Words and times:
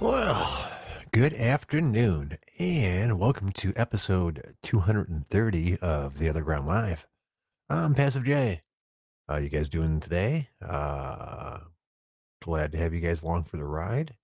Well, 0.00 0.70
good 1.10 1.34
afternoon, 1.34 2.38
and 2.60 3.18
welcome 3.18 3.50
to 3.54 3.72
episode 3.74 4.54
230 4.62 5.78
of 5.78 6.16
The 6.16 6.28
Other 6.28 6.42
Ground 6.42 6.68
Live. 6.68 7.04
I'm 7.68 7.94
Passive 7.94 8.22
J. 8.22 8.62
How 9.28 9.38
you 9.38 9.48
guys 9.48 9.68
doing 9.68 9.98
today? 9.98 10.50
Uh, 10.64 11.58
glad 12.40 12.70
to 12.72 12.78
have 12.78 12.94
you 12.94 13.00
guys 13.00 13.22
along 13.22 13.44
for 13.44 13.56
the 13.56 13.64
ride. 13.64 14.14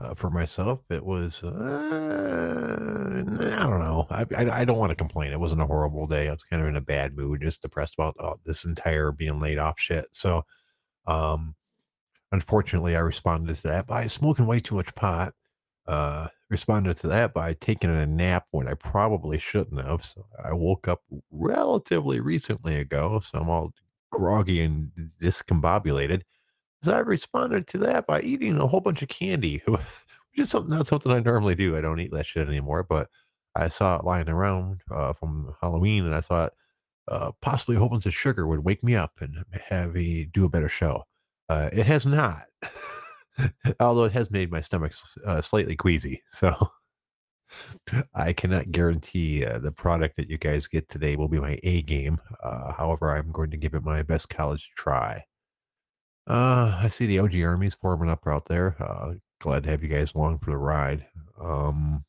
Uh, 0.00 0.14
for 0.14 0.30
myself, 0.30 0.80
it 0.90 1.04
was, 1.04 1.44
uh, 1.44 3.22
I 3.22 3.66
don't 3.68 3.80
know. 3.80 4.08
I, 4.10 4.24
I, 4.36 4.50
I 4.62 4.64
don't 4.64 4.78
want 4.78 4.90
to 4.90 4.96
complain. 4.96 5.30
It 5.30 5.38
wasn't 5.38 5.62
a 5.62 5.66
horrible 5.66 6.08
day. 6.08 6.26
I 6.26 6.32
was 6.32 6.42
kind 6.42 6.60
of 6.60 6.68
in 6.68 6.74
a 6.74 6.80
bad 6.80 7.16
mood, 7.16 7.42
just 7.42 7.62
depressed 7.62 7.94
about 7.94 8.16
uh, 8.18 8.34
this 8.44 8.64
entire 8.64 9.12
being 9.12 9.38
laid 9.38 9.58
off 9.58 9.78
shit. 9.78 10.06
So, 10.10 10.42
um, 11.06 11.54
unfortunately, 12.32 12.96
I 12.96 13.00
responded 13.00 13.56
to 13.56 13.62
that 13.64 13.86
by 13.86 14.06
smoking 14.06 14.46
way 14.46 14.60
too 14.60 14.76
much 14.76 14.94
pot. 14.94 15.32
Uh, 15.86 16.28
responded 16.50 16.96
to 16.98 17.08
that 17.08 17.32
by 17.34 17.54
taking 17.54 17.90
a 17.90 18.06
nap 18.06 18.46
when 18.50 18.68
I 18.68 18.74
probably 18.74 19.38
shouldn't 19.38 19.84
have. 19.84 20.04
So 20.04 20.26
I 20.44 20.52
woke 20.52 20.88
up 20.88 21.02
relatively 21.30 22.20
recently 22.20 22.76
ago, 22.76 23.20
so 23.20 23.38
I'm 23.38 23.48
all 23.48 23.72
groggy 24.10 24.62
and 24.62 24.90
discombobulated. 25.20 26.22
So 26.82 26.94
I 26.94 27.00
responded 27.00 27.66
to 27.68 27.78
that 27.78 28.06
by 28.06 28.20
eating 28.22 28.58
a 28.58 28.66
whole 28.66 28.80
bunch 28.80 29.02
of 29.02 29.08
candy, 29.08 29.62
which 29.66 29.80
is 30.36 30.50
something 30.50 30.76
not 30.76 30.86
something 30.86 31.12
I 31.12 31.20
normally 31.20 31.54
do. 31.54 31.76
I 31.76 31.80
don't 31.80 32.00
eat 32.00 32.12
that 32.12 32.26
shit 32.26 32.48
anymore, 32.48 32.84
but 32.88 33.08
I 33.54 33.68
saw 33.68 33.98
it 33.98 34.04
lying 34.04 34.28
around 34.28 34.82
uh, 34.90 35.12
from 35.12 35.52
Halloween, 35.60 36.04
and 36.04 36.14
I 36.14 36.20
thought 36.20 36.52
uh, 37.08 37.32
possibly 37.42 37.76
a 37.76 37.78
whole 37.80 37.88
bunch 37.88 38.06
of 38.06 38.14
sugar 38.14 38.46
would 38.46 38.64
wake 38.64 38.84
me 38.84 38.94
up 38.94 39.12
and 39.20 39.44
have 39.68 39.94
me 39.94 40.26
do 40.32 40.44
a 40.44 40.48
better 40.48 40.68
show. 40.68 41.04
Uh, 41.50 41.68
it 41.72 41.84
has 41.84 42.06
not, 42.06 42.44
although 43.80 44.04
it 44.04 44.12
has 44.12 44.30
made 44.30 44.52
my 44.52 44.60
stomach 44.60 44.92
uh, 45.26 45.40
slightly 45.40 45.74
queasy. 45.74 46.22
So 46.28 46.54
I 48.14 48.32
cannot 48.32 48.70
guarantee 48.70 49.44
uh, 49.44 49.58
the 49.58 49.72
product 49.72 50.16
that 50.16 50.30
you 50.30 50.38
guys 50.38 50.68
get 50.68 50.88
today 50.88 51.16
will 51.16 51.26
be 51.26 51.40
my 51.40 51.58
A 51.64 51.82
game. 51.82 52.20
Uh, 52.40 52.72
however, 52.72 53.16
I'm 53.16 53.32
going 53.32 53.50
to 53.50 53.56
give 53.56 53.74
it 53.74 53.82
my 53.82 54.04
best 54.04 54.28
college 54.28 54.70
try. 54.76 55.24
Uh, 56.28 56.78
I 56.80 56.88
see 56.88 57.06
the 57.06 57.18
OG 57.18 57.40
armies 57.42 57.74
forming 57.74 58.10
up 58.10 58.28
out 58.28 58.44
there. 58.44 58.76
Uh, 58.80 59.14
glad 59.40 59.64
to 59.64 59.70
have 59.70 59.82
you 59.82 59.88
guys 59.88 60.14
along 60.14 60.38
for 60.38 60.52
the 60.52 60.56
ride. 60.56 61.04
Um, 61.40 62.04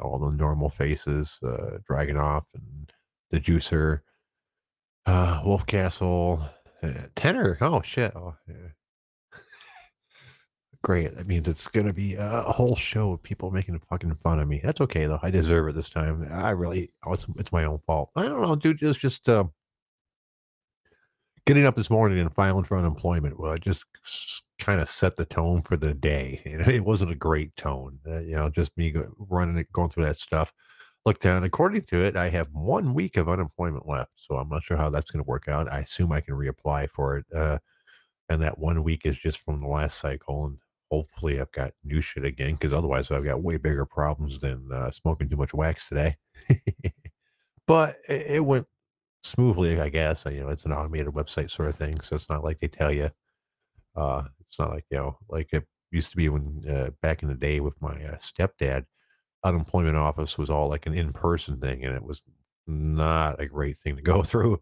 all 0.00 0.20
the 0.20 0.36
normal 0.36 0.70
faces, 0.70 1.36
uh, 1.42 1.78
Dragunov 1.90 2.44
and 2.54 2.92
the 3.32 3.40
Juicer, 3.40 4.02
Wolf 5.44 5.66
Castle, 5.66 6.48
Tenor. 7.14 7.58
Oh 7.60 7.82
shit! 7.82 8.12
Oh, 8.14 8.34
yeah. 8.48 8.54
Great. 10.82 11.16
That 11.16 11.26
means 11.26 11.48
it's 11.48 11.66
gonna 11.66 11.92
be 11.92 12.14
a 12.14 12.42
whole 12.42 12.76
show 12.76 13.12
of 13.12 13.22
people 13.22 13.50
making 13.50 13.80
fucking 13.90 14.14
fun 14.16 14.38
of 14.38 14.46
me. 14.46 14.60
That's 14.62 14.80
okay 14.82 15.06
though. 15.06 15.18
I 15.22 15.30
deserve 15.30 15.68
it 15.68 15.74
this 15.74 15.90
time. 15.90 16.28
I 16.30 16.50
really. 16.50 16.92
Oh, 17.04 17.12
it's 17.12 17.26
it's 17.36 17.52
my 17.52 17.64
own 17.64 17.78
fault. 17.80 18.10
I 18.14 18.24
don't 18.24 18.42
know, 18.42 18.54
dude. 18.54 18.80
It's 18.82 18.98
just 18.98 19.28
uh, 19.28 19.44
getting 21.46 21.66
up 21.66 21.74
this 21.76 21.90
morning 21.90 22.20
and 22.20 22.32
filing 22.32 22.64
for 22.64 22.78
unemployment. 22.78 23.40
Well, 23.40 23.52
it 23.52 23.62
just 23.62 23.86
kind 24.58 24.80
of 24.80 24.88
set 24.88 25.16
the 25.16 25.24
tone 25.24 25.62
for 25.62 25.76
the 25.76 25.94
day. 25.94 26.42
It 26.44 26.84
wasn't 26.84 27.10
a 27.10 27.16
great 27.16 27.56
tone. 27.56 27.98
Uh, 28.06 28.20
you 28.20 28.36
know, 28.36 28.48
just 28.48 28.76
me 28.76 28.90
go, 28.90 29.10
running 29.18 29.58
it, 29.58 29.72
going 29.72 29.88
through 29.88 30.04
that 30.04 30.16
stuff. 30.16 30.52
Look 31.08 31.20
down. 31.20 31.42
According 31.42 31.84
to 31.84 32.04
it, 32.04 32.16
I 32.16 32.28
have 32.28 32.48
one 32.52 32.92
week 32.92 33.16
of 33.16 33.30
unemployment 33.30 33.88
left, 33.88 34.10
so 34.16 34.36
I'm 34.36 34.50
not 34.50 34.62
sure 34.62 34.76
how 34.76 34.90
that's 34.90 35.10
going 35.10 35.24
to 35.24 35.26
work 35.26 35.48
out. 35.48 35.72
I 35.72 35.78
assume 35.78 36.12
I 36.12 36.20
can 36.20 36.34
reapply 36.34 36.90
for 36.90 37.16
it, 37.16 37.24
uh, 37.34 37.56
and 38.28 38.42
that 38.42 38.58
one 38.58 38.84
week 38.84 39.06
is 39.06 39.16
just 39.16 39.38
from 39.38 39.62
the 39.62 39.68
last 39.68 40.00
cycle. 40.00 40.44
And 40.44 40.58
hopefully, 40.90 41.40
I've 41.40 41.50
got 41.52 41.72
new 41.82 42.02
shit 42.02 42.26
again, 42.26 42.56
because 42.56 42.74
otherwise, 42.74 43.10
I've 43.10 43.24
got 43.24 43.42
way 43.42 43.56
bigger 43.56 43.86
problems 43.86 44.38
than 44.38 44.68
uh, 44.70 44.90
smoking 44.90 45.30
too 45.30 45.38
much 45.38 45.54
wax 45.54 45.88
today. 45.88 46.14
but 47.66 47.96
it, 48.06 48.32
it 48.32 48.44
went 48.44 48.66
smoothly, 49.22 49.80
I 49.80 49.88
guess. 49.88 50.26
You 50.26 50.40
know, 50.40 50.50
it's 50.50 50.66
an 50.66 50.74
automated 50.74 51.14
website 51.14 51.50
sort 51.50 51.70
of 51.70 51.76
thing, 51.76 51.98
so 52.02 52.16
it's 52.16 52.28
not 52.28 52.44
like 52.44 52.58
they 52.58 52.68
tell 52.68 52.92
you. 52.92 53.08
Uh, 53.96 54.24
it's 54.40 54.58
not 54.58 54.72
like 54.72 54.84
you 54.90 54.98
know, 54.98 55.16
like 55.30 55.54
it 55.54 55.64
used 55.90 56.10
to 56.10 56.18
be 56.18 56.28
when 56.28 56.60
uh, 56.68 56.90
back 57.00 57.22
in 57.22 57.30
the 57.30 57.34
day 57.34 57.60
with 57.60 57.80
my 57.80 57.94
uh, 57.94 58.18
stepdad 58.18 58.84
unemployment 59.48 59.96
office 59.96 60.38
was 60.38 60.50
all 60.50 60.68
like 60.68 60.86
an 60.86 60.94
in-person 60.94 61.58
thing 61.60 61.84
and 61.84 61.94
it 61.94 62.02
was 62.02 62.22
not 62.66 63.40
a 63.40 63.46
great 63.46 63.76
thing 63.78 63.96
to 63.96 64.02
go 64.02 64.22
through 64.22 64.60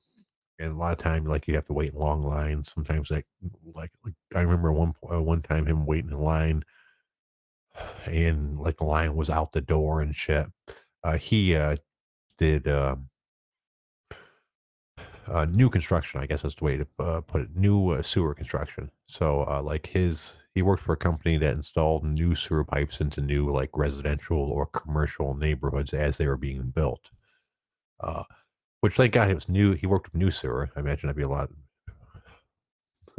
and 0.59 0.73
a 0.73 0.77
lot 0.77 0.93
of 0.93 0.99
time 0.99 1.27
like 1.27 1.47
you 1.47 1.55
have 1.55 1.67
to 1.67 1.73
wait 1.73 1.93
in 1.93 1.99
long 1.99 2.23
lines 2.23 2.73
sometimes 2.73 3.11
like 3.11 3.27
like, 3.75 3.91
like 4.05 4.15
i 4.35 4.41
remember 4.41 4.73
one 4.73 4.95
uh, 5.13 5.21
one 5.21 5.43
time 5.43 5.67
him 5.67 5.85
waiting 5.85 6.11
in 6.11 6.19
line 6.19 6.63
and 8.07 8.59
like 8.59 8.79
the 8.79 8.85
line 8.85 9.15
was 9.15 9.31
out 9.31 9.53
the 9.53 9.61
door 9.61 10.01
and 10.01 10.15
shit. 10.15 10.47
Uh 11.03 11.17
he 11.17 11.55
uh 11.55 11.77
did 12.39 12.69
um 12.69 13.09
uh, 15.29 15.47
new 15.47 15.69
construction, 15.69 16.21
I 16.21 16.27
guess 16.27 16.43
that's 16.43 16.55
the 16.55 16.65
way 16.65 16.77
to 16.77 16.87
uh, 16.99 17.21
put 17.21 17.43
it. 17.43 17.57
New 17.57 17.91
uh, 17.91 18.03
sewer 18.03 18.35
construction. 18.35 18.91
So, 19.07 19.47
uh, 19.49 19.63
like 19.63 19.87
his, 19.87 20.35
he 20.55 20.63
worked 20.63 20.83
for 20.83 20.93
a 20.93 20.97
company 20.97 21.37
that 21.39 21.55
installed 21.55 22.05
new 22.05 22.35
sewer 22.35 22.65
pipes 22.65 23.01
into 23.01 23.21
new 23.21 23.53
like 23.53 23.71
residential 23.75 24.39
or 24.39 24.67
commercial 24.67 25.35
neighborhoods 25.35 25.93
as 25.93 26.19
they 26.19 26.27
were 26.27 26.37
being 26.37 26.71
built. 26.71 27.11
Uh, 28.01 28.25
which 28.81 28.95
thank 28.95 29.13
God 29.13 29.31
it 29.31 29.35
was 29.35 29.49
new. 29.49 29.73
He 29.73 29.87
worked 29.87 30.13
with 30.13 30.21
new 30.21 30.31
sewer. 30.31 30.71
I 30.77 30.81
imagine 30.81 31.09
that'd 31.09 31.17
be 31.17 31.23
a 31.23 31.29
lot. 31.29 31.51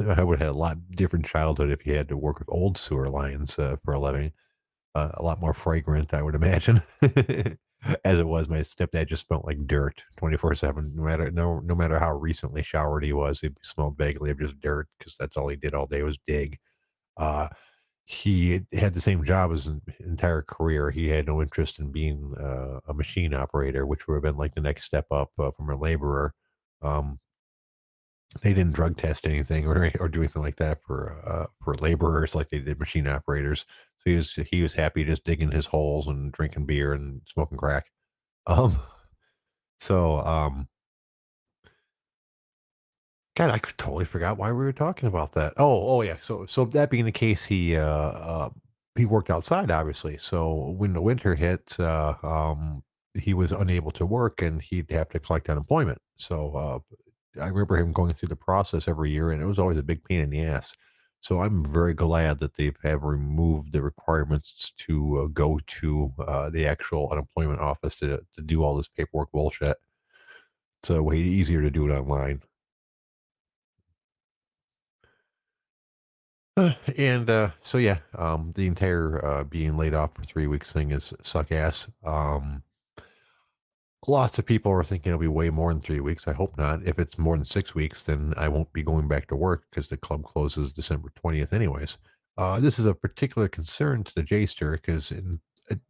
I 0.00 0.22
would 0.22 0.38
have 0.38 0.48
had 0.48 0.54
a 0.54 0.58
lot 0.58 0.78
different 0.92 1.26
childhood 1.26 1.70
if 1.70 1.80
he 1.80 1.90
had 1.90 2.08
to 2.08 2.16
work 2.16 2.38
with 2.38 2.48
old 2.50 2.78
sewer 2.78 3.08
lines 3.08 3.58
uh, 3.58 3.76
for 3.84 3.94
a 3.94 3.98
living. 3.98 4.32
A 4.94 5.22
lot 5.22 5.40
more 5.40 5.54
fragrant, 5.54 6.12
I 6.12 6.22
would 6.22 6.34
imagine. 6.34 6.82
as 8.04 8.18
it 8.18 8.26
was, 8.26 8.48
my 8.48 8.58
stepdad 8.58 9.06
just 9.06 9.26
smelled 9.26 9.44
like 9.44 9.66
dirt 9.66 10.04
24 10.16 10.54
7. 10.54 10.92
No 10.94 11.02
matter 11.02 11.30
no 11.30 11.60
no 11.60 11.74
matter 11.74 11.98
how 11.98 12.12
recently 12.12 12.62
showered 12.62 13.04
he 13.04 13.12
was, 13.12 13.40
he 13.40 13.50
smelled 13.62 13.96
vaguely 13.98 14.30
of 14.30 14.40
just 14.40 14.60
dirt 14.60 14.88
because 14.98 15.16
that's 15.18 15.36
all 15.36 15.48
he 15.48 15.56
did 15.56 15.74
all 15.74 15.86
day 15.86 16.02
was 16.02 16.18
dig. 16.26 16.58
Uh, 17.16 17.48
he 18.06 18.62
had 18.72 18.94
the 18.94 19.00
same 19.00 19.24
job 19.24 19.52
as 19.52 19.66
an 19.66 19.82
entire 20.00 20.42
career. 20.42 20.90
He 20.90 21.08
had 21.08 21.26
no 21.26 21.42
interest 21.42 21.78
in 21.78 21.92
being 21.92 22.34
uh, 22.40 22.80
a 22.88 22.94
machine 22.94 23.34
operator, 23.34 23.86
which 23.86 24.08
would 24.08 24.14
have 24.16 24.22
been 24.22 24.38
like 24.38 24.54
the 24.54 24.62
next 24.62 24.84
step 24.84 25.06
up 25.12 25.30
uh, 25.38 25.50
from 25.50 25.70
a 25.70 25.76
laborer. 25.76 26.34
Um, 26.82 27.20
they 28.42 28.52
didn't 28.54 28.74
drug 28.74 28.96
test 28.96 29.26
anything 29.26 29.66
or 29.66 29.90
or 30.00 30.08
do 30.08 30.20
anything 30.20 30.42
like 30.42 30.56
that 30.56 30.82
for 30.82 31.16
uh, 31.26 31.46
for 31.62 31.74
laborers 31.74 32.34
like 32.34 32.50
they 32.50 32.58
did 32.58 32.78
machine 32.78 33.06
operators. 33.06 33.66
So 33.98 34.10
he 34.10 34.16
was 34.16 34.34
he 34.50 34.62
was 34.62 34.74
happy 34.74 35.04
just 35.04 35.24
digging 35.24 35.50
his 35.50 35.66
holes 35.66 36.06
and 36.08 36.32
drinking 36.32 36.66
beer 36.66 36.92
and 36.92 37.22
smoking 37.26 37.58
crack. 37.58 37.86
Um, 38.46 38.78
so 39.78 40.20
um, 40.20 40.68
God, 43.36 43.50
I 43.50 43.58
totally 43.58 44.04
forgot 44.04 44.36
why 44.36 44.50
we 44.50 44.64
were 44.64 44.72
talking 44.72 45.08
about 45.08 45.32
that. 45.32 45.52
Oh, 45.58 45.88
oh 45.88 46.02
yeah. 46.02 46.16
So 46.20 46.44
so 46.46 46.64
that 46.66 46.90
being 46.90 47.04
the 47.04 47.12
case, 47.12 47.44
he 47.44 47.76
uh, 47.76 47.84
uh 47.86 48.50
he 48.96 49.04
worked 49.06 49.30
outside 49.30 49.70
obviously. 49.70 50.16
So 50.18 50.70
when 50.76 50.92
the 50.92 51.00
winter 51.02 51.34
hit, 51.36 51.78
uh, 51.78 52.14
um, 52.22 52.82
he 53.14 53.34
was 53.34 53.52
unable 53.52 53.92
to 53.92 54.06
work 54.06 54.42
and 54.42 54.60
he'd 54.62 54.90
have 54.90 55.08
to 55.10 55.20
collect 55.20 55.48
unemployment. 55.48 55.98
So 56.16 56.54
uh, 56.56 56.94
I 57.40 57.46
remember 57.46 57.76
him 57.76 57.92
going 57.92 58.12
through 58.12 58.28
the 58.28 58.36
process 58.36 58.88
every 58.88 59.10
year, 59.10 59.30
and 59.30 59.42
it 59.42 59.46
was 59.46 59.58
always 59.58 59.78
a 59.78 59.82
big 59.82 60.04
pain 60.04 60.20
in 60.20 60.30
the 60.30 60.42
ass. 60.42 60.74
So 61.20 61.40
I'm 61.40 61.64
very 61.64 61.94
glad 61.94 62.38
that 62.38 62.54
they 62.54 62.72
have 62.84 63.02
removed 63.02 63.72
the 63.72 63.82
requirements 63.82 64.72
to 64.78 65.18
uh, 65.20 65.26
go 65.28 65.58
to 65.66 66.12
uh, 66.20 66.50
the 66.50 66.66
actual 66.66 67.10
unemployment 67.10 67.60
office 67.60 67.96
to 67.96 68.24
to 68.34 68.42
do 68.42 68.62
all 68.62 68.76
this 68.76 68.88
paperwork 68.88 69.32
bullshit. 69.32 69.76
It's 70.82 70.90
way 70.90 71.18
easier 71.18 71.62
to 71.62 71.70
do 71.70 71.88
it 71.88 71.94
online. 71.94 72.42
Uh, 76.56 76.74
and 76.96 77.30
uh, 77.30 77.50
so 77.62 77.78
yeah, 77.78 77.98
um, 78.16 78.52
the 78.56 78.66
entire 78.66 79.24
uh, 79.24 79.44
being 79.44 79.76
laid 79.76 79.94
off 79.94 80.14
for 80.14 80.24
three 80.24 80.46
weeks 80.48 80.72
thing 80.72 80.90
is 80.90 81.14
suck 81.22 81.52
ass. 81.52 81.88
Um, 82.04 82.62
Lots 84.06 84.38
of 84.38 84.46
people 84.46 84.70
are 84.72 84.84
thinking 84.84 85.10
it'll 85.10 85.20
be 85.20 85.28
way 85.28 85.50
more 85.50 85.72
than 85.72 85.80
3 85.80 86.00
weeks. 86.00 86.28
I 86.28 86.32
hope 86.32 86.56
not. 86.56 86.82
If 86.86 86.98
it's 86.98 87.18
more 87.18 87.36
than 87.36 87.44
6 87.44 87.74
weeks, 87.74 88.02
then 88.02 88.32
I 88.36 88.48
won't 88.48 88.72
be 88.72 88.82
going 88.82 89.08
back 89.08 89.26
to 89.28 89.36
work 89.36 89.64
because 89.70 89.88
the 89.88 89.96
club 89.96 90.24
closes 90.24 90.72
December 90.72 91.10
20th 91.22 91.52
anyways. 91.52 91.98
Uh, 92.36 92.60
this 92.60 92.78
is 92.78 92.86
a 92.86 92.94
particular 92.94 93.48
concern 93.48 94.04
to 94.04 94.14
the 94.14 94.22
J-Ster 94.22 94.72
because 94.72 95.10
in 95.10 95.40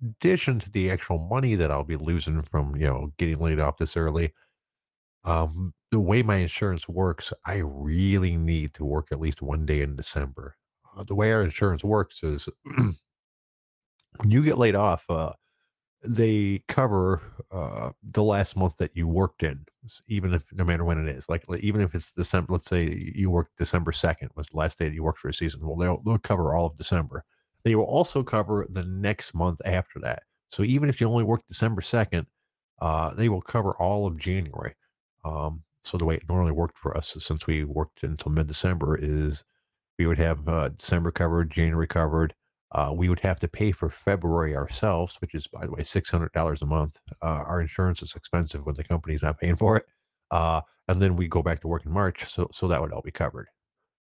addition 0.02 0.58
to 0.60 0.70
the 0.70 0.90
actual 0.90 1.18
money 1.18 1.54
that 1.54 1.70
I'll 1.70 1.84
be 1.84 1.96
losing 1.96 2.40
from, 2.42 2.74
you 2.76 2.86
know, 2.86 3.12
getting 3.18 3.38
laid 3.38 3.60
off 3.60 3.76
this 3.76 3.96
early, 3.96 4.32
um, 5.24 5.74
the 5.90 6.00
way 6.00 6.22
my 6.22 6.36
insurance 6.36 6.88
works, 6.88 7.32
I 7.44 7.62
really 7.64 8.36
need 8.36 8.72
to 8.74 8.84
work 8.84 9.08
at 9.12 9.20
least 9.20 9.42
one 9.42 9.66
day 9.66 9.82
in 9.82 9.96
December. 9.96 10.56
Uh, 10.96 11.04
the 11.04 11.14
way 11.14 11.32
our 11.32 11.42
insurance 11.42 11.84
works 11.84 12.22
is 12.22 12.48
when 12.64 12.96
you 14.26 14.42
get 14.42 14.58
laid 14.58 14.74
off, 14.74 15.04
uh, 15.10 15.32
they 16.04 16.62
cover 16.68 17.22
uh, 17.50 17.90
the 18.02 18.22
last 18.22 18.56
month 18.56 18.76
that 18.76 18.94
you 18.94 19.08
worked 19.08 19.42
in, 19.42 19.64
even 20.06 20.32
if 20.34 20.44
no 20.52 20.64
matter 20.64 20.84
when 20.84 20.98
it 20.98 21.08
is. 21.08 21.28
Like 21.28 21.44
even 21.60 21.80
if 21.80 21.94
it's 21.94 22.12
December, 22.12 22.52
let's 22.52 22.66
say 22.66 23.12
you 23.14 23.30
worked 23.30 23.58
December 23.58 23.92
second 23.92 24.30
was 24.36 24.46
the 24.48 24.56
last 24.56 24.78
day 24.78 24.88
that 24.88 24.94
you 24.94 25.02
worked 25.02 25.18
for 25.20 25.28
a 25.28 25.34
season. 25.34 25.60
Well, 25.66 25.76
they'll 25.76 26.02
they'll 26.04 26.18
cover 26.18 26.54
all 26.54 26.66
of 26.66 26.78
December. 26.78 27.24
they 27.64 27.74
will 27.74 27.84
also 27.84 28.22
cover 28.22 28.66
the 28.70 28.84
next 28.84 29.34
month 29.34 29.60
after 29.64 29.98
that. 30.00 30.22
So 30.50 30.62
even 30.62 30.88
if 30.88 31.00
you 31.00 31.08
only 31.08 31.24
work 31.24 31.42
December 31.48 31.80
2nd, 31.82 32.26
uh, 32.80 33.14
they 33.14 33.28
will 33.28 33.42
cover 33.42 33.74
all 33.76 34.06
of 34.06 34.16
January. 34.16 34.74
Um, 35.24 35.62
so 35.82 35.98
the 35.98 36.04
way 36.04 36.16
it 36.16 36.28
normally 36.28 36.52
worked 36.52 36.78
for 36.78 36.96
us, 36.96 37.16
since 37.18 37.46
we 37.46 37.64
worked 37.64 38.02
until 38.02 38.32
mid 38.32 38.46
December, 38.46 38.96
is 38.96 39.44
we 39.98 40.06
would 40.06 40.18
have 40.18 40.48
uh, 40.48 40.68
December 40.70 41.10
covered, 41.10 41.50
January 41.50 41.86
covered. 41.86 42.34
Uh, 42.72 42.92
we 42.94 43.08
would 43.08 43.20
have 43.20 43.38
to 43.38 43.48
pay 43.48 43.72
for 43.72 43.88
February 43.88 44.54
ourselves, 44.54 45.16
which 45.20 45.34
is, 45.34 45.46
by 45.46 45.64
the 45.64 45.72
way, 45.72 45.82
six 45.82 46.10
hundred 46.10 46.32
dollars 46.32 46.62
a 46.62 46.66
month. 46.66 47.00
Uh, 47.22 47.42
our 47.46 47.60
insurance 47.60 48.02
is 48.02 48.14
expensive 48.14 48.66
when 48.66 48.74
the 48.74 48.84
company's 48.84 49.22
not 49.22 49.38
paying 49.38 49.56
for 49.64 49.78
it, 49.78 49.86
uh, 50.30 50.60
and 50.88 51.00
then 51.00 51.16
we 51.16 51.28
go 51.28 51.42
back 51.42 51.60
to 51.60 51.68
work 51.68 51.86
in 51.86 51.92
March, 51.92 52.24
so 52.24 52.48
so 52.52 52.68
that 52.68 52.80
would 52.80 52.92
all 52.92 53.02
be 53.02 53.10
covered. 53.10 53.48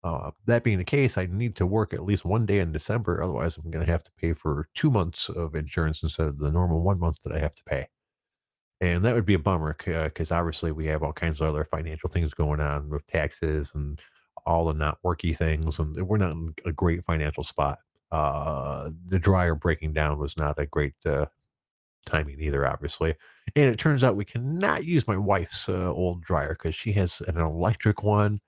Uh, 0.03 0.29
that 0.45 0.63
being 0.63 0.77
the 0.77 0.83
case, 0.83 1.17
I 1.17 1.25
need 1.25 1.55
to 1.55 1.65
work 1.65 1.91
at 1.91 2.03
least 2.03 2.25
one 2.25 2.45
day 2.45 2.59
in 2.59 2.71
December, 2.71 3.23
otherwise 3.23 3.57
I'm 3.57 3.71
going 3.71 3.83
to 3.85 3.91
have 3.91 4.03
to 4.03 4.11
pay 4.19 4.33
for 4.33 4.67
two 4.75 4.91
months 4.91 5.29
of 5.29 5.55
insurance 5.55 6.03
instead 6.03 6.27
of 6.27 6.37
the 6.37 6.51
normal 6.51 6.83
one 6.83 6.99
month 6.99 7.17
that 7.23 7.33
I 7.33 7.39
have 7.39 7.55
to 7.55 7.63
pay. 7.63 7.87
And 8.81 9.03
that 9.03 9.15
would 9.15 9.25
be 9.25 9.33
a 9.33 9.39
bummer 9.39 9.75
because 9.83 10.31
obviously 10.31 10.71
we 10.71 10.85
have 10.87 11.01
all 11.01 11.13
kinds 11.13 11.41
of 11.41 11.47
other 11.47 11.63
financial 11.65 12.09
things 12.09 12.33
going 12.35 12.59
on 12.59 12.89
with 12.89 13.07
taxes 13.07 13.71
and 13.73 13.99
all 14.45 14.65
the 14.65 14.73
not 14.73 14.99
worky 15.03 15.35
things, 15.35 15.79
and 15.79 15.95
we're 16.07 16.17
not 16.17 16.31
in 16.33 16.53
a 16.65 16.71
great 16.71 17.03
financial 17.03 17.43
spot. 17.43 17.79
Uh, 18.15 18.89
the 19.09 19.19
dryer 19.19 19.55
breaking 19.55 19.91
down 19.91 20.17
was 20.17 20.37
not 20.37 20.57
a 20.57 20.65
great 20.65 20.93
uh, 21.05 21.25
timing 22.05 22.39
either, 22.39 22.65
obviously. 22.65 23.13
And 23.57 23.65
it 23.65 23.77
turns 23.77 24.05
out 24.05 24.15
we 24.15 24.23
cannot 24.23 24.85
use 24.85 25.05
my 25.05 25.17
wife's 25.17 25.67
uh, 25.67 25.91
old 25.91 26.23
dryer 26.23 26.55
because 26.57 26.75
she 26.75 26.93
has 26.93 27.19
an 27.27 27.35
electric 27.35 28.03
one 28.03 28.39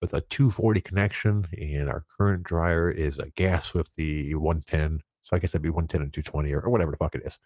with 0.00 0.14
a 0.14 0.20
240 0.20 0.80
connection, 0.80 1.44
and 1.58 1.88
our 1.88 2.04
current 2.16 2.44
dryer 2.44 2.88
is 2.88 3.18
a 3.18 3.28
gas 3.30 3.74
with 3.74 3.88
the 3.96 4.32
110. 4.36 5.00
So 5.24 5.34
I 5.34 5.40
guess 5.40 5.50
that'd 5.50 5.62
be 5.62 5.70
110 5.70 6.02
and 6.02 6.12
220 6.12 6.52
or, 6.52 6.60
or 6.60 6.70
whatever 6.70 6.92
the 6.92 6.96
fuck 6.96 7.16
it 7.16 7.24
is. 7.24 7.38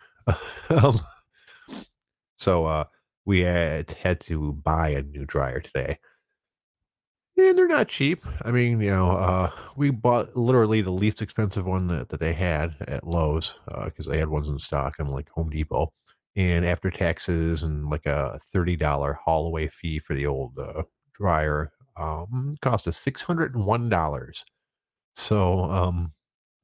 um, 0.85 1.00
so 2.37 2.67
uh, 2.67 2.85
we 3.25 3.41
had, 3.41 3.93
had 3.93 4.21
to 4.23 4.53
buy 4.53 4.88
a 4.88 5.03
new 5.03 5.25
dryer 5.25 5.61
today. 5.61 5.99
And 7.49 7.59
they're 7.59 7.67
not 7.67 7.89
cheap. 7.89 8.25
I 8.43 8.51
mean, 8.51 8.81
you 8.81 8.91
know, 8.91 9.13
uh, 9.13 9.51
we 9.75 9.91
bought 9.91 10.37
literally 10.37 10.83
the 10.83 10.91
least 10.91 11.23
expensive 11.23 11.65
one 11.65 11.87
that, 11.87 12.11
that 12.11 12.21
they 12.21 12.35
had 12.35 12.77
at 12.87 13.07
Lowe's 13.07 13.59
because 13.85 14.07
uh, 14.07 14.11
they 14.11 14.19
had 14.19 14.29
ones 14.29 14.49
in 14.49 14.59
stock 14.59 14.97
in 14.99 15.09
like 15.09 15.31
Home 15.31 15.49
Depot. 15.49 15.93
And 16.37 16.65
after 16.65 16.91
taxes 16.91 17.63
and 17.63 17.89
like 17.89 18.07
a 18.07 18.39
$30 18.55 19.17
haul 19.17 19.47
away 19.47 19.69
fee 19.69 19.99
for 19.99 20.15
the 20.15 20.27
old 20.27 20.59
uh, 20.59 20.83
dryer, 21.15 21.73
um, 21.97 22.57
cost 22.61 22.87
us 22.87 23.03
$601. 23.03 24.45
So 25.15 25.65
um, 25.65 26.13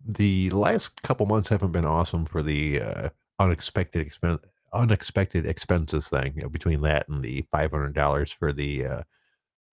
the 0.06 0.50
last 0.50 1.02
couple 1.02 1.26
months 1.26 1.48
haven't 1.48 1.72
been 1.72 1.86
awesome 1.86 2.26
for 2.26 2.42
the 2.42 2.82
uh, 2.82 3.08
unexpected 3.38 4.06
expense 4.06 4.42
unexpected 4.72 5.46
expenses 5.46 6.08
thing 6.08 6.34
you 6.36 6.42
know, 6.42 6.48
between 6.48 6.82
that 6.82 7.08
and 7.08 7.22
the 7.22 7.42
$500 7.52 8.34
for 8.34 8.52
the 8.52 8.84
uh, 8.84 9.02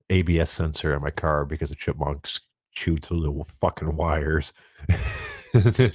ABS 0.10 0.50
sensor 0.50 0.94
in 0.96 1.02
my 1.02 1.12
car 1.12 1.46
because 1.46 1.70
the 1.70 1.76
chipmunks 1.76 2.40
chewed 2.74 3.04
through 3.06 3.22
the 3.22 3.44
fucking 3.62 3.96
wires. 3.96 4.54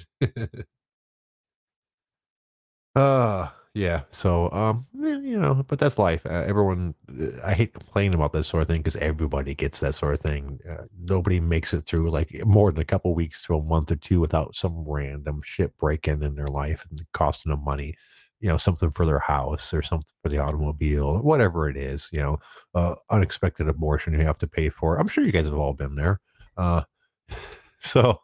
uh 2.97 3.49
yeah. 3.79 4.03
So, 4.11 4.51
um, 4.51 4.87
you 4.93 5.39
know, 5.39 5.63
but 5.69 5.79
that's 5.79 5.99
life. 5.99 6.27
Uh, 6.27 6.43
everyone, 6.47 6.95
uh, 7.09 7.27
I 7.47 7.55
hate 7.55 7.75
complaining 7.75 8.15
about 8.15 8.33
this 8.33 8.49
sort 8.49 8.63
of 8.63 8.67
thing 8.67 8.81
because 8.81 8.97
everybody 8.97 9.55
gets 9.55 9.79
that 9.81 9.95
sort 9.95 10.15
of 10.15 10.21
thing. 10.21 10.59
Uh, 10.69 10.85
nobody 10.99 11.39
makes 11.39 11.73
it 11.73 11.87
through 11.87 12.11
like 12.11 12.35
more 12.45 12.73
than 12.73 12.81
a 12.83 12.85
couple 12.85 13.15
weeks 13.15 13.41
to 13.43 13.55
a 13.55 13.63
month 13.63 13.93
or 13.93 13.97
two 13.97 14.19
without 14.19 14.57
some 14.57 14.85
random 14.85 15.41
shit 15.45 15.77
breaking 15.79 16.25
in 16.25 16.35
their 16.35 16.49
life 16.49 16.87
and 16.91 17.01
costing 17.13 17.51
them 17.51 17.63
money. 17.63 17.95
You 18.41 18.49
know, 18.49 18.57
something 18.57 18.91
for 18.93 19.05
their 19.05 19.19
house 19.19 19.75
or 19.75 19.83
something 19.83 20.13
for 20.23 20.29
the 20.29 20.39
automobile, 20.39 21.19
whatever 21.19 21.69
it 21.69 21.77
is. 21.77 22.09
You 22.13 22.21
know, 22.21 22.39
uh, 22.75 22.95
unexpected 23.11 23.69
abortion 23.69 24.15
you 24.15 24.25
have 24.25 24.39
to 24.39 24.47
pay 24.47 24.69
for. 24.69 24.97
I'm 24.97 25.09
sure 25.09 25.25
you 25.25 25.33
guys 25.33 25.47
have 25.47 25.55
all 25.55 25.75
been 25.75 25.95
there. 25.97 26.21
Uh, 26.57 26.83
so 27.81 28.21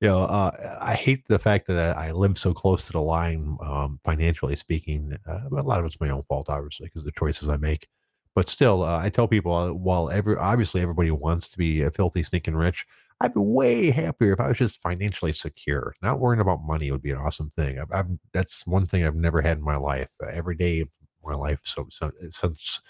you 0.00 0.08
know, 0.08 0.24
uh, 0.24 0.50
I 0.82 0.94
hate 0.94 1.26
the 1.28 1.38
fact 1.38 1.66
that 1.68 1.96
I 1.96 2.12
live 2.12 2.36
so 2.36 2.52
close 2.52 2.84
to 2.86 2.92
the 2.92 3.00
line, 3.00 3.56
um, 3.62 3.98
financially 4.04 4.56
speaking. 4.56 5.16
Uh, 5.26 5.40
a 5.50 5.62
lot 5.62 5.80
of 5.80 5.86
it's 5.86 6.00
my 6.00 6.10
own 6.10 6.24
fault, 6.24 6.50
obviously, 6.50 6.88
because 6.88 7.04
the 7.04 7.12
choices 7.12 7.48
I 7.48 7.56
make. 7.56 7.88
But 8.34 8.48
still, 8.48 8.82
uh, 8.82 8.98
I 8.98 9.08
tell 9.08 9.28
people, 9.28 9.54
uh, 9.54 9.72
while 9.72 10.10
every 10.10 10.36
obviously 10.36 10.82
everybody 10.82 11.10
wants 11.10 11.48
to 11.50 11.58
be 11.58 11.82
a 11.82 11.90
filthy, 11.90 12.22
sneaking 12.22 12.56
rich, 12.56 12.84
I'd 13.20 13.34
be 13.34 13.40
way 13.40 13.90
happier 13.90 14.32
if 14.32 14.40
I 14.40 14.48
was 14.48 14.58
just 14.58 14.82
financially 14.82 15.32
secure. 15.32 15.94
Not 16.02 16.18
worrying 16.18 16.40
about 16.40 16.64
money 16.64 16.90
would 16.90 17.02
be 17.02 17.12
an 17.12 17.18
awesome 17.18 17.50
thing. 17.50 17.78
I've, 17.78 17.92
I've 17.92 18.06
that's 18.32 18.66
one 18.66 18.86
thing 18.86 19.06
I've 19.06 19.14
never 19.14 19.40
had 19.40 19.58
in 19.58 19.64
my 19.64 19.76
life. 19.76 20.08
Uh, 20.22 20.28
every 20.32 20.56
day 20.56 20.80
of 20.80 20.88
my 21.24 21.34
life, 21.34 21.60
so, 21.64 21.86
so 21.90 22.10
since 22.30 22.80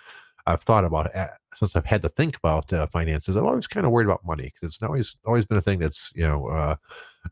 I've 0.47 0.63
thought 0.63 0.85
about 0.85 1.07
it, 1.15 1.31
since 1.55 1.77
I've 1.77 1.87
had 1.87 2.03
to 2.03 2.09
think 2.09 2.37
about 2.37 2.73
uh, 2.73 2.87
finances, 2.89 3.37
I'm 3.37 3.47
always 3.47 3.67
kind 3.67 3.87
of 3.87 3.93
worried 3.93 4.07
about 4.07 4.25
money 4.27 4.53
because 4.55 4.75
it's 4.75 4.83
always 4.83 5.17
always 5.25 5.47
been 5.47 5.59
a 5.59 5.63
thing 5.63 5.79
that's 5.79 6.11
you 6.15 6.27
know 6.27 6.49
uh, 6.49 6.77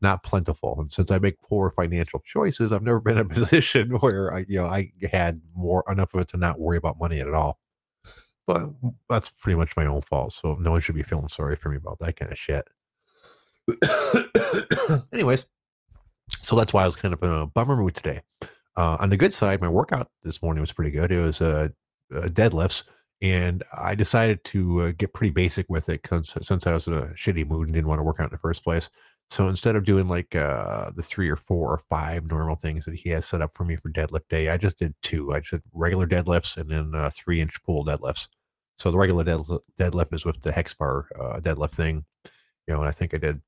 not 0.00 0.22
plentiful. 0.22 0.80
And 0.80 0.92
since 0.92 1.10
I 1.10 1.18
make 1.18 1.40
poor 1.42 1.70
financial 1.70 2.20
choices, 2.20 2.72
I've 2.72 2.82
never 2.82 3.00
been 3.00 3.18
in 3.18 3.26
a 3.26 3.28
position 3.34 3.90
where 4.00 4.32
I 4.32 4.46
you 4.48 4.58
know 4.58 4.66
I 4.66 4.92
had 5.12 5.40
more 5.54 5.84
enough 5.88 6.14
of 6.14 6.20
it 6.20 6.28
to 6.28 6.36
not 6.36 6.60
worry 6.60 6.76
about 6.76 6.98
money 6.98 7.20
at 7.20 7.32
all. 7.34 7.58
But 8.46 8.70
that's 9.08 9.30
pretty 9.30 9.56
much 9.56 9.76
my 9.76 9.86
own 9.86 10.02
fault. 10.02 10.32
So 10.32 10.56
no 10.56 10.72
one 10.72 10.80
should 10.80 10.96
be 10.96 11.02
feeling 11.02 11.28
sorry 11.28 11.56
for 11.56 11.68
me 11.68 11.76
about 11.76 11.98
that 12.00 12.16
kind 12.16 12.32
of 12.32 12.38
shit. 12.38 12.68
Anyways, 15.12 15.46
so 16.42 16.56
that's 16.56 16.72
why 16.72 16.82
I 16.82 16.86
was 16.86 16.96
kind 16.96 17.14
of 17.14 17.22
in 17.22 17.30
a 17.30 17.46
bummer 17.46 17.76
mood 17.76 17.94
today. 17.94 18.20
Uh, 18.76 18.96
on 19.00 19.10
the 19.10 19.16
good 19.16 19.32
side, 19.32 19.60
my 19.60 19.68
workout 19.68 20.08
this 20.22 20.42
morning 20.42 20.60
was 20.60 20.72
pretty 20.72 20.90
good. 20.90 21.12
It 21.12 21.20
was 21.20 21.40
uh, 21.40 21.68
uh 22.14 22.22
deadlifts 22.28 22.84
and 23.22 23.62
I 23.72 23.94
decided 23.94 24.42
to 24.44 24.82
uh, 24.82 24.92
get 24.98 25.14
pretty 25.14 25.30
basic 25.30 25.66
with 25.68 25.88
it 25.88 26.06
since 26.42 26.66
I 26.66 26.72
was 26.72 26.88
in 26.88 26.94
a 26.94 27.06
shitty 27.14 27.46
mood 27.46 27.68
and 27.68 27.74
didn't 27.74 27.86
want 27.86 28.00
to 28.00 28.04
work 28.04 28.18
out 28.18 28.26
in 28.26 28.32
the 28.32 28.38
first 28.38 28.64
place. 28.64 28.90
So 29.30 29.48
instead 29.48 29.76
of 29.76 29.84
doing 29.84 30.08
like 30.08 30.34
uh, 30.34 30.90
the 30.96 31.04
three 31.04 31.28
or 31.28 31.36
four 31.36 31.72
or 31.72 31.78
five 31.78 32.28
normal 32.28 32.56
things 32.56 32.84
that 32.84 32.96
he 32.96 33.10
has 33.10 33.24
set 33.24 33.40
up 33.40 33.54
for 33.54 33.64
me 33.64 33.76
for 33.76 33.90
deadlift 33.90 34.28
day, 34.28 34.48
I 34.48 34.56
just 34.56 34.76
did 34.76 34.94
two. 35.02 35.32
I 35.32 35.38
just 35.38 35.52
did 35.52 35.62
regular 35.72 36.06
deadlifts 36.06 36.56
and 36.56 36.68
then 36.68 36.94
uh, 36.94 37.10
three 37.10 37.40
inch 37.40 37.62
pull 37.62 37.84
deadlifts. 37.84 38.26
So 38.78 38.90
the 38.90 38.98
regular 38.98 39.24
deadlift 39.24 40.12
is 40.12 40.24
with 40.24 40.40
the 40.40 40.50
hex 40.50 40.74
bar 40.74 41.06
deadlift 41.40 41.74
thing, 41.74 42.04
you 42.66 42.74
know, 42.74 42.80
and 42.80 42.88
I 42.88 42.92
think 42.92 43.14
I 43.14 43.18
did 43.18 43.40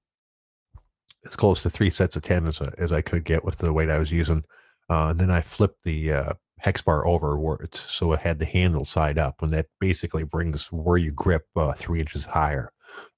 as 1.24 1.36
close 1.36 1.62
to 1.62 1.70
three 1.70 1.90
sets 1.90 2.16
of 2.16 2.22
10 2.22 2.46
as, 2.46 2.60
as 2.60 2.92
I 2.92 3.00
could 3.00 3.24
get 3.24 3.44
with 3.44 3.58
the 3.58 3.72
weight 3.72 3.90
I 3.90 3.98
was 3.98 4.12
using. 4.12 4.44
Uh, 4.90 5.08
and 5.08 5.18
then 5.18 5.30
I 5.30 5.40
flipped 5.40 5.84
the 5.84 6.12
uh, 6.12 6.32
hex 6.58 6.80
bar 6.82 7.06
over 7.06 7.38
where 7.38 7.56
it's 7.56 7.80
so 7.80 8.12
it 8.12 8.20
had 8.20 8.38
the 8.38 8.44
handle 8.44 8.84
side 8.84 9.18
up, 9.18 9.42
and 9.42 9.50
that 9.52 9.66
basically 9.80 10.24
brings 10.24 10.70
where 10.72 10.96
you 10.96 11.12
grip 11.12 11.46
uh, 11.56 11.72
three 11.72 12.00
inches 12.00 12.24
higher. 12.24 12.70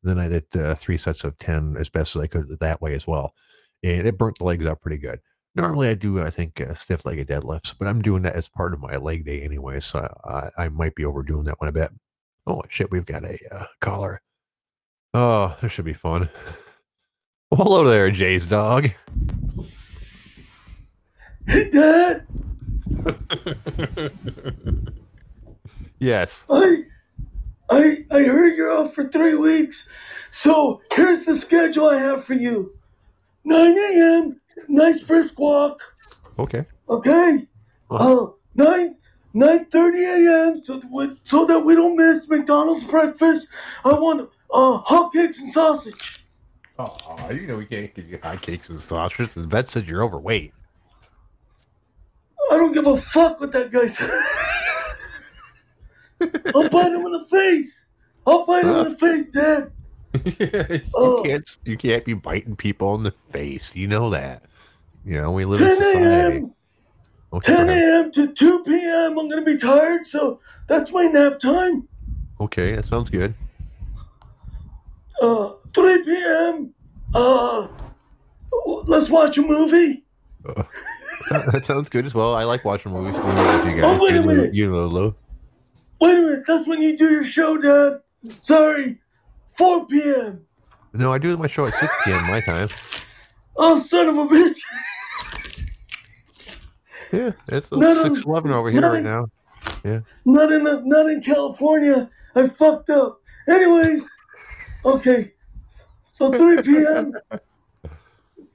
Then 0.02 0.18
I 0.18 0.28
did 0.28 0.44
uh, 0.56 0.74
three 0.74 0.96
sets 0.96 1.24
of 1.24 1.36
ten 1.38 1.76
as 1.78 1.88
best 1.88 2.16
as 2.16 2.22
I 2.22 2.26
could 2.26 2.58
that 2.58 2.80
way 2.80 2.94
as 2.94 3.06
well, 3.06 3.32
and 3.82 4.06
it 4.06 4.18
burnt 4.18 4.38
the 4.38 4.44
legs 4.44 4.66
out 4.66 4.80
pretty 4.80 4.98
good. 4.98 5.20
Normally 5.54 5.88
I 5.88 5.94
do 5.94 6.20
I 6.20 6.30
think 6.30 6.60
uh, 6.60 6.74
stiff 6.74 7.04
legged 7.04 7.28
deadlifts, 7.28 7.74
but 7.78 7.88
I'm 7.88 8.02
doing 8.02 8.22
that 8.22 8.36
as 8.36 8.48
part 8.48 8.74
of 8.74 8.80
my 8.80 8.96
leg 8.96 9.24
day 9.24 9.42
anyway, 9.42 9.80
so 9.80 10.08
I, 10.24 10.48
I 10.58 10.68
might 10.68 10.94
be 10.94 11.04
overdoing 11.04 11.44
that 11.44 11.60
one 11.60 11.68
a 11.68 11.72
bit. 11.72 11.90
Oh 12.46 12.62
shit, 12.68 12.90
we've 12.90 13.06
got 13.06 13.24
a 13.24 13.38
uh, 13.52 13.66
collar. 13.80 14.22
Oh, 15.14 15.56
this 15.62 15.72
should 15.72 15.84
be 15.84 15.94
fun. 15.94 16.28
well, 17.50 17.60
hello 17.62 17.84
there, 17.84 18.10
Jay's 18.10 18.44
dog. 18.44 18.90
Dad. 21.46 22.26
yes. 26.00 26.44
I, 26.50 26.78
I, 27.70 28.04
I 28.10 28.22
heard 28.24 28.56
you're 28.56 28.72
off 28.72 28.94
for 28.94 29.06
three 29.08 29.36
weeks, 29.36 29.86
so 30.30 30.80
here's 30.92 31.24
the 31.24 31.36
schedule 31.36 31.88
I 31.88 31.98
have 31.98 32.24
for 32.24 32.34
you. 32.34 32.76
9 33.44 33.78
a.m. 33.78 34.40
Nice 34.66 35.00
brisk 35.00 35.38
walk. 35.38 35.80
Okay. 36.40 36.66
Okay. 36.88 37.46
Uh, 37.90 38.26
9 38.56 38.96
9:30 39.36 39.98
a.m. 39.98 40.64
So, 40.64 41.16
so 41.22 41.44
that 41.44 41.60
we 41.60 41.76
don't 41.76 41.94
miss 41.94 42.26
McDonald's 42.26 42.84
breakfast. 42.84 43.48
I 43.84 43.92
want 43.92 44.30
uh 44.50 44.82
hotcakes 44.82 45.38
and 45.38 45.52
sausage. 45.52 46.15
Oh, 46.78 47.30
you 47.30 47.46
know 47.46 47.56
we 47.56 47.66
can't 47.66 47.92
give 47.94 48.08
you 48.08 48.18
hotcakes 48.18 48.68
and 48.68 48.78
sausage. 48.78 49.32
The 49.34 49.44
vet 49.44 49.70
said 49.70 49.86
you're 49.86 50.02
overweight. 50.02 50.52
I 52.52 52.56
don't 52.56 52.72
give 52.72 52.86
a 52.86 52.96
fuck 52.96 53.40
what 53.40 53.52
that 53.52 53.72
guy 53.72 53.86
said. 53.86 54.10
I'll 56.54 56.68
bite 56.68 56.92
him 56.92 57.06
in 57.06 57.12
the 57.12 57.26
face. 57.30 57.86
I'll 58.26 58.44
bite 58.44 58.64
him 58.64 58.76
in 58.76 58.88
the 58.88 58.96
face, 58.96 59.24
Dad. 59.32 59.72
you 60.70 60.90
oh. 60.94 61.22
can't 61.22 61.58
you 61.64 61.76
can't 61.76 62.04
be 62.04 62.14
biting 62.14 62.56
people 62.56 62.94
in 62.94 63.02
the 63.02 63.10
face. 63.10 63.74
You 63.74 63.88
know 63.88 64.10
that. 64.10 64.44
You 65.04 65.20
know, 65.20 65.32
we 65.32 65.44
live 65.44 65.60
in 65.60 65.74
society. 65.74 66.46
Okay, 67.32 67.54
10 67.54 67.68
a.m. 67.68 68.12
to 68.12 68.32
2 68.32 68.64
p.m. 68.64 69.18
I'm 69.18 69.28
gonna 69.28 69.42
be 69.42 69.56
tired, 69.56 70.06
so 70.06 70.40
that's 70.68 70.92
my 70.92 71.04
nap 71.04 71.38
time. 71.38 71.88
Okay, 72.40 72.74
that 72.76 72.84
sounds 72.84 73.10
good. 73.10 73.34
Uh, 75.22 75.50
3 75.74 76.04
p.m. 76.04 76.74
Uh, 77.14 77.68
Let's 78.86 79.08
watch 79.08 79.38
a 79.38 79.42
movie. 79.42 80.04
that, 80.44 80.68
that 81.52 81.64
sounds 81.64 81.88
good 81.88 82.04
as 82.04 82.14
well. 82.14 82.34
I 82.34 82.44
like 82.44 82.64
watching 82.64 82.92
movies. 82.92 83.16
movies 83.16 83.36
with 83.36 83.66
you 83.66 83.80
guys. 83.80 83.84
Oh, 83.84 83.98
wait 84.02 84.14
a 84.14 84.20
You 84.20 84.22
minute. 84.22 84.54
You 84.54 84.70
know, 84.72 84.86
Lou. 84.86 85.14
Wait 86.00 86.18
a 86.18 86.20
minute, 86.20 86.44
that's 86.46 86.66
when 86.66 86.82
you 86.82 86.96
do 86.96 87.10
your 87.10 87.24
show, 87.24 87.56
Dad. 87.58 88.00
Sorry, 88.42 88.98
4 89.56 89.86
p.m. 89.86 90.44
No, 90.92 91.12
I 91.12 91.18
do 91.18 91.36
my 91.36 91.46
show 91.46 91.66
at 91.66 91.74
6 91.74 91.94
p.m. 92.04 92.22
my 92.26 92.40
time. 92.40 92.68
Oh, 93.56 93.78
son 93.78 94.08
of 94.08 94.18
a 94.18 94.26
bitch. 94.26 94.58
Yeah, 97.12 97.32
it's 97.48 97.68
6 97.68 98.22
11 98.22 98.50
over 98.50 98.70
here 98.70 98.80
right 98.82 99.02
now. 99.02 99.26
Yeah. 99.84 100.00
Not 100.24 100.52
in 100.52 100.64
the, 100.64 100.82
not 100.84 101.08
in 101.08 101.22
California. 101.22 102.10
I 102.34 102.46
fucked 102.48 102.90
up. 102.90 103.20
Anyways, 103.48 104.08
okay. 104.86 105.32
So 106.02 106.32
3 106.32 106.62
p.m. 106.62 107.12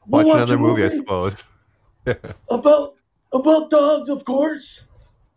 Watch 0.08 0.26
We'll 0.26 0.36
another 0.36 0.56
a 0.56 0.60
movie, 0.60 0.84
I 0.84 0.90
suppose. 0.90 1.44
about 2.50 2.96
about 3.32 3.70
dogs, 3.70 4.10
of 4.10 4.26
course. 4.26 4.84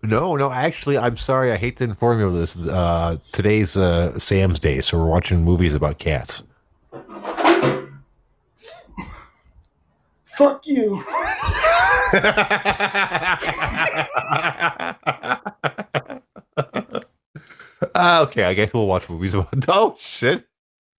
No, 0.03 0.37
no, 0.37 0.51
actually, 0.51 0.99
I'm 0.99 1.17
sorry. 1.17 1.53
I 1.53 1.57
hate 1.57 1.77
to 1.79 1.85
inform 1.85 2.19
you 2.19 2.27
of 2.27 2.35
this. 2.35 2.57
Uh, 2.57 3.17
today's 3.33 3.77
uh, 3.77 4.19
Sam's 4.19 4.59
Day, 4.59 4.81
so 4.81 4.99
we're 4.99 5.09
watching 5.09 5.45
movies 5.45 5.75
about 5.75 5.99
cats. 5.99 6.43
Fuck 10.37 10.67
you. 10.67 11.03
Ah, 17.95 18.21
okay, 18.23 18.45
I 18.45 18.55
guess 18.55 18.75
we'll 18.75 18.87
watch 18.87 19.09
movies 19.09 19.35
about. 19.35 19.65
Oh 19.69 19.97
shit! 19.99 20.47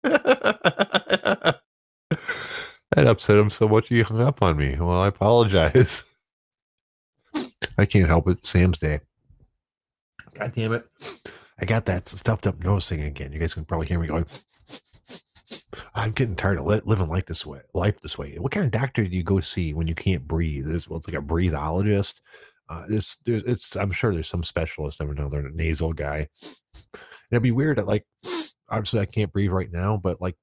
That 0.06 1.62
upset 2.96 3.38
him 3.38 3.50
so 3.50 3.68
much 3.68 3.90
he 3.90 4.02
hung 4.02 4.22
up 4.22 4.42
on 4.42 4.58
me. 4.58 4.76
Well, 4.80 5.02
I 5.02 5.08
apologize. 5.08 6.04
I 7.78 7.86
can't 7.86 8.08
help 8.08 8.28
it. 8.30 8.46
Sam's 8.46 8.78
Day. 8.78 9.02
God 10.34 10.54
damn 10.56 10.74
it! 10.74 10.86
I 11.60 11.66
got 11.66 11.86
that 11.86 12.08
stuffed 12.08 12.48
up 12.48 12.64
nose 12.64 12.90
thing 12.90 13.02
again. 13.02 13.32
You 13.32 13.40
guys 13.40 13.54
can 13.54 13.66
probably 13.66 13.88
hear 13.88 14.00
me 14.00 14.08
going. 14.08 14.26
I'm 15.94 16.12
getting 16.12 16.36
tired 16.36 16.60
of 16.60 16.66
li- 16.66 16.82
living 16.86 17.08
like 17.08 17.26
this 17.26 17.46
way, 17.46 17.62
life 17.74 18.00
this 18.02 18.18
way. 18.18 18.38
What 18.38 18.52
kind 18.52 18.66
of 18.66 18.72
doctor 18.72 19.06
do 19.06 19.16
you 19.16 19.24
go 19.24 19.40
see 19.40 19.74
when 19.74 19.88
you 19.88 19.96
can't 19.96 20.28
breathe? 20.28 20.66
There's 20.66 20.90
what's 20.90 21.08
like 21.08 21.18
a 21.18 21.22
breathologist. 21.22 22.22
Uh, 22.68 22.84
there's, 22.88 23.18
there's, 23.26 23.44
it's. 23.44 23.76
I'm 23.76 23.92
sure 23.92 24.14
there's 24.14 24.28
some 24.28 24.44
specialist. 24.44 25.02
I 25.02 25.06
don't 25.06 25.18
know. 25.18 25.30
They're 25.30 25.46
a 25.46 25.52
nasal 25.52 25.94
guy. 25.94 26.28
It'd 27.32 27.44
be 27.44 27.52
weird 27.52 27.78
that 27.78 27.88
like, 27.88 28.06
obviously 28.70 29.00
I 29.00 29.06
can't 29.06 29.32
breathe 29.34 29.52
right 29.52 29.72
now, 29.72 29.98
but 29.98 30.22
like 30.22 30.36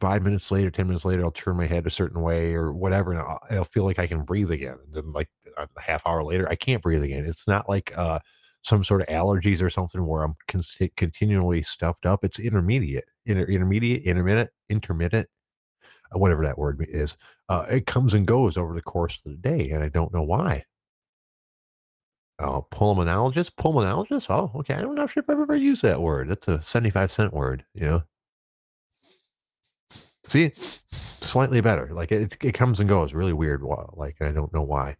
five 0.00 0.22
minutes 0.22 0.50
later, 0.50 0.70
ten 0.70 0.86
minutes 0.88 1.04
later, 1.04 1.24
I'll 1.24 1.30
turn 1.30 1.56
my 1.56 1.66
head 1.66 1.86
a 1.86 1.90
certain 1.90 2.22
way 2.22 2.54
or 2.54 2.72
whatever, 2.72 3.12
and 3.12 3.20
I'll, 3.20 3.38
I'll 3.50 3.64
feel 3.64 3.84
like 3.84 3.98
I 3.98 4.06
can 4.06 4.22
breathe 4.24 4.50
again. 4.50 4.76
And 4.84 4.92
then 4.94 5.12
like 5.12 5.28
a 5.56 5.68
half 5.80 6.06
hour 6.06 6.24
later, 6.24 6.48
I 6.48 6.56
can't 6.56 6.82
breathe 6.82 7.02
again. 7.02 7.24
It's 7.26 7.48
not 7.48 7.68
like 7.68 7.96
uh 7.96 8.20
some 8.64 8.84
sort 8.84 9.00
of 9.02 9.08
allergies 9.08 9.60
or 9.62 9.70
something 9.70 10.06
where 10.06 10.22
I'm 10.22 10.34
con- 10.48 10.62
continually 10.96 11.62
stuffed 11.64 12.06
up. 12.06 12.24
It's 12.24 12.38
intermediate, 12.38 13.04
inter- 13.26 13.44
intermediate, 13.44 14.04
intermittent, 14.04 14.50
intermittent, 14.68 15.26
uh, 16.14 16.18
whatever 16.18 16.44
that 16.44 16.58
word 16.58 16.84
is. 16.88 17.16
Uh, 17.48 17.66
it 17.70 17.86
comes 17.86 18.14
and 18.14 18.26
goes 18.26 18.56
over 18.56 18.74
the 18.74 18.82
course 18.82 19.18
of 19.24 19.32
the 19.32 19.38
day, 19.38 19.70
and 19.70 19.82
I 19.84 19.88
don't 19.88 20.12
know 20.14 20.22
why. 20.22 20.64
Uh, 22.42 22.60
pulmonologist, 22.72 23.52
pulmonologist. 23.52 24.26
Oh, 24.28 24.50
okay. 24.60 24.74
I'm 24.74 24.94
not 24.94 25.10
sure 25.10 25.22
if 25.22 25.30
I've 25.30 25.40
ever 25.40 25.54
used 25.56 25.82
that 25.82 26.00
word. 26.02 26.28
That's 26.28 26.48
a 26.48 26.60
75 26.62 27.10
cent 27.12 27.32
word, 27.32 27.64
you 27.74 27.82
know. 27.86 28.02
See, 30.24 30.52
slightly 31.20 31.60
better. 31.60 31.88
Like 31.92 32.12
it, 32.12 32.36
it 32.42 32.52
comes 32.54 32.80
and 32.80 32.88
goes. 32.88 33.14
Really 33.14 33.32
weird. 33.32 33.62
Like 33.94 34.20
I 34.20 34.32
don't 34.32 34.52
know 34.52 34.62
why. 34.62 34.96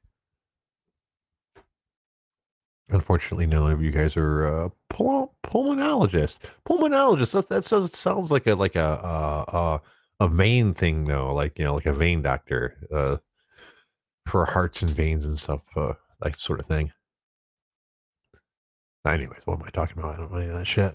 Unfortunately, 2.91 3.47
none 3.47 3.71
of 3.73 3.83
you 3.83 3.91
guys 3.91 4.17
are 4.17 4.47
uh, 4.47 4.69
pul- 4.91 5.35
pulmonologists. 5.45 6.39
Pulmonologists. 6.69 7.33
That, 7.33 7.49
that 7.49 7.65
sounds 7.65 7.97
sounds 7.97 8.31
like 8.31 8.47
a 8.47 8.55
like 8.55 8.77
a 8.77 9.01
uh, 9.03 9.45
uh, 9.49 9.79
a 10.21 10.29
vein 10.29 10.73
thing 10.75 11.05
though. 11.05 11.33
Like 11.35 11.59
you 11.59 11.65
know, 11.65 11.75
like 11.75 11.87
a 11.87 11.95
vein 11.95 12.23
doctor 12.23 12.77
uh, 12.93 13.17
for 14.27 14.45
hearts 14.45 14.83
and 14.83 14.91
veins 14.91 15.25
and 15.25 15.39
stuff. 15.39 15.63
Uh, 15.77 15.95
like 16.21 16.37
sort 16.37 16.61
of 16.61 16.67
thing. 16.67 16.93
Anyways, 19.05 19.41
what 19.45 19.59
am 19.59 19.65
I 19.65 19.71
talking 19.71 19.99
about? 19.99 20.15
I 20.15 20.17
don't 20.19 20.33
know 20.33 20.39
any 20.39 20.49
of 20.51 20.59
that 20.59 20.67
shit. 20.67 20.95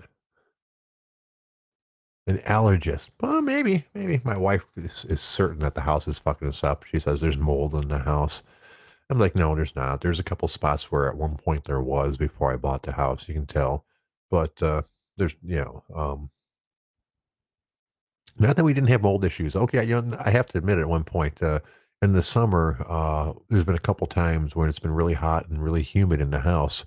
An 2.27 2.39
allergist. 2.39 3.09
Well, 3.21 3.41
maybe, 3.41 3.85
maybe. 3.93 4.21
My 4.23 4.37
wife 4.37 4.65
is, 4.75 5.05
is 5.09 5.21
certain 5.21 5.59
that 5.59 5.75
the 5.75 5.81
house 5.81 6.07
is 6.07 6.19
fucking 6.19 6.47
us 6.47 6.63
up. 6.63 6.85
She 6.85 6.99
says 6.99 7.21
there's 7.21 7.37
mold 7.37 7.73
in 7.75 7.87
the 7.87 7.99
house. 7.99 8.43
I'm 9.09 9.19
like, 9.19 9.35
no, 9.35 9.55
there's 9.55 9.75
not. 9.75 10.01
There's 10.01 10.19
a 10.19 10.23
couple 10.23 10.47
spots 10.49 10.91
where 10.91 11.07
at 11.07 11.15
one 11.15 11.37
point 11.37 11.63
there 11.63 11.81
was 11.81 12.17
before 12.17 12.51
I 12.51 12.57
bought 12.57 12.83
the 12.83 12.91
house. 12.91 13.27
You 13.27 13.33
can 13.33 13.45
tell, 13.45 13.85
but 14.29 14.61
uh, 14.61 14.81
there's, 15.15 15.35
you 15.41 15.57
know, 15.57 15.83
um, 15.95 16.29
not 18.37 18.57
that 18.57 18.65
we 18.65 18.73
didn't 18.73 18.89
have 18.89 19.01
mold 19.01 19.23
issues. 19.23 19.55
Okay, 19.55 19.83
you 19.85 20.01
know, 20.01 20.17
I 20.23 20.29
have 20.31 20.47
to 20.47 20.57
admit, 20.57 20.79
at 20.79 20.89
one 20.89 21.05
point 21.05 21.41
uh, 21.41 21.59
in 22.01 22.13
the 22.13 22.21
summer, 22.21 22.85
uh, 22.87 23.33
there's 23.49 23.65
been 23.65 23.75
a 23.75 23.79
couple 23.79 24.05
times 24.05 24.55
when 24.55 24.67
it's 24.69 24.79
been 24.79 24.91
really 24.93 25.13
hot 25.13 25.47
and 25.49 25.63
really 25.63 25.81
humid 25.81 26.19
in 26.19 26.31
the 26.31 26.39
house, 26.39 26.85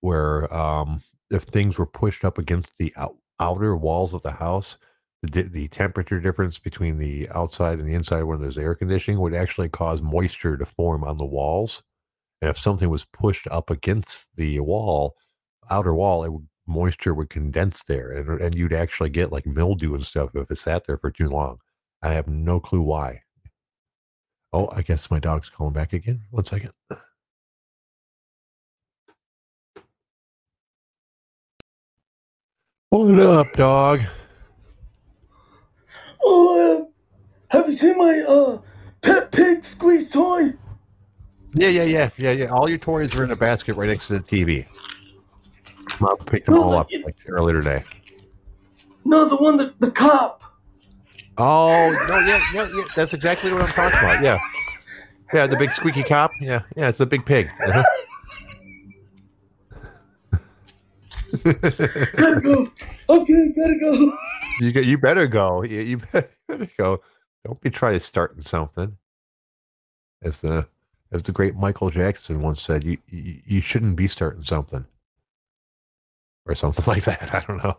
where 0.00 0.52
um, 0.54 1.02
if 1.30 1.42
things 1.42 1.78
were 1.78 1.86
pushed 1.86 2.24
up 2.24 2.38
against 2.38 2.78
the 2.78 2.92
out, 2.96 3.16
outer 3.40 3.76
walls 3.76 4.14
of 4.14 4.22
the 4.22 4.32
house, 4.32 4.78
the, 5.22 5.42
the 5.42 5.68
temperature 5.68 6.20
difference 6.20 6.58
between 6.58 6.98
the 6.98 7.28
outside 7.34 7.78
and 7.78 7.88
the 7.88 7.94
inside 7.94 8.22
when 8.22 8.40
there's 8.40 8.58
air 8.58 8.74
conditioning 8.74 9.20
would 9.20 9.34
actually 9.34 9.68
cause 9.68 10.02
moisture 10.02 10.56
to 10.56 10.66
form 10.66 11.04
on 11.04 11.16
the 11.16 11.24
walls. 11.24 11.82
And 12.40 12.50
if 12.50 12.58
something 12.58 12.88
was 12.88 13.04
pushed 13.04 13.48
up 13.48 13.70
against 13.70 14.28
the 14.36 14.60
wall, 14.60 15.16
outer 15.70 15.94
wall, 15.94 16.24
it 16.24 16.32
would, 16.32 16.46
moisture 16.66 17.14
would 17.14 17.30
condense 17.30 17.82
there, 17.84 18.12
and 18.12 18.28
and 18.40 18.54
you'd 18.54 18.72
actually 18.72 19.10
get 19.10 19.32
like 19.32 19.46
mildew 19.46 19.94
and 19.94 20.06
stuff 20.06 20.30
if 20.34 20.50
it 20.50 20.56
sat 20.56 20.86
there 20.86 20.98
for 20.98 21.10
too 21.10 21.28
long. 21.28 21.58
I 22.02 22.10
have 22.10 22.28
no 22.28 22.60
clue 22.60 22.82
why. 22.82 23.22
Oh, 24.52 24.68
I 24.74 24.82
guess 24.82 25.10
my 25.10 25.18
dog's 25.18 25.50
calling 25.50 25.74
back 25.74 25.92
again. 25.92 26.22
One 26.30 26.44
second. 26.44 26.72
What 32.90 33.20
up, 33.20 33.52
dog? 33.52 34.00
Oh, 36.22 36.88
uh, 37.50 37.54
have 37.54 37.66
you 37.66 37.74
seen 37.74 37.98
my 37.98 38.24
uh 38.26 38.62
pet 39.02 39.30
pig 39.30 39.62
squeeze 39.62 40.08
toy? 40.08 40.54
Yeah, 41.52 41.68
yeah, 41.68 41.82
yeah, 41.82 42.08
yeah, 42.16 42.32
yeah. 42.32 42.46
All 42.46 42.66
your 42.66 42.78
toys 42.78 43.14
are 43.14 43.24
in 43.24 43.30
a 43.30 43.36
basket 43.36 43.74
right 43.74 43.88
next 43.90 44.06
to 44.06 44.14
the 44.14 44.20
TV. 44.20 44.64
I 46.00 46.24
picked 46.24 46.46
them 46.46 46.54
No, 46.54 46.62
all 46.62 46.74
up 46.76 46.88
like 47.04 47.16
earlier 47.28 47.60
today. 47.60 47.84
No, 49.04 49.28
the 49.28 49.36
one 49.36 49.58
that 49.58 49.78
the 49.80 49.90
cop. 49.90 50.42
Oh 51.36 51.90
no, 52.08 52.18
yeah, 52.20 52.42
yeah, 52.54 52.68
yeah. 52.74 52.84
That's 52.96 53.12
exactly 53.12 53.52
what 53.52 53.60
I'm 53.60 53.68
talking 53.68 53.98
about. 53.98 54.24
Yeah, 54.24 54.38
yeah. 55.34 55.46
The 55.46 55.58
big 55.58 55.72
squeaky 55.72 56.04
cop. 56.04 56.30
Yeah, 56.40 56.62
yeah. 56.74 56.88
It's 56.88 56.96
the 56.98 57.06
big 57.06 57.26
pig. 57.26 57.50
Uh-huh. 57.66 57.84
Gotta 61.52 62.40
go. 62.42 62.70
Okay, 63.08 63.48
gotta 63.56 63.78
go. 63.80 64.18
you 64.60 64.72
get. 64.72 64.84
You 64.84 64.98
better 64.98 65.26
go. 65.26 65.62
You, 65.62 65.80
you 65.80 65.96
better 66.48 66.70
go. 66.78 67.02
Don't 67.44 67.60
be 67.60 67.70
trying 67.70 67.94
to 67.94 68.00
start 68.00 68.42
something. 68.42 68.96
As 70.22 70.38
the 70.38 70.66
as 71.12 71.22
the 71.22 71.32
great 71.32 71.56
Michael 71.56 71.90
Jackson 71.90 72.42
once 72.42 72.60
said, 72.60 72.84
you 72.84 72.98
you, 73.08 73.40
you 73.44 73.60
shouldn't 73.60 73.96
be 73.96 74.08
starting 74.08 74.42
something, 74.42 74.84
or 76.46 76.54
something 76.54 76.84
like 76.92 77.04
that. 77.04 77.34
I 77.34 77.44
don't 77.46 77.62
know. 77.64 77.76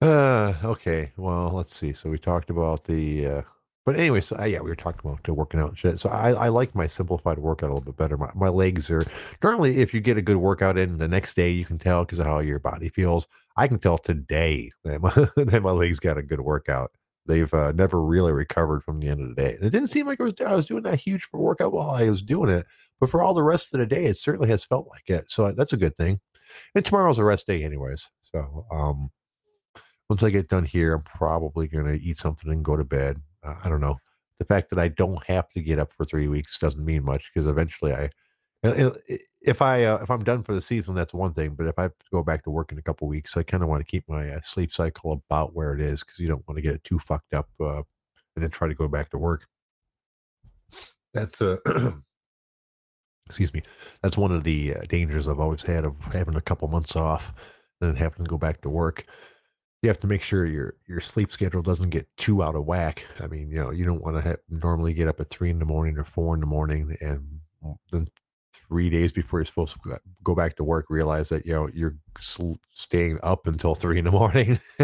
uh, 0.00 0.54
okay. 0.64 1.12
Well, 1.16 1.50
let's 1.50 1.76
see. 1.76 1.92
So 1.92 2.10
we 2.10 2.18
talked 2.18 2.50
about 2.50 2.84
the. 2.84 3.26
Uh, 3.26 3.42
but 3.88 3.98
anyway, 3.98 4.20
so 4.20 4.38
uh, 4.38 4.44
yeah, 4.44 4.60
we 4.60 4.68
were 4.68 4.76
talking 4.76 5.00
about 5.02 5.26
uh, 5.26 5.32
working 5.32 5.58
out 5.58 5.70
and 5.70 5.78
shit. 5.78 5.98
So 5.98 6.10
I, 6.10 6.32
I 6.32 6.48
like 6.48 6.74
my 6.74 6.86
simplified 6.86 7.38
workout 7.38 7.70
a 7.70 7.72
little 7.72 7.86
bit 7.86 7.96
better. 7.96 8.18
My, 8.18 8.30
my 8.34 8.50
legs 8.50 8.90
are 8.90 9.02
normally 9.42 9.78
if 9.78 9.94
you 9.94 10.00
get 10.00 10.18
a 10.18 10.20
good 10.20 10.36
workout 10.36 10.76
in 10.76 10.98
the 10.98 11.08
next 11.08 11.32
day, 11.32 11.48
you 11.48 11.64
can 11.64 11.78
tell 11.78 12.04
because 12.04 12.18
of 12.18 12.26
how 12.26 12.40
your 12.40 12.58
body 12.58 12.90
feels. 12.90 13.28
I 13.56 13.66
can 13.66 13.78
tell 13.78 13.96
today 13.96 14.72
that 14.84 15.00
my, 15.00 15.10
that 15.42 15.62
my 15.62 15.70
legs 15.70 16.00
got 16.00 16.18
a 16.18 16.22
good 16.22 16.42
workout. 16.42 16.92
They've 17.24 17.54
uh, 17.54 17.72
never 17.72 18.02
really 18.02 18.30
recovered 18.30 18.84
from 18.84 19.00
the 19.00 19.08
end 19.08 19.22
of 19.22 19.34
the 19.34 19.42
day. 19.42 19.54
And 19.54 19.64
it 19.64 19.70
didn't 19.70 19.88
seem 19.88 20.06
like 20.06 20.20
I 20.20 20.24
was 20.24 20.34
I 20.46 20.54
was 20.54 20.66
doing 20.66 20.82
that 20.82 21.00
huge 21.00 21.22
for 21.22 21.40
workout 21.40 21.72
while 21.72 21.88
I 21.88 22.10
was 22.10 22.20
doing 22.20 22.50
it, 22.50 22.66
but 23.00 23.08
for 23.08 23.22
all 23.22 23.32
the 23.32 23.42
rest 23.42 23.72
of 23.72 23.80
the 23.80 23.86
day, 23.86 24.04
it 24.04 24.18
certainly 24.18 24.50
has 24.50 24.64
felt 24.66 24.86
like 24.88 25.08
it. 25.08 25.30
So 25.30 25.50
that's 25.52 25.72
a 25.72 25.78
good 25.78 25.96
thing. 25.96 26.20
And 26.74 26.84
tomorrow's 26.84 27.18
a 27.18 27.24
rest 27.24 27.46
day, 27.46 27.64
anyways. 27.64 28.06
So 28.20 28.66
um, 28.70 29.08
once 30.10 30.22
I 30.22 30.28
get 30.28 30.50
done 30.50 30.66
here, 30.66 30.92
I'm 30.92 31.04
probably 31.04 31.68
going 31.68 31.86
to 31.86 31.98
eat 31.98 32.18
something 32.18 32.52
and 32.52 32.62
go 32.62 32.76
to 32.76 32.84
bed. 32.84 33.22
Uh, 33.44 33.54
I 33.64 33.68
don't 33.68 33.80
know. 33.80 33.98
The 34.38 34.44
fact 34.44 34.70
that 34.70 34.78
I 34.78 34.88
don't 34.88 35.24
have 35.26 35.48
to 35.50 35.62
get 35.62 35.78
up 35.78 35.92
for 35.92 36.04
three 36.04 36.28
weeks 36.28 36.58
doesn't 36.58 36.84
mean 36.84 37.04
much 37.04 37.30
because 37.32 37.48
eventually 37.48 37.92
I, 37.92 38.10
If 39.40 39.62
I 39.62 39.84
uh, 39.84 39.98
if 40.02 40.10
I'm 40.10 40.24
done 40.24 40.42
for 40.42 40.52
the 40.54 40.60
season, 40.60 40.94
that's 40.94 41.14
one 41.14 41.32
thing. 41.32 41.54
But 41.54 41.68
if 41.68 41.78
I 41.78 41.90
go 42.12 42.22
back 42.24 42.42
to 42.44 42.50
work 42.50 42.72
in 42.72 42.78
a 42.78 42.82
couple 42.82 43.06
weeks, 43.08 43.36
I 43.36 43.42
kind 43.44 43.62
of 43.62 43.68
want 43.68 43.80
to 43.80 43.90
keep 43.90 44.04
my 44.08 44.28
uh, 44.30 44.40
sleep 44.42 44.72
cycle 44.72 45.12
about 45.12 45.54
where 45.54 45.74
it 45.74 45.80
is 45.80 46.02
because 46.02 46.18
you 46.18 46.26
don't 46.28 46.46
want 46.48 46.58
to 46.58 46.62
get 46.62 46.74
it 46.74 46.84
too 46.84 46.98
fucked 46.98 47.34
up 47.34 47.48
uh, 47.60 47.82
and 48.34 48.42
then 48.42 48.50
try 48.50 48.68
to 48.68 48.74
go 48.74 48.88
back 48.88 49.10
to 49.10 49.18
work. 49.18 49.46
That's 51.14 51.40
uh, 51.40 51.56
excuse 53.26 53.52
me. 53.54 53.62
That's 54.02 54.18
one 54.18 54.32
of 54.32 54.44
the 54.44 54.74
uh, 54.76 54.80
dangers 54.88 55.28
I've 55.28 55.40
always 55.40 55.62
had 55.62 55.86
of 55.86 55.96
having 56.12 56.36
a 56.36 56.40
couple 56.40 56.68
months 56.68 56.96
off 56.96 57.32
and 57.80 57.90
then 57.90 57.96
having 57.96 58.24
to 58.24 58.28
go 58.28 58.38
back 58.38 58.60
to 58.62 58.70
work. 58.70 59.06
You 59.82 59.88
have 59.88 60.00
to 60.00 60.08
make 60.08 60.22
sure 60.22 60.44
your 60.44 60.74
your 60.88 61.00
sleep 61.00 61.30
schedule 61.30 61.62
doesn't 61.62 61.90
get 61.90 62.08
too 62.16 62.42
out 62.42 62.56
of 62.56 62.64
whack. 62.64 63.06
I 63.20 63.28
mean, 63.28 63.50
you 63.50 63.58
know, 63.58 63.70
you 63.70 63.84
don't 63.84 64.02
want 64.02 64.16
to 64.16 64.22
have, 64.22 64.38
normally 64.48 64.92
get 64.92 65.08
up 65.08 65.20
at 65.20 65.30
three 65.30 65.50
in 65.50 65.60
the 65.60 65.64
morning 65.64 65.96
or 65.96 66.04
four 66.04 66.34
in 66.34 66.40
the 66.40 66.46
morning, 66.46 66.96
and 67.00 67.40
then 67.92 68.08
three 68.52 68.90
days 68.90 69.12
before 69.12 69.40
you're 69.40 69.46
supposed 69.46 69.76
to 69.82 69.98
go- 70.22 70.34
back 70.34 70.56
to 70.56 70.64
work, 70.64 70.86
realize 70.90 71.28
that 71.30 71.46
you 71.46 71.52
know 71.52 71.68
you're 71.72 71.96
sl- 72.18 72.54
staying 72.72 73.18
up 73.22 73.46
until 73.46 73.74
three 73.76 73.98
in 73.98 74.04
the 74.04 74.10
morning, 74.10 74.58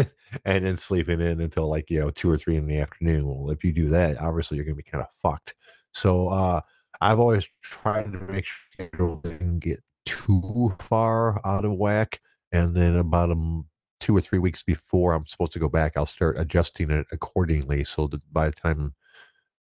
and 0.45 0.65
then 0.65 0.77
sleeping 0.77 1.21
in 1.21 1.41
until 1.41 1.69
like 1.69 1.89
you 1.89 1.99
know 1.99 2.09
two 2.09 2.29
or 2.29 2.37
three 2.37 2.55
in 2.55 2.67
the 2.67 2.79
afternoon. 2.79 3.27
Well, 3.27 3.51
if 3.51 3.63
you 3.63 3.71
do 3.71 3.89
that, 3.89 4.19
obviously 4.21 4.57
you're 4.57 4.65
going 4.65 4.77
to 4.77 4.83
be 4.83 4.89
kind 4.89 5.03
of 5.03 5.09
fucked. 5.21 5.55
So 5.93 6.29
uh, 6.29 6.61
I've 7.01 7.19
always 7.19 7.47
tried 7.61 8.11
to 8.11 8.19
make 8.19 8.45
sure 8.45 8.87
schedule 8.87 9.15
doesn't 9.17 9.59
get 9.59 9.79
too 10.05 10.71
far 10.79 11.39
out 11.45 11.65
of 11.65 11.73
whack, 11.73 12.19
and 12.51 12.75
then 12.75 12.95
about 12.95 13.31
a 13.31 13.61
two 14.05 14.15
or 14.15 14.21
three 14.21 14.37
weeks 14.37 14.61
before 14.61 15.13
I'm 15.13 15.25
supposed 15.25 15.53
to 15.53 15.59
go 15.59 15.67
back, 15.67 15.97
I'll 15.97 16.05
start 16.05 16.37
adjusting 16.37 16.91
it 16.91 17.07
accordingly. 17.11 17.83
So 17.83 18.05
that 18.05 18.21
by 18.31 18.49
the 18.49 18.55
time 18.55 18.93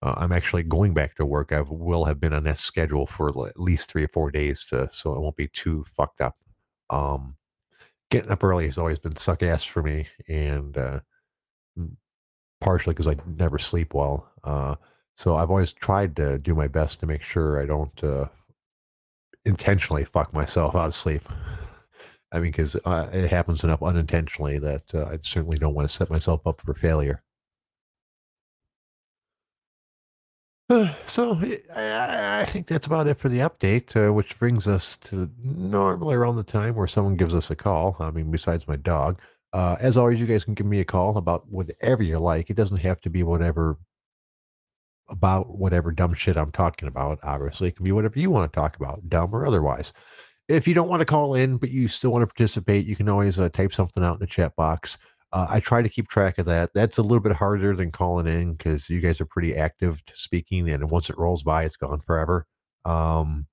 uh, 0.03 0.13
I'm 0.15 0.31
actually 0.31 0.61
going 0.61 0.93
back 0.93 1.15
to 1.15 1.25
work, 1.25 1.51
I 1.51 1.61
will 1.61 2.05
have 2.05 2.19
been 2.19 2.33
on 2.33 2.43
that 2.43 2.59
schedule 2.59 3.07
for 3.07 3.29
at 3.47 3.59
least 3.59 3.89
three 3.89 4.03
or 4.03 4.09
four 4.09 4.29
days, 4.29 4.63
to 4.65 4.89
so 4.91 5.15
it 5.15 5.21
won't 5.21 5.37
be 5.37 5.47
too 5.47 5.83
fucked 5.95 6.21
up. 6.21 6.37
Um, 6.91 7.35
getting 8.11 8.29
up 8.29 8.43
early 8.43 8.65
has 8.65 8.77
always 8.77 8.99
been 8.99 9.15
suck 9.15 9.41
ass 9.41 9.63
for 9.63 9.81
me, 9.81 10.07
and 10.27 10.77
uh, 10.77 10.99
partially 12.61 12.93
because 12.93 13.07
I 13.07 13.15
never 13.25 13.57
sleep 13.57 13.95
well. 13.95 14.31
Uh, 14.43 14.75
so 15.15 15.35
I've 15.35 15.49
always 15.49 15.73
tried 15.73 16.15
to 16.17 16.37
do 16.37 16.53
my 16.53 16.67
best 16.67 16.99
to 16.99 17.07
make 17.07 17.23
sure 17.23 17.59
I 17.59 17.65
don't 17.65 18.03
uh, 18.03 18.27
intentionally 19.45 20.05
fuck 20.05 20.31
myself 20.31 20.75
out 20.75 20.89
of 20.89 20.93
sleep. 20.93 21.23
I 22.31 22.39
mean, 22.39 22.51
because 22.51 22.75
uh, 22.85 23.09
it 23.13 23.29
happens 23.29 23.63
enough 23.63 23.81
unintentionally 23.81 24.59
that 24.59 24.93
uh, 24.93 25.05
I 25.05 25.19
certainly 25.21 25.57
don't 25.57 25.73
want 25.73 25.87
to 25.87 25.93
set 25.95 26.09
myself 26.09 26.45
up 26.45 26.61
for 26.61 26.73
failure. 26.73 27.23
So 31.07 31.37
I, 31.41 31.59
I 31.75 32.41
I 32.41 32.45
think 32.45 32.67
that's 32.67 32.87
about 32.87 33.07
it 33.07 33.17
for 33.17 33.29
the 33.29 33.39
update, 33.39 33.95
uh, 33.95 34.13
which 34.13 34.37
brings 34.37 34.67
us 34.67 34.97
to 34.97 35.29
normally 35.43 36.15
around 36.15 36.35
the 36.35 36.43
time 36.43 36.75
where 36.75 36.87
someone 36.87 37.15
gives 37.15 37.33
us 37.33 37.49
a 37.49 37.55
call. 37.55 37.95
I 37.99 38.11
mean, 38.11 38.31
besides 38.31 38.67
my 38.67 38.75
dog. 38.75 39.21
Uh, 39.53 39.77
as 39.79 39.95
always, 39.97 40.19
you 40.19 40.27
guys 40.27 40.43
can 40.43 40.53
give 40.53 40.65
me 40.67 40.79
a 40.81 40.85
call 40.85 41.17
about 41.17 41.49
whatever 41.49 42.03
you 42.03 42.19
like. 42.19 42.49
It 42.49 42.57
doesn't 42.57 42.77
have 42.77 42.99
to 43.01 43.09
be 43.09 43.23
whatever 43.23 43.77
about 45.09 45.57
whatever 45.57 45.91
dumb 45.91 46.13
shit 46.13 46.37
I'm 46.37 46.51
talking 46.51 46.87
about. 46.87 47.19
Obviously, 47.23 47.69
it 47.69 47.75
can 47.77 47.85
be 47.85 47.91
whatever 47.93 48.19
you 48.19 48.29
want 48.29 48.51
to 48.51 48.55
talk 48.59 48.75
about, 48.75 49.09
dumb 49.09 49.33
or 49.33 49.45
otherwise. 49.47 49.93
If 50.49 50.67
you 50.67 50.73
don't 50.73 50.87
want 50.87 51.01
to 51.01 51.05
call 51.05 51.35
in, 51.35 51.57
but 51.57 51.71
you 51.71 51.87
still 51.87 52.11
want 52.11 52.23
to 52.23 52.27
participate, 52.27 52.85
you 52.85 52.95
can 52.95 53.09
always 53.09 53.37
uh, 53.37 53.49
type 53.49 53.73
something 53.73 54.03
out 54.03 54.15
in 54.15 54.19
the 54.19 54.27
chat 54.27 54.55
box. 54.55 54.97
Uh, 55.33 55.45
I 55.49 55.59
try 55.59 55.81
to 55.81 55.89
keep 55.89 56.07
track 56.07 56.37
of 56.37 56.45
that. 56.45 56.71
That's 56.73 56.97
a 56.97 57.01
little 57.01 57.19
bit 57.19 57.33
harder 57.33 57.75
than 57.75 57.91
calling 57.91 58.27
in 58.27 58.53
because 58.53 58.89
you 58.89 59.01
guys 59.01 59.19
are 59.19 59.25
pretty 59.25 59.55
active 59.55 60.01
speaking, 60.13 60.69
and 60.69 60.89
once 60.89 61.09
it 61.09 61.17
rolls 61.17 61.43
by, 61.43 61.63
it's 61.63 61.75
gone 61.75 61.99
forever. 61.99 62.45
Um, 62.85 63.47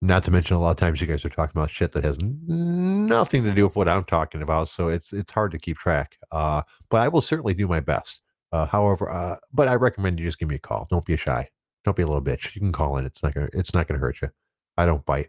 not 0.00 0.22
to 0.24 0.30
mention, 0.30 0.56
a 0.56 0.60
lot 0.60 0.70
of 0.70 0.76
times 0.76 1.00
you 1.00 1.06
guys 1.06 1.24
are 1.24 1.30
talking 1.30 1.58
about 1.58 1.70
shit 1.70 1.92
that 1.92 2.04
has 2.04 2.18
nothing 2.20 3.44
to 3.44 3.52
do 3.52 3.64
with 3.66 3.76
what 3.76 3.88
I'm 3.88 4.04
talking 4.04 4.40
about, 4.40 4.68
so 4.68 4.88
it's 4.88 5.12
it's 5.12 5.32
hard 5.32 5.52
to 5.52 5.58
keep 5.58 5.76
track. 5.76 6.16
Uh, 6.32 6.62
but 6.88 7.02
I 7.02 7.08
will 7.08 7.20
certainly 7.20 7.54
do 7.54 7.68
my 7.68 7.80
best. 7.80 8.22
Uh, 8.52 8.64
however, 8.66 9.10
uh, 9.10 9.36
but 9.52 9.68
I 9.68 9.74
recommend 9.74 10.18
you 10.18 10.26
just 10.26 10.38
give 10.38 10.48
me 10.48 10.56
a 10.56 10.60
call. 10.60 10.86
Don't 10.90 11.04
be 11.04 11.16
shy. 11.16 11.48
Don't 11.84 11.96
be 11.96 12.02
a 12.02 12.06
little 12.06 12.22
bitch. 12.22 12.54
You 12.54 12.60
can 12.60 12.72
call 12.72 12.96
in. 12.96 13.04
It's 13.04 13.22
not 13.22 13.34
gonna 13.34 13.48
it's 13.52 13.74
not 13.74 13.86
gonna 13.86 14.00
hurt 14.00 14.22
you. 14.22 14.28
I 14.78 14.86
don't 14.86 15.04
bite 15.04 15.28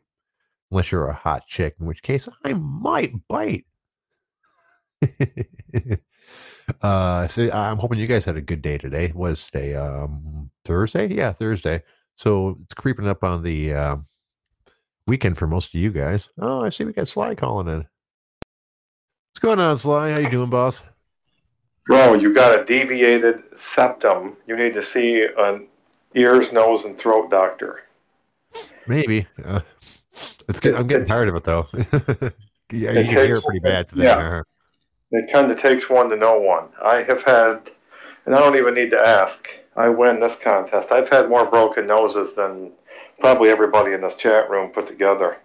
unless 0.71 0.91
you're 0.91 1.07
a 1.07 1.13
hot 1.13 1.47
chick, 1.47 1.75
in 1.79 1.85
which 1.85 2.01
case 2.03 2.27
I 2.43 2.53
might 2.53 3.13
bite. 3.27 3.65
uh, 6.81 7.27
so 7.27 7.49
I'm 7.51 7.77
hoping 7.77 7.99
you 7.99 8.07
guys 8.07 8.25
had 8.25 8.37
a 8.37 8.41
good 8.41 8.61
day 8.61 8.77
today. 8.77 9.11
Was 9.13 9.45
today 9.45 9.75
um, 9.75 10.49
Thursday? 10.65 11.07
Yeah, 11.13 11.31
Thursday. 11.31 11.83
So 12.15 12.57
it's 12.63 12.73
creeping 12.73 13.07
up 13.07 13.23
on 13.23 13.43
the 13.43 13.73
um 13.73 14.07
weekend 15.05 15.37
for 15.37 15.47
most 15.47 15.73
of 15.73 15.79
you 15.79 15.91
guys. 15.91 16.29
Oh, 16.39 16.63
I 16.63 16.69
see 16.69 16.83
we 16.83 16.93
got 16.93 17.07
Sly 17.07 17.35
calling 17.35 17.67
in. 17.67 17.77
What's 17.79 19.39
going 19.39 19.59
on, 19.59 19.77
Sly? 19.77 20.11
How 20.11 20.17
you 20.17 20.29
doing, 20.29 20.49
boss? 20.49 20.83
Bro, 21.85 22.15
you 22.15 22.33
got 22.33 22.59
a 22.59 22.65
deviated 22.65 23.43
septum. 23.73 24.35
You 24.45 24.57
need 24.57 24.73
to 24.73 24.83
see 24.83 25.25
an 25.37 25.67
ears, 26.15 26.51
nose, 26.51 26.83
and 26.83 26.97
throat 26.97 27.29
doctor. 27.29 27.83
Maybe. 28.87 29.25
Uh, 29.43 29.61
it's 30.47 30.59
good. 30.59 30.75
I'm 30.75 30.87
getting 30.87 31.07
tired 31.07 31.29
of 31.29 31.35
it 31.35 31.43
though. 31.43 31.67
yeah, 32.71 32.91
It 32.91 33.05
you 33.05 33.13
can 33.13 33.25
hear 33.25 33.37
it 33.37 33.43
pretty 33.43 33.59
bad 33.59 33.87
today. 33.87 34.03
yeah. 34.05 34.21
huh? 34.37 34.43
It 35.11 35.31
kind 35.31 35.49
of 35.51 35.59
takes 35.59 35.89
one 35.89 36.09
to 36.09 36.15
know 36.17 36.37
one. 36.39 36.69
I 36.83 36.97
have 37.03 37.23
had, 37.23 37.71
and 38.25 38.35
I 38.35 38.39
don't 38.39 38.55
even 38.57 38.73
need 38.73 38.89
to 38.91 39.01
ask. 39.07 39.49
I 39.75 39.89
win 39.89 40.19
this 40.19 40.35
contest. 40.35 40.91
I've 40.91 41.09
had 41.09 41.29
more 41.29 41.45
broken 41.45 41.87
noses 41.87 42.33
than 42.35 42.71
probably 43.19 43.49
everybody 43.49 43.93
in 43.93 44.01
this 44.01 44.15
chat 44.15 44.49
room 44.49 44.71
put 44.71 44.87
together. 44.87 45.37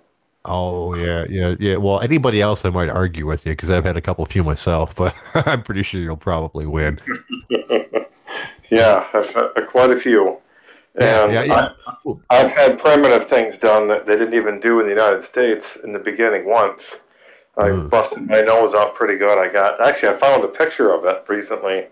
Oh 0.45 0.95
yeah, 0.95 1.25
yeah, 1.29 1.55
yeah. 1.61 1.77
Well, 1.77 2.01
anybody 2.01 2.41
else 2.43 2.65
I 2.65 2.71
might 2.71 2.91
argue 2.91 3.27
with 3.27 3.47
you 3.47 3.53
because 3.53 3.71
I've 3.71 3.85
had 3.85 3.97
a 3.97 4.01
couple 4.01 4.27
few 4.27 4.43
myself, 4.43 4.95
but 4.97 5.15
I'm 5.35 5.63
pretty 5.63 5.85
sure 5.85 6.01
you'll 6.01 6.17
probably 6.17 6.67
win. 6.67 6.99
yeah, 8.71 9.07
I've 9.13 9.31
had 9.31 9.67
quite 9.69 9.91
a 9.91 10.01
few. 10.01 10.39
Yeah, 10.99 11.25
And 11.25 11.33
yeah, 11.33 11.43
yeah. 11.45 11.69
I, 11.87 12.15
I've 12.31 12.51
had 12.51 12.79
primitive 12.79 13.29
things 13.29 13.57
done 13.59 13.89
that 13.89 14.05
they 14.07 14.15
didn't 14.15 14.35
even 14.35 14.61
do 14.61 14.81
in 14.81 14.87
the 14.87 14.93
United 14.93 15.25
States 15.25 15.77
in 15.83 15.93
the 15.93 15.99
beginning 15.99 16.45
once. 16.47 16.97
I 17.59 17.69
Mm. 17.69 17.91
busted 17.91 18.29
my 18.29 18.41
nose 18.41 18.75
out 18.75 18.95
pretty 18.95 19.17
good. 19.17 19.39
I 19.39 19.49
got 19.53 19.81
actually 19.87 20.09
I 20.11 20.13
found 20.15 20.43
a 20.45 20.49
picture 20.49 20.93
of 20.93 21.05
it 21.05 21.25
recently. 21.29 21.87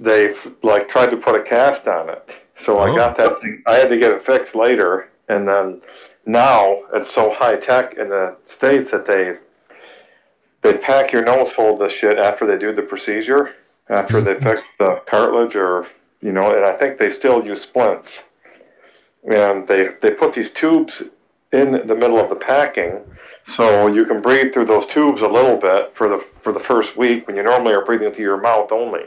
They 0.00 0.34
like 0.62 0.88
tried 0.88 1.10
to 1.10 1.16
put 1.16 1.34
a 1.34 1.42
cast 1.42 1.86
on 1.88 2.08
it, 2.10 2.28
so 2.64 2.78
I 2.78 2.90
Oh. 2.90 2.96
got 2.96 3.16
that 3.16 3.40
thing. 3.40 3.62
I 3.66 3.74
had 3.74 3.88
to 3.90 3.98
get 3.98 4.12
it 4.12 4.22
fixed 4.22 4.54
later, 4.54 5.08
and 5.28 5.46
then 5.48 5.80
now 6.26 6.82
it's 6.94 7.10
so 7.10 7.30
high 7.30 7.56
tech 7.56 7.94
in 7.94 8.08
the 8.08 8.36
states 8.46 8.90
that 8.90 9.06
they 9.06 9.36
they 10.62 10.74
pack 10.78 11.10
your 11.12 11.24
nose 11.24 11.50
full 11.50 11.72
of 11.72 11.78
this 11.80 11.92
shit 11.92 12.18
after 12.18 12.46
they 12.46 12.56
do 12.56 12.72
the 12.72 12.82
procedure, 12.82 13.54
after 13.88 14.20
they 14.20 14.34
Mhm. 14.34 14.42
fix 14.44 14.62
the 14.78 15.02
cartilage 15.06 15.56
or 15.56 15.86
you 16.22 16.32
know, 16.32 16.56
and 16.56 16.64
I 16.64 16.72
think 16.76 16.98
they 16.98 17.10
still 17.10 17.44
use 17.44 17.60
splints. 17.62 18.22
And 19.24 19.68
they 19.68 19.88
they 20.00 20.10
put 20.12 20.32
these 20.32 20.50
tubes 20.50 21.02
in 21.52 21.72
the 21.72 21.94
middle 21.94 22.18
of 22.18 22.28
the 22.30 22.34
packing, 22.34 23.00
so 23.46 23.86
you 23.86 24.04
can 24.04 24.20
breathe 24.22 24.52
through 24.52 24.64
those 24.66 24.86
tubes 24.86 25.20
a 25.20 25.28
little 25.28 25.56
bit 25.56 25.94
for 25.94 26.08
the 26.08 26.18
for 26.42 26.52
the 26.52 26.58
first 26.60 26.96
week 26.96 27.26
when 27.26 27.36
you 27.36 27.42
normally 27.42 27.74
are 27.74 27.84
breathing 27.84 28.12
through 28.12 28.24
your 28.24 28.40
mouth 28.40 28.72
only. 28.72 29.04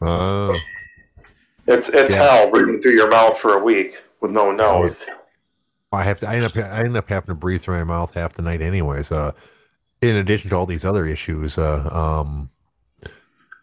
Oh, 0.00 0.56
It's 1.66 1.88
it's 1.88 2.10
Yeah. 2.10 2.22
hell 2.22 2.50
breathing 2.50 2.82
through 2.82 2.92
your 2.92 3.08
mouth 3.08 3.38
for 3.38 3.54
a 3.54 3.62
week 3.62 3.96
with 4.20 4.30
no 4.30 4.52
nose. 4.52 5.02
I 5.92 6.04
have 6.04 6.20
to. 6.20 6.28
I 6.28 6.36
end 6.36 6.44
up. 6.44 6.56
I 6.56 6.84
end 6.84 6.96
up 6.96 7.08
having 7.08 7.28
to 7.28 7.34
breathe 7.34 7.62
through 7.62 7.78
my 7.78 7.84
mouth 7.84 8.14
half 8.14 8.32
the 8.34 8.42
night, 8.42 8.62
anyways. 8.62 9.10
Uh, 9.12 9.32
in 10.00 10.16
addition 10.16 10.50
to 10.50 10.56
all 10.56 10.66
these 10.66 10.84
other 10.84 11.04
issues, 11.06 11.58
uh, 11.58 11.88
um, 11.92 12.50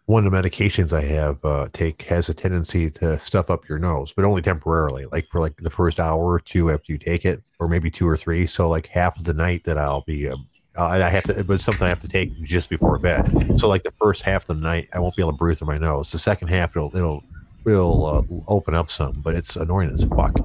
one 0.10 0.26
of 0.26 0.32
the 0.32 0.36
medications 0.36 0.91
I 0.91 1.04
have 1.04 1.38
uh, 1.45 1.67
take 1.72 2.02
has 2.04 2.30
a 2.30 2.34
tendency 2.34 2.89
to 2.89 3.19
stuff 3.19 3.52
up 3.52 3.69
your 3.69 3.78
nose, 3.78 4.12
but 4.12 4.26
only 4.26 4.41
temporarily, 4.41 5.06
like 5.06 5.28
for 5.28 5.39
like 5.39 5.56
the 5.58 5.69
first 5.69 6.00
hour 6.00 6.19
or 6.19 6.39
two 6.39 6.72
after 6.72 6.91
you 6.91 6.98
take 6.98 7.26
it, 7.26 7.43
or 7.60 7.67
maybe 7.67 7.91
two 7.91 8.08
or 8.08 8.17
three. 8.17 8.48
So 8.48 8.67
like 8.67 8.88
half 8.88 9.19
of 9.19 9.26
the 9.26 9.36
night 9.36 9.65
that 9.65 9.78
I'll 9.78 10.02
be, 10.02 10.28
um, 10.28 10.48
I 10.76 11.04
I 11.04 11.10
have 11.10 11.26
to, 11.26 11.43
but 11.43 11.54
it's 11.54 11.63
something 11.63 11.86
I 11.86 11.89
have 11.89 12.00
to 12.00 12.08
take 12.08 12.41
just 12.41 12.72
before 12.72 12.98
bed. 12.98 13.60
So 13.60 13.67
like 13.67 13.84
the 13.84 13.93
first 14.02 14.24
half 14.24 14.50
of 14.50 14.58
the 14.58 14.63
night, 14.63 14.89
I 14.93 15.00
won't 15.00 15.15
be 15.15 15.22
able 15.22 15.34
to 15.34 15.38
breathe 15.38 15.60
through 15.60 15.67
my 15.67 15.78
nose. 15.78 16.12
The 16.12 16.17
second 16.17 16.48
half, 16.48 16.76
it'll 16.76 16.89
it'll 16.95 17.24
it'll 17.67 18.06
uh, 18.08 18.24
open 18.48 18.74
up 18.74 18.89
some, 18.89 19.22
but 19.22 19.36
it's 19.36 19.58
annoying 19.58 19.91
as 19.91 20.06
fuck. 20.06 20.36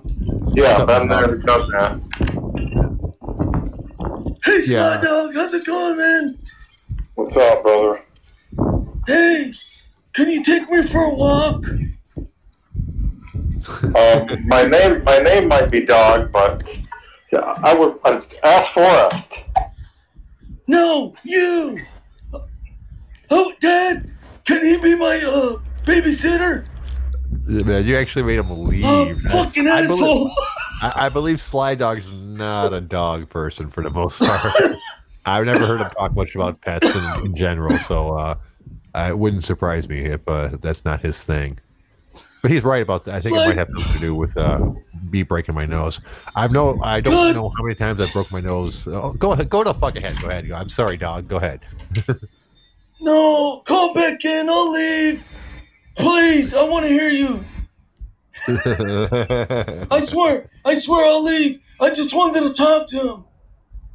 Yeah, 0.52 0.76
Something 0.76 1.08
been 1.08 1.08
there, 1.08 1.36
done 1.38 1.70
that. 1.70 2.00
Hey, 4.44 4.60
Sly 4.60 4.74
Yeah. 4.74 5.00
Dog, 5.00 5.34
how's 5.34 5.54
it 5.54 5.64
going, 5.64 5.96
man? 5.96 6.38
What's 7.14 7.34
up, 7.34 7.62
brother? 7.62 8.02
Hey, 9.06 9.52
can 10.12 10.30
you 10.30 10.42
take 10.42 10.68
me 10.70 10.82
for 10.88 11.04
a 11.04 11.14
walk? 11.14 11.64
Um, 13.96 14.46
my 14.46 14.64
name 14.64 15.02
my 15.04 15.18
name 15.18 15.48
might 15.48 15.70
be 15.70 15.84
Dog, 15.84 16.30
but 16.32 16.68
yeah, 17.32 17.54
I 17.62 17.74
would 17.74 17.98
uh, 18.04 18.20
ask 18.44 18.72
Forrest. 18.72 19.32
No, 20.66 21.14
you. 21.24 21.80
Oh, 23.30 23.52
Dad, 23.60 24.10
can 24.44 24.64
he 24.64 24.76
be 24.78 24.94
my 24.94 25.16
uh 25.22 25.56
babysitter? 25.84 26.66
Man, 27.46 27.86
you 27.86 27.96
actually 27.96 28.22
made 28.22 28.36
him 28.38 28.50
leave. 28.66 28.84
Oh, 28.84 29.14
fucking 29.30 29.66
I 29.68 29.82
believe- 29.82 30.02
asshole! 30.02 30.34
I, 30.82 31.06
I 31.06 31.08
believe 31.08 31.40
Sly 31.40 31.74
Dog's 31.74 32.10
not 32.12 32.72
a 32.74 32.80
dog 32.80 33.28
person 33.30 33.68
for 33.70 33.82
the 33.82 33.90
most 33.90 34.20
part. 34.20 34.76
I've 35.26 35.46
never 35.46 35.66
heard 35.66 35.80
him 35.80 35.88
talk 35.90 36.14
much 36.14 36.34
about 36.34 36.60
pets 36.60 36.94
in, 36.94 37.26
in 37.26 37.34
general, 37.36 37.78
so 37.78 38.14
uh, 38.16 38.34
it 38.94 39.18
wouldn't 39.18 39.44
surprise 39.44 39.88
me 39.88 40.04
if 40.04 40.20
uh, 40.28 40.50
that's 40.60 40.84
not 40.84 41.00
his 41.00 41.22
thing. 41.24 41.58
But 42.42 42.50
he's 42.50 42.64
right 42.64 42.82
about 42.82 43.04
that. 43.04 43.14
I 43.14 43.20
think 43.20 43.36
it 43.36 43.44
might 43.44 43.56
have 43.56 43.68
something 43.74 43.92
to 43.92 43.98
do 43.98 44.14
with 44.14 44.36
uh, 44.36 44.60
me 45.10 45.22
breaking 45.22 45.54
my 45.54 45.66
nose. 45.66 46.00
I've 46.36 46.52
no, 46.52 46.78
I 46.82 47.00
don't 47.00 47.12
Good. 47.12 47.34
know 47.34 47.50
how 47.56 47.62
many 47.64 47.74
times 47.74 48.00
I 48.00 48.06
broke 48.06 48.30
my 48.30 48.40
nose. 48.40 48.86
Oh, 48.86 49.14
go 49.14 49.32
ahead, 49.32 49.48
go 49.50 49.64
to 49.64 49.72
fuck 49.74 49.96
ahead. 49.96 50.20
Go 50.20 50.28
ahead. 50.28 50.50
I'm 50.52 50.68
sorry, 50.68 50.96
dog. 50.96 51.28
Go 51.28 51.36
ahead. 51.36 51.66
No, 53.00 53.60
come 53.66 53.92
back 53.92 54.24
in. 54.24 54.48
I'll 54.48 54.70
leave. 54.72 55.28
Please, 55.96 56.54
I 56.54 56.62
want 56.62 56.86
to 56.86 56.88
hear 56.88 57.08
you. 57.10 57.44
I 59.90 60.00
swear, 60.00 60.48
I 60.64 60.74
swear 60.74 61.04
I'll 61.06 61.22
leave. 61.22 61.60
I 61.80 61.90
just 61.90 62.14
wanted 62.14 62.40
to 62.42 62.52
talk 62.52 62.86
to 62.88 63.00
him. 63.00 63.24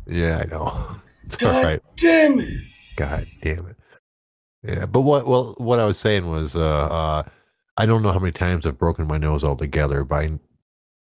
yeah, 0.07 0.43
I 0.43 0.45
know. 0.47 0.85
God 1.39 1.55
All 1.55 1.63
right. 1.63 1.81
damn 1.97 2.39
it. 2.39 2.53
God 2.95 3.27
damn 3.41 3.65
it. 3.67 3.77
Yeah, 4.63 4.86
but 4.86 5.02
what 5.02 5.26
well 5.26 5.56
what 5.58 5.80
I 5.80 5.86
was 5.86 5.98
saying 5.98 6.30
was 6.30 6.56
uh 6.56 6.88
uh 6.88 7.24
I 7.78 7.86
don't 7.86 8.02
know 8.04 8.12
how 8.12 8.19
many 8.19 8.34
times 8.34 8.65
I've 8.65 8.78
broken 8.78 9.08
my 9.08 9.17
nose 9.17 9.43
altogether, 9.43 10.04
but 10.04 10.15
I, 10.15 10.39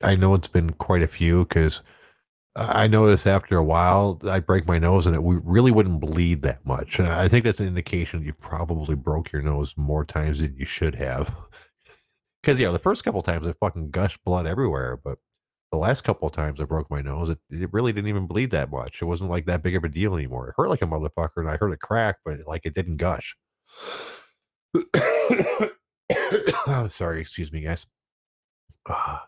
I 0.05 0.17
know 0.17 0.35
it's 0.35 0.49
been 0.49 0.71
quite 0.71 1.03
a 1.03 1.09
few 1.09 1.45
because 1.47 1.83
I 2.57 2.89
noticed 2.89 3.27
after 3.27 3.57
a 3.59 3.65
while 3.65 4.21
I 4.29 4.41
break 4.41 4.67
my 4.69 4.79
nose 4.79 5.07
and 5.07 5.15
it 5.17 5.21
w- 5.21 5.43
really 5.45 5.73
wouldn't 5.73 6.01
bleed 6.01 6.43
that 6.43 6.65
much. 6.67 6.99
And 6.99 7.09
I 7.09 7.29
think 7.29 7.45
that's 7.45 7.61
an 7.61 7.69
indication 7.69 8.23
you've 8.25 8.41
probably 8.41 8.97
broke 8.97 9.33
your 9.33 9.43
nose 9.43 9.75
more 9.79 10.05
times 10.05 10.41
than 10.41 10.57
you 10.57 10.67
should 10.67 10.97
have. 10.97 11.35
Because 12.43 12.61
yeah, 12.61 12.71
the 12.71 12.79
first 12.79 13.05
couple 13.05 13.23
times 13.23 13.47
I 13.47 13.53
fucking 13.55 13.91
gushed 13.91 14.25
blood 14.25 14.47
everywhere, 14.47 14.97
but 14.97 15.19
the 15.73 15.79
last 15.79 16.03
couple 16.03 16.29
of 16.29 16.35
times 16.35 16.61
I 16.61 16.65
broke 16.65 16.91
my 16.91 17.01
nose, 17.01 17.31
it, 17.31 17.39
it 17.51 17.73
really 17.73 17.93
didn't 17.93 18.11
even 18.11 18.27
bleed 18.27 18.51
that 18.51 18.71
much. 18.71 19.01
It 19.01 19.07
wasn't 19.07 19.31
like 19.31 19.47
that 19.47 19.63
big 19.63 19.75
of 19.75 19.83
a 19.83 19.89
deal 19.89 20.15
anymore. 20.15 20.51
It 20.51 20.55
hurt 20.57 20.69
like 20.69 20.83
a 20.83 20.87
motherfucker, 20.87 21.39
and 21.39 21.49
I 21.49 21.57
heard 21.57 21.73
it 21.73 21.81
crack, 21.81 22.19
but 22.25 22.39
like 22.47 22.61
it 22.67 22.75
didn't 22.75 22.99
gush. 22.99 23.35
oh, 24.95 26.89
sorry, 26.91 27.21
excuse 27.23 27.53
me, 27.53 27.63
guys. 27.63 27.87
Ah. 28.87 29.27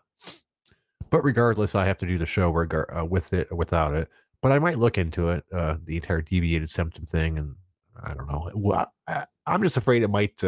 but 1.09 1.23
regardless, 1.23 1.73
I 1.73 1.85
have 1.85 1.97
to 1.99 2.05
do 2.05 2.19
the 2.19 2.25
show 2.27 2.51
regar- 2.53 2.95
uh, 2.95 3.05
with 3.05 3.33
it 3.33 3.47
or 3.51 3.57
without 3.57 3.95
it. 3.95 4.07
But 4.41 4.51
I 4.51 4.59
might 4.59 4.77
look 4.77 4.99
into 4.99 5.29
it, 5.29 5.43
uh, 5.51 5.77
the 5.83 5.95
entire 5.95 6.21
deviated 6.21 6.69
septum 6.69 7.07
thing, 7.07 7.39
and 7.39 7.55
I 8.03 8.13
don't 8.13 8.27
know. 8.27 8.51
Well, 8.53 8.93
I, 9.07 9.25
I'm 9.47 9.63
just 9.63 9.77
afraid 9.77 10.03
it 10.03 10.09
might, 10.09 10.43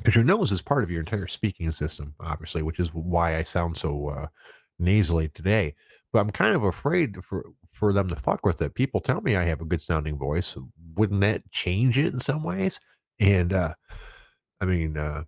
because 0.00 0.14
your 0.14 0.24
nose 0.24 0.50
is 0.50 0.62
part 0.62 0.82
of 0.82 0.90
your 0.90 1.00
entire 1.00 1.26
speaking 1.26 1.70
system, 1.72 2.14
obviously, 2.20 2.62
which 2.62 2.80
is 2.80 2.88
why 2.94 3.36
I 3.36 3.42
sound 3.42 3.76
so 3.76 4.08
uh, 4.08 4.26
nasally 4.78 5.28
today. 5.28 5.74
But 6.12 6.20
I'm 6.20 6.30
kind 6.30 6.56
of 6.56 6.64
afraid 6.64 7.22
for 7.22 7.44
for 7.70 7.92
them 7.92 8.08
to 8.08 8.16
fuck 8.16 8.44
with 8.44 8.62
it. 8.62 8.74
People 8.74 9.00
tell 9.00 9.20
me 9.20 9.36
I 9.36 9.44
have 9.44 9.60
a 9.60 9.66
good 9.66 9.82
sounding 9.82 10.18
voice. 10.18 10.56
Wouldn't 10.96 11.20
that 11.20 11.48
change 11.52 11.98
it 11.98 12.12
in 12.12 12.20
some 12.20 12.42
ways? 12.42 12.80
And 13.20 13.52
uh, 13.52 13.74
I 14.60 14.64
mean, 14.64 14.96
uh, 14.96 15.24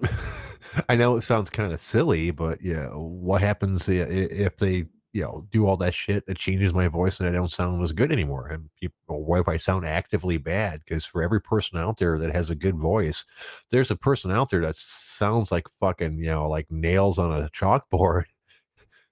I 0.88 0.96
know 0.96 1.16
it 1.16 1.22
sounds 1.22 1.50
kind 1.50 1.72
of 1.72 1.80
silly, 1.80 2.30
but 2.30 2.62
yeah, 2.62 2.88
what 2.88 3.42
happens 3.42 3.88
if 3.88 4.56
they, 4.56 4.86
you 5.12 5.22
know, 5.22 5.46
do 5.50 5.66
all 5.66 5.76
that 5.76 5.94
shit 5.94 6.26
that 6.26 6.38
changes 6.38 6.72
my 6.72 6.88
voice 6.88 7.20
and 7.20 7.28
I 7.28 7.32
don't 7.32 7.50
sound 7.50 7.82
as 7.82 7.92
good 7.92 8.10
anymore? 8.10 8.48
And 8.48 8.70
people, 8.80 9.24
what 9.24 9.40
if 9.40 9.48
I 9.48 9.58
sound 9.58 9.86
actively 9.86 10.38
bad? 10.38 10.80
Because 10.80 11.04
for 11.04 11.22
every 11.22 11.40
person 11.40 11.78
out 11.78 11.98
there 11.98 12.18
that 12.18 12.34
has 12.34 12.48
a 12.48 12.54
good 12.54 12.76
voice, 12.76 13.24
there's 13.70 13.90
a 13.90 13.96
person 13.96 14.30
out 14.30 14.50
there 14.50 14.62
that 14.62 14.76
sounds 14.76 15.52
like 15.52 15.66
fucking, 15.80 16.18
you 16.18 16.30
know, 16.30 16.48
like 16.48 16.70
nails 16.70 17.18
on 17.18 17.30
a 17.32 17.48
chalkboard. 17.54 18.24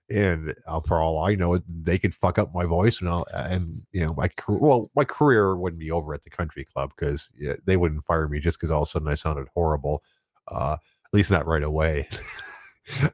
And 0.08 0.54
uh, 0.66 0.80
for 0.80 1.00
all 1.00 1.22
I 1.22 1.36
know, 1.36 1.60
they 1.68 1.98
could 1.98 2.14
fuck 2.14 2.36
up 2.36 2.52
my 2.52 2.64
voice, 2.64 2.98
and 3.00 3.08
I'll, 3.08 3.24
and 3.32 3.80
you 3.92 4.04
know, 4.04 4.12
my 4.12 4.28
well, 4.48 4.90
my 4.96 5.04
career 5.04 5.56
wouldn't 5.56 5.78
be 5.78 5.92
over 5.92 6.12
at 6.14 6.24
the 6.24 6.30
country 6.30 6.64
club 6.64 6.90
because 6.96 7.30
yeah, 7.38 7.54
they 7.64 7.76
wouldn't 7.76 8.04
fire 8.04 8.26
me 8.26 8.40
just 8.40 8.58
because 8.58 8.72
all 8.72 8.82
of 8.82 8.88
a 8.88 8.90
sudden 8.90 9.06
I 9.06 9.14
sounded 9.14 9.46
horrible. 9.54 10.02
Uh, 10.48 10.78
at 10.82 11.16
least 11.16 11.30
not 11.30 11.46
right 11.46 11.62
away. 11.62 12.08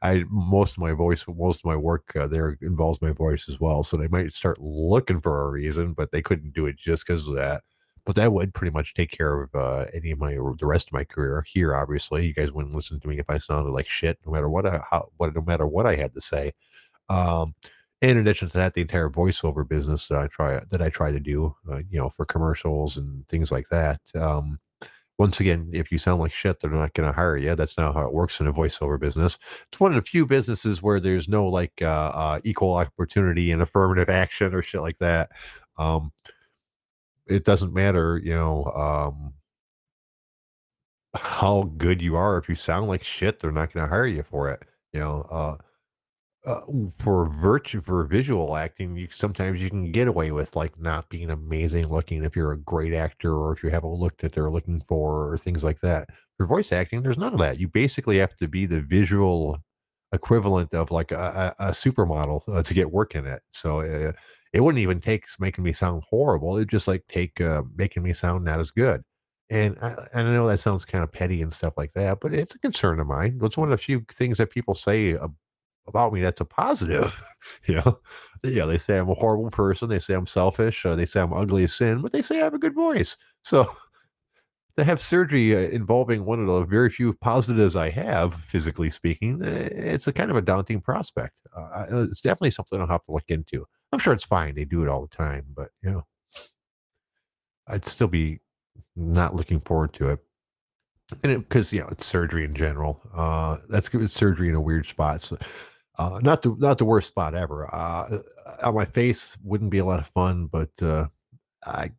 I 0.03 0.25
most 0.29 0.77
of 0.77 0.79
my 0.79 0.93
voice, 0.93 1.25
most 1.29 1.61
of 1.61 1.65
my 1.65 1.77
work 1.77 2.15
uh, 2.17 2.27
there 2.27 2.57
involves 2.62 3.03
my 3.03 3.12
voice 3.12 3.49
as 3.49 3.61
well. 3.61 3.83
So 3.83 3.97
they 3.97 4.09
might 4.09 4.33
start 4.33 4.61
looking 4.61 5.21
for 5.21 5.43
a 5.43 5.51
reason, 5.51 5.93
but 5.93 6.11
they 6.12 6.23
couldn't 6.23 6.55
do 6.55 6.67
it 6.67 6.77
just 6.77 7.07
because 7.07 7.27
of 7.29 7.35
that. 7.37 7.62
But 8.05 8.15
that 8.17 8.33
would 8.33 8.55
pretty 8.55 8.73
much 8.73 8.95
take 8.95 9.11
care 9.11 9.43
of 9.43 9.55
uh, 9.55 9.87
any 9.93 10.12
of 10.12 10.19
my 10.19 10.35
the 10.35 10.67
rest 10.67 10.89
of 10.89 10.93
my 10.93 11.05
career 11.05 11.45
here. 11.53 11.75
Obviously, 11.75 12.27
you 12.27 12.35
guys 12.35 12.53
wouldn't 12.53 12.75
listen 12.75 13.01
to 13.01 13.09
me 13.09 13.19
if 13.19 13.29
I 13.29 13.39
sounded 13.39 13.71
like 13.71 13.89
shit, 13.89 14.19
no 14.25 14.33
matter 14.33 14.49
what 14.49 14.67
I 14.67 14.81
how 14.91 15.09
what 15.17 15.35
no 15.35 15.43
matter 15.43 15.67
what 15.67 15.87
I 15.87 15.97
had 15.97 16.15
to 16.15 16.21
say. 16.21 16.53
Um, 17.09 17.55
in 18.03 18.19
addition 18.19 18.49
to 18.49 18.55
that, 18.59 18.75
the 18.75 18.83
entire 18.83 19.09
voiceover 19.09 19.67
business 19.69 20.09
that 20.09 20.19
I 20.19 20.27
try 20.29 20.61
that 20.71 20.83
I 20.83 20.89
try 20.91 21.11
to 21.11 21.21
do, 21.21 21.55
uh, 21.71 21.79
you 21.91 21.99
know, 21.99 22.11
for 22.11 22.25
commercials 22.27 22.97
and 22.97 23.27
things 23.29 23.51
like 23.51 23.69
that. 23.71 24.01
Um, 24.15 24.61
once 25.19 25.41
again, 25.41 25.71
if 25.73 25.91
you 25.91 25.99
sound 25.99 26.21
like 26.21 26.33
shit, 26.33 26.61
they're 26.61 26.71
not 26.71 26.93
going 26.95 27.09
to 27.09 27.15
hire 27.15 27.37
you. 27.37 27.55
That's 27.55 27.79
not 27.79 27.95
how 27.95 28.07
it 28.07 28.13
works 28.13 28.41
in 28.41 28.47
a 28.47 28.53
voiceover 28.53 29.01
business. 29.01 29.39
It's 29.69 29.81
one 29.81 29.93
of 29.93 29.97
the 29.97 30.09
few 30.09 30.27
businesses 30.27 30.83
where 30.83 31.01
there's 31.01 31.29
no 31.29 31.47
like 31.47 31.73
uh, 31.81 32.13
uh, 32.15 32.41
equal 32.45 32.75
opportunity 32.75 33.51
and 33.51 33.63
affirmative 33.63 34.11
action 34.11 34.55
or 34.55 34.63
shit 34.63 34.83
like 34.83 34.99
that. 34.99 35.31
Um, 35.79 36.13
it 37.27 37.45
doesn't 37.45 37.73
matter, 37.73 38.21
you 38.23 38.35
know, 38.35 38.65
um, 38.67 39.33
how 41.15 41.73
good 41.79 42.03
you 42.03 42.17
are. 42.17 42.39
If 42.39 42.49
you 42.49 42.55
sound 42.55 42.89
like 42.89 43.03
shit, 43.03 43.39
they're 43.39 43.53
not 43.53 43.73
going 43.73 43.85
to 43.87 43.91
hire 43.91 44.07
you 44.07 44.23
for 44.23 44.51
it. 44.51 44.63
You 44.93 45.01
know, 45.01 45.27
uh, 45.31 45.57
uh, 46.47 46.61
for 46.97 47.29
virtue 47.29 47.81
for 47.81 48.05
visual 48.05 48.57
acting, 48.57 48.97
you 48.97 49.09
sometimes 49.11 49.61
you 49.61 49.69
can 49.69 49.91
get 49.91 50.09
away 50.09 50.31
with 50.31 50.55
like 50.57 50.79
not 50.79 51.09
being 51.09 51.31
amazing 51.31 51.89
looking 51.89 52.25
if 52.25 52.37
you're 52.37 52.53
a 52.53 52.59
great 52.59 52.95
actor 52.95 53.35
or 53.35 53.53
if 53.53 53.63
you 53.63 53.71
have 53.71 53.83
a 53.85 53.89
look 53.89 54.17
that 54.19 54.33
they're 54.33 54.51
looking 54.51 54.81
for 54.89 55.31
or 55.33 55.39
things 55.39 55.65
like 55.65 55.81
that. 55.81 56.09
For 56.37 56.47
voice 56.47 56.73
acting, 56.73 57.03
there's 57.03 57.19
none 57.19 57.35
of 57.35 57.41
that. 57.41 57.59
You 57.59 57.69
basically 57.69 58.19
have 58.19 58.37
to 58.37 58.49
be 58.49 58.67
the 58.67 58.81
visual 58.81 59.59
equivalent 60.13 60.73
of 60.75 60.91
like 60.91 61.13
a, 61.13 61.55
a, 61.59 61.69
a 61.69 61.71
supermodel 61.73 62.43
uh, 62.49 62.63
to 62.63 62.75
get 62.75 62.93
work 62.93 63.15
in 63.15 63.27
it. 63.27 63.43
So 63.53 63.81
uh, 63.81 64.13
it 64.53 64.61
wouldn't 64.61 64.83
even 64.83 65.01
take 65.01 65.27
making 65.41 65.65
me 65.65 65.73
sound 65.73 66.03
horrible. 66.09 66.57
It 66.59 66.69
just 66.69 66.89
like 66.89 67.05
take 67.09 67.41
uh, 67.41 67.63
making 67.77 68.03
me 68.05 68.13
sound 68.13 68.45
not 68.45 68.61
as 68.61 68.71
good. 68.71 69.03
And 69.51 69.79
I, 69.81 69.95
and 70.15 70.29
I 70.29 70.33
know 70.33 70.47
that 70.49 70.59
sounds 70.59 70.85
kind 70.85 71.05
of 71.05 71.13
petty 71.13 71.43
and 71.43 71.53
stuff 71.53 71.75
like 71.77 71.93
that, 71.95 72.19
but 72.21 72.33
it's 72.33 72.55
a 72.55 72.59
concern 72.59 73.01
of 73.01 73.07
mine. 73.07 73.39
It's 73.43 73.57
one 73.57 73.69
of 73.69 73.71
the 73.71 73.79
few 73.79 74.05
things 74.13 74.39
that 74.39 74.51
people 74.51 74.75
say 74.75 75.17
about 75.88 76.12
me 76.12 76.20
that's 76.20 76.40
a 76.40 76.44
positive. 76.44 77.22
you 77.66 77.77
know, 77.77 77.99
yeah, 78.42 78.64
they 78.64 78.79
say 78.79 78.99
I'm 78.99 79.09
a 79.09 79.14
horrible 79.14 79.51
person. 79.51 79.88
They 79.88 79.99
say 79.99 80.14
I'm 80.14 80.27
selfish. 80.27 80.85
Uh, 80.85 80.94
they 80.94 81.07
say 81.07 81.20
I'm 81.20 81.33
ugly 81.33 81.64
as 81.64 81.75
sin, 81.75 82.01
but 82.01 82.12
they 82.12 82.22
say 82.22 82.40
I 82.40 82.44
have 82.44 82.55
a 82.55 82.59
good 82.59 82.75
voice. 82.75 83.16
So 83.42 83.66
to 84.77 84.85
have 84.85 85.01
surgery 85.01 85.55
uh, 85.55 85.70
involving 85.70 86.25
one 86.25 86.40
of 86.40 86.46
the 86.46 86.64
very 86.64 86.90
few 86.90 87.12
positives 87.14 87.77
I 87.77 87.90
have, 87.90 88.35
physically 88.46 88.90
speaking, 88.90 89.40
it's 89.42 90.07
a 90.07 90.12
kind 90.12 90.31
of 90.31 90.37
a 90.37 90.42
daunting 90.42 90.81
prospect. 90.81 91.35
Uh, 91.57 91.87
it's 91.90 92.20
definitely 92.20 92.51
something 92.51 92.81
I'll 92.81 92.87
have 92.87 93.05
to 93.07 93.12
look 93.12 93.25
into. 93.29 93.66
I'm 93.92 93.99
sure 93.99 94.12
it's 94.12 94.25
fine. 94.25 94.55
They 94.55 94.64
do 94.64 94.83
it 94.83 94.88
all 94.88 95.03
the 95.03 95.16
time, 95.16 95.46
but 95.55 95.68
you 95.83 95.90
know, 95.90 96.07
I'd 97.68 97.87
still 97.87 98.09
be 98.09 98.40
not 98.94 99.35
looking 99.35 99.61
forward 99.61 99.92
to 99.94 100.11
it. 100.11 100.18
And 101.22 101.49
because 101.49 101.72
you 101.72 101.81
know 101.81 101.88
it's 101.90 102.05
surgery 102.05 102.44
in 102.44 102.55
general, 102.55 103.01
uh, 103.14 103.59
that's. 103.68 103.90
Surgery 104.12 104.49
in 104.49 104.57
a 104.57 104.61
weird 104.61 104.87
spot. 104.87 105.20
So, 105.20 105.37
uh, 105.99 106.21
not 106.23 106.43
the 106.43 106.55
not 106.59 106.79
the 106.79 106.85
worst 106.85 107.09
spot 107.09 107.35
ever. 107.35 107.73
Uh, 107.75 108.19
on 108.63 108.75
my 108.75 108.85
face 108.85 109.37
wouldn't 109.43 109.71
be 109.71 109.79
a 109.79 109.85
lot 109.85 110.01
of 110.01 110.07
fun, 110.09 110.47
but 110.47 110.71
uh, 110.83 111.07
I 111.67 111.91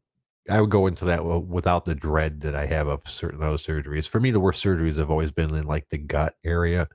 I 0.49 0.61
would 0.61 0.69
go 0.69 0.87
into 0.87 1.05
that 1.05 1.25
without 1.25 1.85
the 1.85 1.95
dread 1.95 2.41
that 2.41 2.55
I 2.55 2.65
have 2.67 2.87
of 2.87 3.01
certain 3.09 3.43
other 3.43 3.57
surgeries. 3.57 4.07
For 4.07 4.19
me, 4.19 4.31
the 4.31 4.39
worst 4.39 4.63
surgeries 4.63 4.97
have 4.97 5.11
always 5.11 5.31
been 5.31 5.53
in 5.55 5.65
like 5.65 5.89
the 5.89 5.97
gut 5.97 6.35
area, 6.45 6.87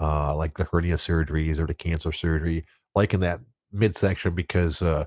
uh, 0.00 0.36
like 0.36 0.56
the 0.56 0.64
hernia 0.64 0.96
surgeries 0.96 1.58
or 1.58 1.66
the 1.66 1.74
cancer 1.74 2.12
surgery, 2.12 2.64
like 2.94 3.14
in 3.14 3.20
that 3.20 3.40
midsection, 3.72 4.34
because 4.34 4.82
uh, 4.82 5.04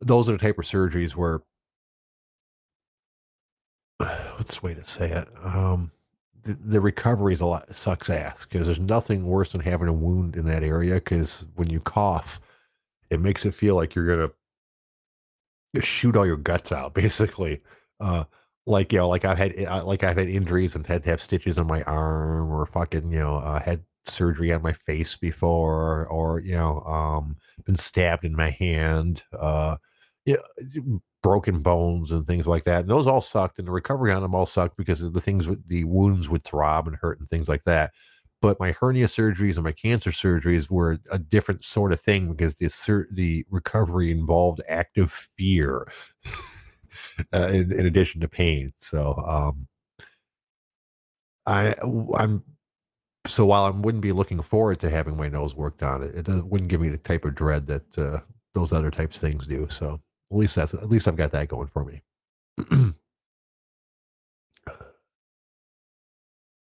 those 0.00 0.28
are 0.28 0.32
the 0.32 0.38
type 0.38 0.58
of 0.58 0.64
surgeries 0.64 1.16
where 1.16 1.40
what's 4.36 4.60
the 4.60 4.66
way 4.66 4.74
to 4.74 4.84
say 4.84 5.10
it? 5.10 5.28
Um, 5.42 5.90
the, 6.44 6.80
recovery 6.80 7.34
is 7.34 7.40
a 7.40 7.46
lot 7.46 7.74
sucks 7.74 8.10
ass 8.10 8.44
because 8.44 8.66
there's 8.66 8.80
nothing 8.80 9.26
worse 9.26 9.52
than 9.52 9.60
having 9.60 9.88
a 9.88 9.92
wound 9.92 10.36
in 10.36 10.44
that 10.46 10.62
area. 10.62 10.94
Because 10.94 11.44
when 11.54 11.70
you 11.70 11.80
cough, 11.80 12.40
it 13.10 13.20
makes 13.20 13.44
it 13.44 13.54
feel 13.54 13.74
like 13.76 13.94
you're 13.94 14.06
gonna 14.06 14.30
shoot 15.82 16.16
all 16.16 16.26
your 16.26 16.36
guts 16.36 16.72
out, 16.72 16.94
basically. 16.94 17.62
Uh, 18.00 18.24
like 18.66 18.92
you 18.92 18.98
know, 18.98 19.08
like 19.08 19.24
I've 19.24 19.38
had 19.38 19.52
uh, 19.66 19.84
like 19.84 20.04
I've 20.04 20.16
had 20.18 20.28
injuries 20.28 20.74
and 20.74 20.86
had 20.86 21.02
to 21.04 21.10
have 21.10 21.20
stitches 21.20 21.58
on 21.58 21.66
my 21.66 21.82
arm, 21.82 22.50
or 22.52 22.66
fucking 22.66 23.10
you 23.12 23.18
know, 23.18 23.36
uh, 23.36 23.60
had 23.60 23.84
surgery 24.06 24.52
on 24.52 24.62
my 24.62 24.72
face 24.72 25.16
before, 25.16 26.06
or 26.08 26.40
you 26.40 26.54
know, 26.54 26.80
um, 26.82 27.36
been 27.64 27.74
stabbed 27.76 28.24
in 28.24 28.34
my 28.34 28.50
hand. 28.50 29.22
Uh, 29.32 29.76
yeah, 30.24 30.36
broken 31.24 31.60
bones 31.62 32.12
and 32.12 32.26
things 32.28 32.46
like 32.46 32.64
that. 32.66 32.82
And 32.82 32.90
those 32.90 33.08
all 33.08 33.22
sucked, 33.22 33.58
and 33.58 33.68
the 33.68 33.72
recovery 33.72 34.12
on 34.12 34.22
them 34.22 34.36
all 34.36 34.46
sucked 34.46 34.78
because 34.78 35.02
of 35.02 35.14
the 35.14 35.22
things 35.22 35.48
with 35.48 35.66
the 35.68 35.84
wounds 35.86 36.30
would 36.30 36.44
throb 36.44 36.86
and 36.88 36.96
hurt 36.96 37.20
and 37.20 37.28
things 37.28 37.48
like 37.48 37.64
that. 37.64 37.92
but 38.42 38.60
my 38.60 38.72
hernia 38.72 39.06
surgeries 39.06 39.56
and 39.56 39.64
my 39.64 39.72
cancer 39.72 40.12
surgeries 40.12 40.70
were 40.70 40.98
a 41.10 41.18
different 41.18 41.64
sort 41.64 41.92
of 41.92 42.00
thing 42.00 42.30
because 42.32 42.56
the 42.56 42.68
the 43.12 43.44
recovery 43.50 44.10
involved 44.12 44.62
active 44.68 45.10
fear 45.38 45.88
uh, 47.34 47.50
in, 47.52 47.72
in 47.72 47.86
addition 47.86 48.20
to 48.20 48.28
pain. 48.28 48.72
So 48.78 49.14
um, 49.26 49.66
I 51.46 51.74
I'm 52.16 52.42
so 53.26 53.46
while 53.46 53.64
I 53.64 53.70
wouldn't 53.70 54.02
be 54.02 54.12
looking 54.12 54.42
forward 54.42 54.80
to 54.80 54.90
having 54.90 55.16
my 55.18 55.28
nose 55.28 55.56
worked 55.56 55.82
on, 55.84 56.02
it 56.04 56.28
it 56.28 56.46
wouldn't 56.46 56.70
give 56.70 56.82
me 56.82 56.90
the 56.90 56.98
type 56.98 57.24
of 57.26 57.34
dread 57.36 57.66
that 57.68 57.98
uh, 57.98 58.20
those 58.54 58.72
other 58.72 58.92
types 58.92 59.16
of 59.16 59.22
things 59.22 59.46
do. 59.46 59.68
So 59.70 60.00
at 60.34 60.38
least 60.38 60.56
that's 60.56 60.74
at 60.74 60.88
least 60.88 61.08
I've 61.08 61.16
got 61.16 61.30
that 61.32 61.48
going 61.48 61.68
for 61.68 61.84
me. 61.84 62.02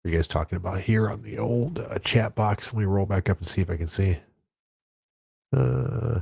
You 0.06 0.10
guys 0.10 0.26
talking 0.26 0.56
about 0.56 0.82
here 0.82 1.08
on 1.08 1.22
the 1.22 1.38
old 1.38 1.78
uh, 1.78 1.98
chat 2.00 2.34
box? 2.34 2.74
Let 2.74 2.80
me 2.80 2.84
roll 2.84 3.06
back 3.06 3.30
up 3.30 3.38
and 3.38 3.48
see 3.48 3.62
if 3.62 3.70
I 3.70 3.78
can 3.78 3.88
see. 3.88 4.18
Uh, 5.56 6.20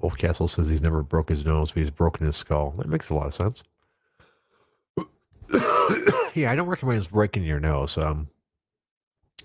Wolf 0.00 0.16
Castle 0.16 0.48
says 0.48 0.70
he's 0.70 0.80
never 0.80 1.02
broke 1.02 1.28
his 1.28 1.44
nose, 1.44 1.70
but 1.70 1.80
he's 1.82 1.90
broken 1.90 2.24
his 2.24 2.36
skull. 2.36 2.70
That 2.78 2.88
makes 2.88 3.10
a 3.10 3.14
lot 3.14 3.26
of 3.26 3.34
sense. 3.34 3.62
yeah, 6.34 6.50
I 6.50 6.56
don't 6.56 6.66
recommend 6.66 7.10
breaking 7.10 7.44
your 7.44 7.60
nose. 7.60 7.98
Um, 7.98 8.30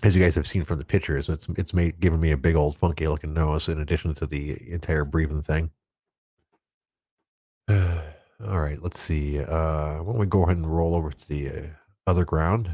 as 0.02 0.14
you 0.14 0.22
guys 0.22 0.34
have 0.34 0.46
seen 0.46 0.64
from 0.64 0.78
the 0.78 0.84
pictures, 0.84 1.28
it's 1.28 1.48
it's 1.56 1.74
made 1.74 2.00
giving 2.00 2.20
me 2.20 2.30
a 2.32 2.36
big 2.36 2.56
old 2.56 2.76
funky 2.76 3.08
looking 3.08 3.34
nose 3.34 3.68
in 3.68 3.80
addition 3.80 4.14
to 4.14 4.26
the 4.26 4.70
entire 4.70 5.04
breathing 5.04 5.42
thing. 5.42 5.70
All 7.70 8.60
right, 8.60 8.80
let's 8.82 9.00
see. 9.00 9.40
Uh, 9.40 9.96
why 10.02 10.12
don't 10.12 10.18
we 10.18 10.26
go 10.26 10.44
ahead 10.44 10.56
and 10.56 10.72
roll 10.72 10.94
over 10.94 11.10
to 11.10 11.28
the 11.28 11.50
uh, 11.50 11.66
other 12.06 12.24
ground? 12.24 12.70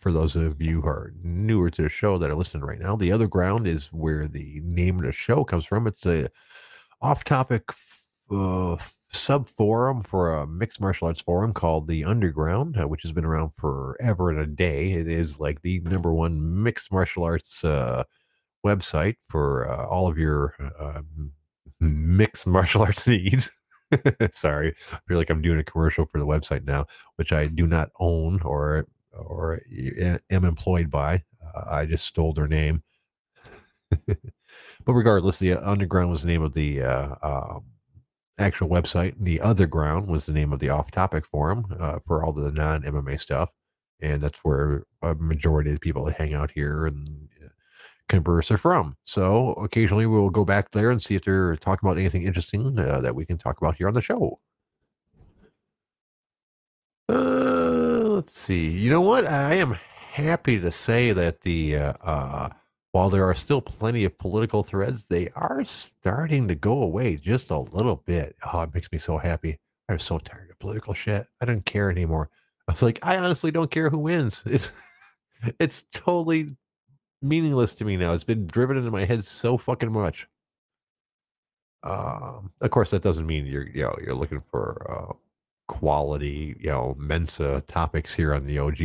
For 0.00 0.10
those 0.10 0.36
of 0.36 0.60
you 0.60 0.82
who 0.82 0.88
are 0.88 1.14
newer 1.22 1.70
to 1.70 1.82
the 1.82 1.88
show 1.88 2.18
that 2.18 2.28
are 2.28 2.34
listening 2.34 2.64
right 2.64 2.80
now, 2.80 2.96
the 2.96 3.12
other 3.12 3.28
ground 3.28 3.66
is 3.66 3.86
where 3.92 4.26
the 4.26 4.60
name 4.64 4.98
of 4.98 5.04
the 5.04 5.12
show 5.12 5.44
comes 5.44 5.64
from. 5.64 5.86
It's 5.86 6.04
a 6.04 6.28
off-topic 7.00 7.70
uh, 8.30 8.76
sub 9.14 9.46
forum 9.46 10.02
for 10.02 10.34
a 10.34 10.46
mixed 10.46 10.80
martial 10.80 11.06
arts 11.06 11.22
forum 11.22 11.52
called 11.52 11.88
the 11.88 12.04
Underground, 12.04 12.76
uh, 12.78 12.88
which 12.88 13.02
has 13.02 13.12
been 13.12 13.24
around 13.24 13.50
forever 13.56 14.30
and 14.30 14.40
a 14.40 14.46
day. 14.46 14.92
It 14.92 15.08
is 15.08 15.38
like 15.38 15.62
the 15.62 15.80
number 15.80 16.12
one 16.12 16.62
mixed 16.62 16.92
martial 16.92 17.24
arts 17.24 17.64
uh, 17.64 18.04
website 18.66 19.16
for 19.28 19.70
uh, 19.70 19.86
all 19.86 20.08
of 20.08 20.18
your 20.18 20.54
uh, 20.78 21.02
mixed 21.80 22.46
martial 22.46 22.82
arts 22.86 23.06
needs. 23.06 23.50
Sorry, 24.32 24.74
I 24.92 24.98
feel 25.06 25.18
like 25.18 25.30
I'm 25.30 25.42
doing 25.42 25.58
a 25.60 25.64
commercial 25.64 26.06
for 26.06 26.18
the 26.18 26.26
website 26.26 26.64
now, 26.64 26.86
which 27.16 27.32
I 27.32 27.46
do 27.46 27.66
not 27.66 27.90
own 28.00 28.40
or 28.42 28.86
or 29.12 29.60
am 30.30 30.44
employed 30.44 30.90
by. 30.90 31.22
Uh, 31.54 31.64
I 31.68 31.86
just 31.86 32.04
stole 32.04 32.32
their 32.32 32.48
name. 32.48 32.82
but 34.06 34.92
regardless, 34.92 35.38
the 35.38 35.54
Underground 35.54 36.10
was 36.10 36.22
the 36.22 36.28
name 36.28 36.42
of 36.42 36.54
the 36.54 36.82
uh, 36.82 37.14
um, 37.22 37.64
actual 38.38 38.68
website. 38.68 39.14
The 39.18 39.40
Other 39.40 39.66
Ground 39.66 40.08
was 40.08 40.26
the 40.26 40.32
name 40.32 40.52
of 40.52 40.58
the 40.58 40.70
off-topic 40.70 41.26
forum 41.26 41.66
uh, 41.78 41.98
for 42.06 42.24
all 42.24 42.32
the 42.32 42.50
non-MMA 42.52 43.18
stuff, 43.20 43.50
and 44.00 44.20
that's 44.20 44.40
where 44.44 44.84
a 45.02 45.14
majority 45.14 45.70
of 45.70 45.76
the 45.76 45.80
people 45.80 46.04
that 46.04 46.16
hang 46.16 46.34
out 46.34 46.50
here 46.50 46.86
and 46.86 47.28
uh, 47.44 47.48
converse 48.08 48.50
are 48.50 48.58
from. 48.58 48.96
So 49.04 49.52
occasionally 49.54 50.06
we'll 50.06 50.30
go 50.30 50.44
back 50.44 50.70
there 50.72 50.90
and 50.90 51.00
see 51.02 51.14
if 51.14 51.24
they're 51.24 51.56
talking 51.56 51.88
about 51.88 51.98
anything 51.98 52.22
interesting 52.22 52.78
uh, 52.78 53.00
that 53.00 53.14
we 53.14 53.24
can 53.24 53.38
talk 53.38 53.58
about 53.60 53.76
here 53.76 53.88
on 53.88 53.94
the 53.94 54.00
show. 54.00 54.40
Uh, 57.08 58.14
let's 58.14 58.38
see. 58.38 58.68
You 58.68 58.90
know 58.90 59.02
what? 59.02 59.26
I 59.26 59.54
am 59.54 59.76
happy 60.12 60.58
to 60.60 60.70
say 60.70 61.12
that 61.12 61.42
the 61.42 61.76
uh, 61.76 61.92
uh, 62.00 62.48
while 62.94 63.10
there 63.10 63.28
are 63.28 63.34
still 63.34 63.60
plenty 63.60 64.04
of 64.04 64.16
political 64.18 64.62
threads, 64.62 65.06
they 65.06 65.28
are 65.34 65.64
starting 65.64 66.46
to 66.46 66.54
go 66.54 66.84
away 66.84 67.16
just 67.16 67.50
a 67.50 67.58
little 67.58 67.96
bit. 68.06 68.36
Oh, 68.52 68.62
it 68.62 68.72
makes 68.72 68.92
me 68.92 68.98
so 68.98 69.18
happy. 69.18 69.58
I'm 69.88 69.98
so 69.98 70.20
tired 70.20 70.48
of 70.52 70.60
political 70.60 70.94
shit. 70.94 71.26
I 71.40 71.44
don't 71.44 71.66
care 71.66 71.90
anymore. 71.90 72.30
I 72.68 72.72
was 72.72 72.82
like, 72.82 73.00
I 73.02 73.18
honestly 73.18 73.50
don't 73.50 73.72
care 73.72 73.90
who 73.90 73.98
wins. 73.98 74.44
It's 74.52 74.70
it's 75.58 75.84
totally 75.92 76.48
meaningless 77.20 77.74
to 77.74 77.84
me 77.84 77.96
now. 77.96 78.12
It's 78.12 78.22
been 78.22 78.46
driven 78.46 78.76
into 78.76 78.92
my 78.92 79.04
head 79.04 79.24
so 79.24 79.58
fucking 79.58 79.90
much. 79.90 80.28
Um, 81.82 82.52
of 82.60 82.70
course, 82.70 82.92
that 82.92 83.02
doesn't 83.02 83.26
mean 83.26 83.44
you're 83.44 83.66
you 83.66 83.82
know 83.82 83.96
you're 84.04 84.14
looking 84.14 84.40
for 84.40 84.86
uh, 84.88 85.14
quality 85.66 86.56
you 86.60 86.70
know 86.70 86.94
Mensa 86.96 87.60
topics 87.66 88.14
here 88.14 88.32
on 88.32 88.46
the 88.46 88.60
OG 88.60 88.80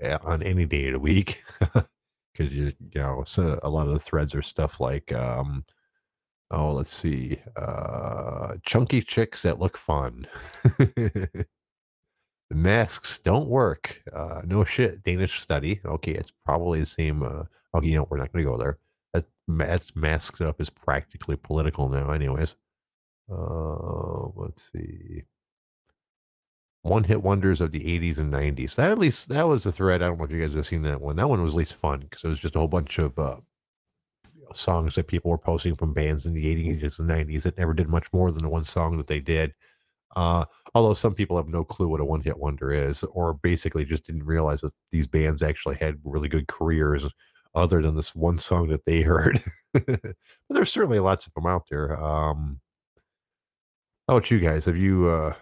eh, 0.00 0.18
on 0.24 0.42
any 0.42 0.66
day 0.66 0.88
of 0.88 0.94
the 0.94 1.00
week 1.00 1.44
because 2.32 2.52
you 2.52 2.72
you 2.94 3.00
know 3.00 3.22
so 3.26 3.58
a 3.62 3.70
lot 3.70 3.86
of 3.86 3.92
the 3.92 3.98
threads 3.98 4.34
are 4.34 4.42
stuff 4.42 4.80
like 4.80 5.12
um 5.12 5.64
oh 6.50 6.72
let's 6.72 6.94
see 6.94 7.38
uh 7.56 8.54
chunky 8.64 9.00
chicks 9.00 9.42
that 9.42 9.58
look 9.60 9.76
fun. 9.76 10.26
the 12.52 12.58
masks 12.58 13.18
don't 13.18 13.48
work. 13.48 14.02
Uh, 14.12 14.42
no 14.44 14.64
shit. 14.64 15.02
Danish 15.02 15.40
study. 15.40 15.80
Okay, 15.86 16.12
it's 16.12 16.32
probably 16.44 16.80
the 16.80 16.86
same. 16.86 17.22
Uh, 17.22 17.44
okay, 17.74 17.88
you 17.88 17.96
know 17.96 18.06
we're 18.10 18.18
not 18.18 18.32
to 18.34 18.42
go 18.44 18.58
there. 18.58 18.78
That 19.14 19.24
that's 19.48 19.96
masked 19.96 20.40
up 20.42 20.60
is 20.60 20.70
practically 20.70 21.36
political 21.36 21.88
now, 21.88 22.10
anyways. 22.12 22.56
Uh, 23.30 24.28
let's 24.36 24.70
see. 24.72 25.22
One 26.82 27.04
hit 27.04 27.22
wonders 27.22 27.60
of 27.60 27.70
the 27.70 27.80
80s 27.80 28.18
and 28.18 28.32
90s. 28.32 28.74
That 28.74 28.90
at 28.90 28.98
least 28.98 29.28
that 29.28 29.46
was 29.46 29.62
the 29.62 29.72
thread. 29.72 30.02
I 30.02 30.08
don't 30.08 30.18
know 30.18 30.24
if 30.24 30.32
you 30.32 30.40
guys 30.40 30.54
have 30.54 30.66
seen 30.66 30.82
that 30.82 31.00
one. 31.00 31.16
That 31.16 31.28
one 31.28 31.42
was 31.42 31.52
at 31.52 31.58
least 31.58 31.74
fun 31.74 32.00
because 32.00 32.24
it 32.24 32.28
was 32.28 32.40
just 32.40 32.56
a 32.56 32.58
whole 32.58 32.68
bunch 32.68 32.98
of 32.98 33.16
uh, 33.18 33.36
songs 34.54 34.94
that 34.94 35.06
people 35.06 35.30
were 35.30 35.38
posting 35.38 35.76
from 35.76 35.94
bands 35.94 36.26
in 36.26 36.34
the 36.34 36.44
80s 36.44 36.98
and 36.98 37.08
90s 37.08 37.42
that 37.42 37.58
never 37.58 37.74
did 37.74 37.88
much 37.88 38.12
more 38.12 38.30
than 38.30 38.42
the 38.42 38.48
one 38.48 38.64
song 38.64 38.96
that 38.96 39.06
they 39.06 39.20
did. 39.20 39.54
Uh, 40.16 40.44
although 40.74 40.94
some 40.94 41.14
people 41.14 41.36
have 41.36 41.48
no 41.48 41.64
clue 41.64 41.88
what 41.88 42.00
a 42.00 42.04
one 42.04 42.20
hit 42.20 42.38
wonder 42.38 42.72
is, 42.72 43.02
or 43.02 43.34
basically 43.34 43.84
just 43.84 44.04
didn't 44.04 44.24
realize 44.24 44.60
that 44.60 44.74
these 44.90 45.06
bands 45.06 45.42
actually 45.42 45.76
had 45.76 45.98
really 46.04 46.28
good 46.28 46.48
careers 46.48 47.06
other 47.54 47.80
than 47.82 47.94
this 47.94 48.14
one 48.14 48.38
song 48.38 48.68
that 48.68 48.84
they 48.84 49.02
heard. 49.02 49.40
but 49.72 50.16
there's 50.50 50.72
certainly 50.72 50.98
lots 50.98 51.26
of 51.26 51.34
them 51.34 51.46
out 51.46 51.64
there. 51.70 51.98
Um, 52.02 52.60
how 54.08 54.16
about 54.16 54.30
you 54.30 54.40
guys? 54.40 54.64
Have 54.64 54.76
you, 54.76 55.08
uh, 55.08 55.32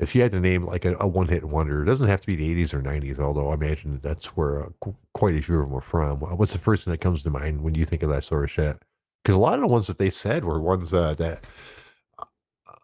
if 0.00 0.14
you 0.14 0.22
had 0.22 0.32
to 0.32 0.40
name 0.40 0.64
like 0.64 0.84
a, 0.84 0.96
a 0.98 1.06
one 1.06 1.28
hit 1.28 1.44
wonder, 1.44 1.82
it 1.82 1.86
doesn't 1.86 2.08
have 2.08 2.20
to 2.22 2.26
be 2.26 2.36
the 2.36 2.64
80s 2.64 2.72
or 2.74 2.82
90s, 2.82 3.18
although 3.18 3.50
I 3.50 3.54
imagine 3.54 3.92
that 3.92 4.02
that's 4.02 4.36
where 4.36 4.64
uh, 4.64 4.68
qu- 4.80 4.96
quite 5.12 5.34
a 5.34 5.42
few 5.42 5.60
of 5.60 5.68
them 5.68 5.76
are 5.76 5.82
from. 5.82 6.22
Uh, 6.24 6.34
What's 6.36 6.52
the 6.52 6.58
first 6.58 6.84
thing 6.84 6.92
that 6.92 7.02
comes 7.02 7.22
to 7.22 7.30
mind 7.30 7.60
when 7.60 7.74
you 7.74 7.84
think 7.84 8.02
of 8.02 8.08
that 8.08 8.24
sort 8.24 8.44
of 8.44 8.50
shit? 8.50 8.78
Because 9.22 9.36
a 9.36 9.38
lot 9.38 9.54
of 9.54 9.60
the 9.60 9.68
ones 9.68 9.86
that 9.86 9.98
they 9.98 10.08
said 10.08 10.44
were 10.44 10.60
ones 10.60 10.94
uh, 10.94 11.14
that, 11.14 11.44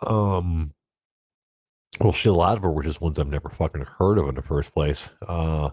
um, 0.07 0.75
well, 2.01 2.13
shit, 2.13 2.33
a 2.33 2.37
lot 2.37 2.57
of 2.57 2.63
them 2.63 2.75
were 2.75 2.83
just 2.83 3.01
ones 3.01 3.19
I've 3.19 3.29
never 3.29 3.49
fucking 3.49 3.87
heard 3.99 4.19
of 4.19 4.29
in 4.29 4.35
the 4.35 4.43
first 4.43 4.75
place. 4.75 5.09
Uh, 5.27 5.71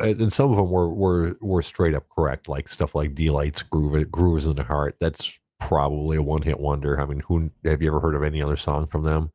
and 0.00 0.20
and 0.20 0.32
some 0.32 0.50
of 0.50 0.56
them 0.56 0.70
were 0.70 0.92
were 0.92 1.36
were 1.40 1.62
straight 1.62 1.94
up 1.94 2.08
correct, 2.08 2.48
like 2.48 2.68
stuff 2.68 2.94
like 2.94 3.14
"Deee-Lite," 3.14 3.64
"Groove," 3.70 4.10
"Grooves 4.10 4.46
in 4.46 4.56
the 4.56 4.64
Heart." 4.64 4.96
That's 5.00 5.38
probably 5.60 6.16
a 6.16 6.22
one 6.22 6.42
hit 6.42 6.58
wonder. 6.60 7.00
I 7.00 7.06
mean, 7.06 7.20
who 7.20 7.50
have 7.64 7.82
you 7.82 7.88
ever 7.88 8.00
heard 8.00 8.14
of 8.14 8.22
any 8.22 8.42
other 8.42 8.56
song 8.56 8.86
from 8.86 9.04
them? 9.04 9.30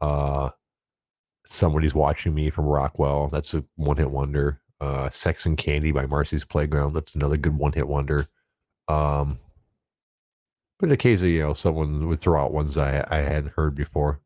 Uh, 0.00 0.50
"Somebody's 1.46 1.94
Watching 1.94 2.34
Me" 2.34 2.50
from 2.50 2.66
Rockwell. 2.66 3.28
That's 3.28 3.54
a 3.54 3.64
one 3.76 3.96
hit 3.96 4.10
wonder. 4.10 4.60
Uh, 4.80 5.10
"Sex 5.10 5.46
and 5.46 5.58
Candy" 5.58 5.92
by 5.92 6.06
Marcy's 6.06 6.44
Playground. 6.44 6.94
That's 6.94 7.14
another 7.14 7.36
good 7.36 7.56
one 7.58 7.72
hit 7.72 7.88
wonder. 7.88 8.26
Um, 8.88 9.38
but 10.78 10.92
occasionally, 10.92 11.34
you 11.34 11.40
know, 11.42 11.54
someone 11.54 12.08
would 12.08 12.20
throw 12.20 12.40
out 12.42 12.52
ones 12.52 12.78
I 12.78 13.04
I 13.10 13.16
hadn't 13.18 13.54
heard 13.56 13.74
before 13.74 14.20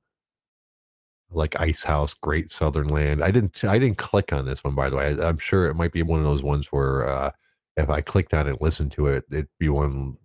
like 1.34 1.60
Icehouse, 1.60 2.14
Great 2.14 2.50
Southern 2.50 2.88
Land. 2.88 3.22
I 3.22 3.30
didn't 3.30 3.62
I 3.64 3.78
didn't 3.78 3.98
click 3.98 4.32
on 4.32 4.44
this 4.46 4.62
one 4.64 4.74
by 4.74 4.90
the 4.90 4.96
way. 4.96 5.16
I, 5.20 5.28
am 5.28 5.38
sure 5.38 5.68
it 5.68 5.74
might 5.74 5.92
be 5.92 6.02
one 6.02 6.20
of 6.20 6.26
those 6.26 6.42
ones 6.42 6.68
where 6.68 7.08
uh, 7.08 7.30
if 7.76 7.90
I 7.90 8.00
clicked 8.00 8.34
on 8.34 8.46
it 8.46 8.50
and 8.50 8.60
listened 8.60 8.92
to 8.92 9.06
it, 9.06 9.24
it'd 9.30 9.48
be 9.58 9.68
one 9.68 10.16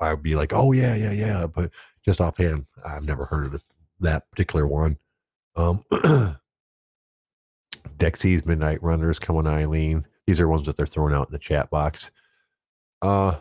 I'd 0.00 0.22
be 0.22 0.36
like, 0.36 0.52
oh 0.52 0.72
yeah, 0.72 0.94
yeah, 0.94 1.12
yeah. 1.12 1.46
But 1.46 1.72
just 2.04 2.20
offhand, 2.20 2.66
I've 2.86 3.06
never 3.06 3.24
heard 3.24 3.46
of 3.46 3.54
it, 3.54 3.62
that 4.00 4.30
particular 4.30 4.66
one. 4.66 4.98
Um, 5.56 5.82
Dexys 7.98 8.44
Midnight 8.44 8.82
Runners, 8.82 9.18
Come 9.18 9.36
on 9.36 9.46
Eileen. 9.46 10.06
These 10.26 10.40
are 10.40 10.48
ones 10.48 10.66
that 10.66 10.76
they're 10.76 10.86
throwing 10.86 11.14
out 11.14 11.28
in 11.28 11.32
the 11.32 11.38
chat 11.38 11.70
box. 11.70 12.10
Uh, 13.00 13.36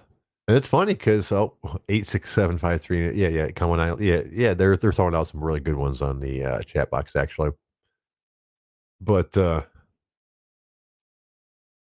and 0.47 0.55
it's 0.55 0.67
funny 0.67 0.93
because 0.93 1.31
oh, 1.31 1.57
eight 1.89 2.05
six 2.05 2.31
seven 2.31 2.57
five 2.57 2.81
three. 2.81 3.11
Yeah, 3.13 3.29
yeah. 3.29 3.49
Come 3.51 3.71
on, 3.71 3.79
I 3.79 3.95
yeah, 3.97 4.21
yeah. 4.31 4.53
They're 4.53 4.77
they're 4.77 4.91
throwing 4.91 5.15
out 5.15 5.27
some 5.27 5.43
really 5.43 5.59
good 5.59 5.75
ones 5.75 6.01
on 6.01 6.19
the 6.19 6.43
uh, 6.43 6.61
chat 6.61 6.91
box 6.91 7.15
actually. 7.15 7.49
But 9.01 9.35
uh, 9.35 9.63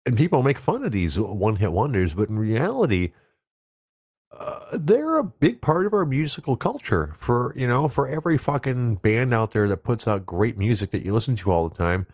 and 0.05 0.17
people 0.17 0.43
make 0.43 0.57
fun 0.57 0.83
of 0.83 0.91
these 0.91 1.17
one 1.19 1.55
hit 1.55 1.71
wonders, 1.71 2.13
but 2.13 2.29
in 2.29 2.37
reality, 2.37 3.13
uh, 4.37 4.59
they're 4.73 5.17
a 5.17 5.23
big 5.23 5.61
part 5.61 5.85
of 5.85 5.93
our 5.93 6.05
musical 6.05 6.55
culture. 6.55 7.13
For 7.17 7.53
you 7.55 7.67
know, 7.67 7.87
for 7.87 8.07
every 8.07 8.37
fucking 8.37 8.95
band 8.95 9.33
out 9.33 9.51
there 9.51 9.67
that 9.67 9.83
puts 9.83 10.07
out 10.07 10.25
great 10.25 10.57
music 10.57 10.91
that 10.91 11.03
you 11.03 11.13
listen 11.13 11.35
to 11.37 11.51
all 11.51 11.67
the 11.67 11.75
time, 11.75 12.07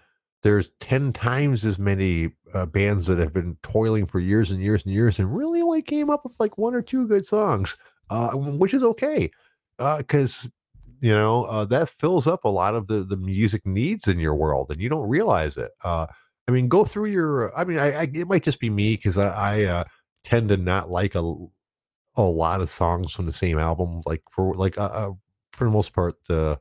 there's 0.44 0.72
10 0.80 1.14
times 1.14 1.66
as 1.66 1.80
many 1.80 2.32
uh, 2.54 2.66
bands 2.66 3.08
that 3.08 3.18
have 3.18 3.34
been 3.34 3.58
toiling 3.64 4.06
for 4.06 4.20
years 4.20 4.52
and 4.52 4.62
years 4.62 4.84
and 4.86 4.94
years 4.94 5.20
and 5.20 5.36
really 5.36 5.62
only 5.62 5.82
came 5.82 6.10
up 6.10 6.24
with 6.24 6.34
like 6.40 6.58
one 6.58 6.76
or 6.76 6.82
two 6.82 7.08
good 7.08 7.26
songs, 7.26 7.76
uh, 8.10 8.32
which 8.32 8.74
is 8.74 8.84
okay. 8.84 9.30
Because, 9.78 10.50
you 11.02 11.14
know, 11.14 11.44
uh, 11.46 11.66
that 11.66 11.90
fills 11.90 12.28
up 12.28 12.46
a 12.46 12.50
lot 12.50 12.76
of 12.76 12.88
the, 12.88 13.04
the 13.04 13.18
music 13.18 13.66
needs 13.66 14.08
in 14.08 14.20
your 14.20 14.36
world 14.36 14.68
and 14.72 14.82
you 14.82 14.90
don't 14.90 15.10
realize 15.10 15.58
it. 15.58 15.72
Uh, 15.84 16.08
I 16.48 16.52
mean, 16.52 16.68
go 16.68 16.86
through 16.86 17.08
your, 17.08 17.56
I 17.58 17.64
mean, 17.64 17.78
I, 17.78 17.92
I 17.92 18.10
it 18.14 18.28
might 18.28 18.44
just 18.44 18.60
be 18.60 18.70
me 18.70 18.96
because 18.96 19.18
I, 19.18 19.28
I 19.28 19.64
uh, 19.66 19.84
tend 20.24 20.50
to 20.50 20.58
not 20.58 20.90
like 20.90 21.16
a, 21.16 21.34
a 22.18 22.24
lot 22.24 22.62
of 22.62 22.70
songs 22.70 23.14
from 23.14 23.26
the 23.26 23.32
same 23.32 23.60
album. 23.60 24.02
Like 24.06 24.24
for, 24.32 24.56
like, 24.56 24.78
uh, 24.78 24.90
uh 24.94 25.12
for 25.54 25.66
the 25.66 25.72
most 25.72 25.94
part, 25.94 26.16
uh, 26.30 26.56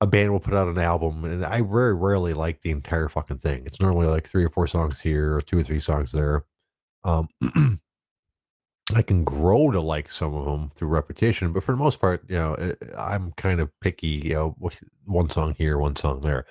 a 0.00 0.06
band 0.06 0.32
will 0.32 0.40
put 0.40 0.54
out 0.54 0.68
an 0.68 0.78
album, 0.78 1.24
and 1.24 1.44
I 1.44 1.62
very 1.62 1.94
rarely 1.94 2.34
like 2.34 2.60
the 2.60 2.70
entire 2.70 3.08
fucking 3.08 3.38
thing. 3.38 3.64
It's 3.64 3.80
normally 3.80 4.08
like 4.08 4.26
three 4.26 4.44
or 4.44 4.50
four 4.50 4.66
songs 4.66 5.00
here, 5.00 5.36
or 5.36 5.42
two 5.42 5.58
or 5.58 5.62
three 5.62 5.80
songs 5.80 6.12
there. 6.12 6.44
Um, 7.04 7.28
I 8.94 9.02
can 9.02 9.24
grow 9.24 9.70
to 9.70 9.80
like 9.80 10.10
some 10.10 10.34
of 10.34 10.44
them 10.44 10.70
through 10.74 10.88
repetition, 10.88 11.52
but 11.52 11.64
for 11.64 11.72
the 11.72 11.78
most 11.78 12.00
part, 12.00 12.22
you 12.28 12.36
know, 12.36 12.54
eh, 12.54 12.74
I'm 12.98 13.32
kind 13.32 13.60
of 13.60 13.70
picky. 13.80 14.22
You 14.24 14.34
know, 14.34 14.70
one 15.04 15.30
song 15.30 15.54
here, 15.58 15.78
one 15.78 15.96
song 15.96 16.20
there. 16.20 16.44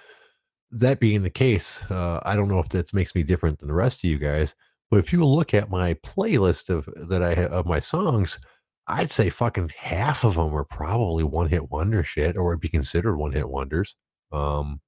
That 0.72 1.00
being 1.00 1.24
the 1.24 1.30
case, 1.30 1.84
uh, 1.92 2.20
I 2.26 2.36
don't 2.36 2.50
know 2.50 2.60
if 2.60 2.70
that 2.70 2.94
makes 2.94 3.16
me 3.16 3.24
different 3.24 3.60
than 3.60 3.70
the 3.70 3.76
rest 3.76 4.04
of 4.04 4.10
you 4.10 4.18
guys, 4.18 4.56
but 4.92 5.00
if 5.00 5.12
you 5.14 5.26
look 5.26 5.54
at 5.54 5.70
my 5.70 5.94
playlist 5.96 6.70
of 6.70 6.88
that 7.10 7.24
I 7.24 7.34
have 7.36 7.52
of 7.52 7.66
my 7.66 7.80
songs, 7.80 8.40
I'd 8.88 9.12
say 9.12 9.30
fucking 9.30 9.72
half 9.78 10.24
of 10.24 10.36
them 10.36 10.54
are 10.56 10.66
probably 10.66 11.24
one 11.24 11.50
hit 11.50 11.72
wonder 11.72 12.04
shit 12.04 12.38
or 12.38 12.46
would 12.48 12.60
be 12.62 12.70
considered 12.70 13.18
one 13.18 13.32
hit 13.32 13.50
wonders. 13.50 13.96
Um, 14.32 14.82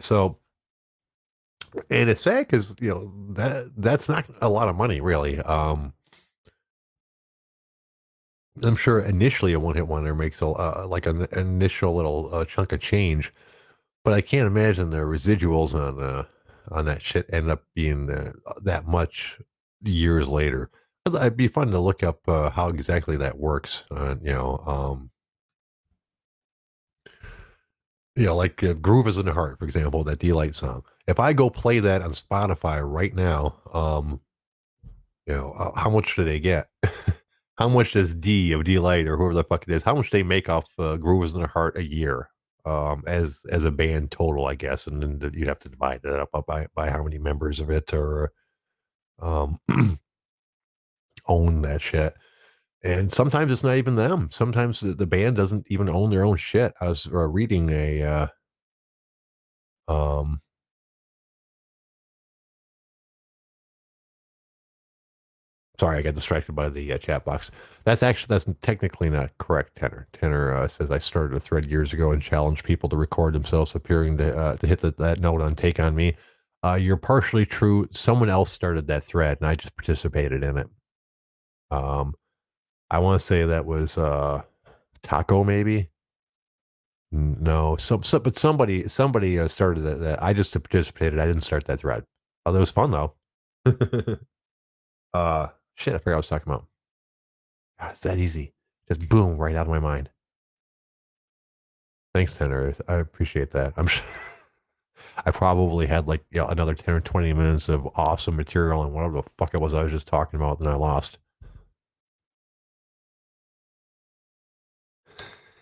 so, 0.00 0.38
and 1.90 2.08
it's 2.10 2.22
sad 2.22 2.46
because 2.46 2.74
you 2.80 2.88
know 2.90 3.12
that 3.34 3.70
that's 3.76 4.08
not 4.08 4.26
a 4.40 4.48
lot 4.48 4.68
of 4.68 4.76
money 4.76 5.00
really. 5.00 5.40
Um, 5.40 5.92
I'm 8.62 8.76
sure 8.76 9.00
initially 9.00 9.52
a 9.54 9.60
one 9.60 9.74
hit 9.76 9.88
wonder 9.88 10.14
makes 10.14 10.42
a 10.42 10.46
uh, 10.46 10.86
like 10.88 11.06
an 11.06 11.26
initial 11.32 11.94
little 11.94 12.34
uh, 12.34 12.44
chunk 12.44 12.72
of 12.72 12.80
change, 12.80 13.32
but 14.04 14.14
I 14.14 14.20
can't 14.20 14.46
imagine 14.46 14.90
the 14.90 14.98
residuals 14.98 15.74
on 15.74 16.02
uh, 16.02 16.24
on 16.70 16.84
that 16.86 17.02
shit 17.02 17.26
end 17.32 17.50
up 17.50 17.64
being 17.74 18.10
uh, 18.10 18.32
that 18.62 18.86
much 18.86 19.38
years 19.82 20.28
later. 20.28 20.70
It'd 21.06 21.36
be 21.36 21.48
fun 21.48 21.70
to 21.70 21.78
look 21.78 22.02
up 22.02 22.20
uh, 22.28 22.50
how 22.50 22.68
exactly 22.68 23.16
that 23.16 23.38
works. 23.38 23.86
Uh, 23.90 24.16
you 24.22 24.32
know, 24.32 24.58
um, 24.66 25.10
you 28.16 28.26
know, 28.26 28.36
like 28.36 28.62
uh, 28.62 28.74
"Groove 28.74 29.08
Is 29.08 29.16
in 29.16 29.26
the 29.26 29.32
Heart," 29.32 29.58
for 29.58 29.64
example, 29.64 30.04
that 30.04 30.18
Deee-Lite 30.18 30.54
song. 30.54 30.82
If 31.06 31.18
I 31.18 31.32
go 31.32 31.48
play 31.48 31.78
that 31.80 32.02
on 32.02 32.10
Spotify 32.10 32.80
right 32.86 33.14
now, 33.14 33.56
um, 33.72 34.20
you 35.26 35.34
know, 35.34 35.52
uh, 35.52 35.78
how 35.78 35.90
much 35.90 36.16
do 36.16 36.24
they 36.24 36.38
get? 36.38 36.68
how 37.58 37.68
much 37.68 37.92
does 37.92 38.14
D 38.14 38.52
of 38.52 38.64
Deee-Lite 38.64 39.06
or 39.06 39.16
whoever 39.16 39.34
the 39.34 39.44
fuck 39.44 39.64
it 39.66 39.72
is, 39.72 39.82
how 39.82 39.94
much 39.94 40.10
they 40.10 40.22
make 40.22 40.48
off 40.48 40.66
uh, 40.78 40.96
"Groove 40.96 41.24
Is 41.24 41.34
in 41.34 41.40
the 41.40 41.48
Heart" 41.48 41.78
a 41.78 41.84
year? 41.84 42.28
Um, 42.64 43.02
as 43.06 43.40
as 43.50 43.64
a 43.64 43.70
band 43.70 44.10
total, 44.10 44.46
I 44.46 44.54
guess, 44.54 44.86
and 44.86 45.02
then 45.02 45.32
you'd 45.34 45.48
have 45.48 45.58
to 45.60 45.68
divide 45.68 46.00
it 46.04 46.12
up 46.12 46.30
by 46.46 46.66
by 46.74 46.90
how 46.90 47.02
many 47.02 47.18
members 47.18 47.60
of 47.60 47.70
it 47.70 47.92
or 47.94 48.32
um 49.20 49.58
own 51.28 51.62
that 51.62 51.82
shit. 51.82 52.14
And 52.82 53.12
sometimes 53.12 53.52
it's 53.52 53.64
not 53.64 53.76
even 53.76 53.94
them. 53.94 54.28
Sometimes 54.32 54.80
the, 54.80 54.94
the 54.94 55.06
band 55.06 55.36
doesn't 55.36 55.66
even 55.70 55.90
own 55.90 56.10
their 56.10 56.24
own 56.24 56.36
shit. 56.36 56.72
I 56.80 56.88
was 56.88 57.06
uh, 57.06 57.28
reading 57.28 57.70
a 57.70 58.02
uh, 58.02 58.26
um 59.88 60.40
sorry, 65.80 65.98
I 65.98 66.02
got 66.02 66.14
distracted 66.14 66.52
by 66.52 66.68
the 66.68 66.92
uh, 66.92 66.98
chat 66.98 67.24
box. 67.24 67.50
That's 67.84 68.02
actually 68.02 68.34
that's 68.34 68.44
technically 68.60 69.08
not 69.08 69.30
correct. 69.38 69.80
10er 69.80 70.04
10er 70.12 70.54
uh, 70.54 70.68
says 70.68 70.90
I 70.90 70.98
started 70.98 71.34
a 71.34 71.40
thread 71.40 71.64
years 71.64 71.94
ago 71.94 72.12
and 72.12 72.20
challenged 72.20 72.64
people 72.64 72.90
to 72.90 72.96
record 72.96 73.34
themselves 73.34 73.74
appearing 73.74 74.18
to 74.18 74.36
uh, 74.36 74.56
to 74.56 74.66
hit 74.66 74.80
the, 74.80 74.90
that 74.92 75.20
note 75.20 75.40
on 75.40 75.54
"Take 75.56 75.80
on 75.80 75.96
Me." 75.96 76.14
Uh, 76.62 76.74
you're 76.74 76.98
partially 76.98 77.46
true. 77.46 77.88
Someone 77.92 78.28
else 78.28 78.52
started 78.52 78.86
that 78.88 79.04
thread, 79.04 79.38
and 79.40 79.48
I 79.48 79.54
just 79.54 79.74
participated 79.74 80.44
in 80.44 80.58
it. 80.58 80.68
Um, 81.70 82.14
I 82.90 82.98
want 82.98 83.18
to 83.18 83.26
say 83.26 83.46
that 83.46 83.64
was 83.64 83.96
uh, 83.96 84.42
Taco, 85.02 85.44
maybe. 85.44 85.88
No, 87.12 87.76
some, 87.76 88.02
some 88.02 88.22
but 88.22 88.36
somebody 88.36 88.86
somebody 88.86 89.38
uh, 89.38 89.48
started 89.48 89.80
that, 89.84 90.00
that. 90.00 90.22
I 90.22 90.34
just 90.34 90.52
participated. 90.52 91.18
I 91.18 91.26
didn't 91.26 91.42
start 91.42 91.64
that 91.64 91.80
thread. 91.80 92.04
Oh, 92.44 92.52
that 92.52 92.60
was 92.60 92.70
fun 92.70 92.90
though. 92.90 93.14
uh, 95.14 95.48
shit, 95.80 95.94
I 95.94 95.98
forgot 95.98 96.14
I 96.14 96.18
was 96.18 96.28
talking 96.28 96.52
about. 96.52 96.66
God, 97.80 97.92
it's 97.92 98.00
that 98.00 98.18
easy. 98.18 98.52
Just 98.88 99.08
boom, 99.08 99.38
right 99.38 99.56
out 99.56 99.66
of 99.66 99.72
my 99.72 99.78
mind. 99.78 100.10
Thanks, 102.14 102.34
10er. 102.34 102.80
I 102.88 102.96
appreciate 102.96 103.50
that. 103.52 103.72
I'm 103.76 103.86
sure. 103.86 104.04
I 105.26 105.30
probably 105.30 105.86
had 105.86 106.06
like 106.06 106.24
you 106.30 106.40
know, 106.40 106.48
another 106.48 106.74
10 106.74 106.94
or 106.94 107.00
20 107.00 107.32
minutes 107.32 107.68
of 107.68 107.86
awesome 107.96 108.36
material 108.36 108.82
and 108.82 108.92
whatever 108.92 109.14
the 109.14 109.22
fuck 109.38 109.54
it 109.54 109.60
was 109.60 109.74
I 109.74 109.82
was 109.82 109.92
just 109.92 110.06
talking 110.06 110.38
about, 110.38 110.58
then 110.58 110.68
I 110.68 110.76
lost. 110.76 111.18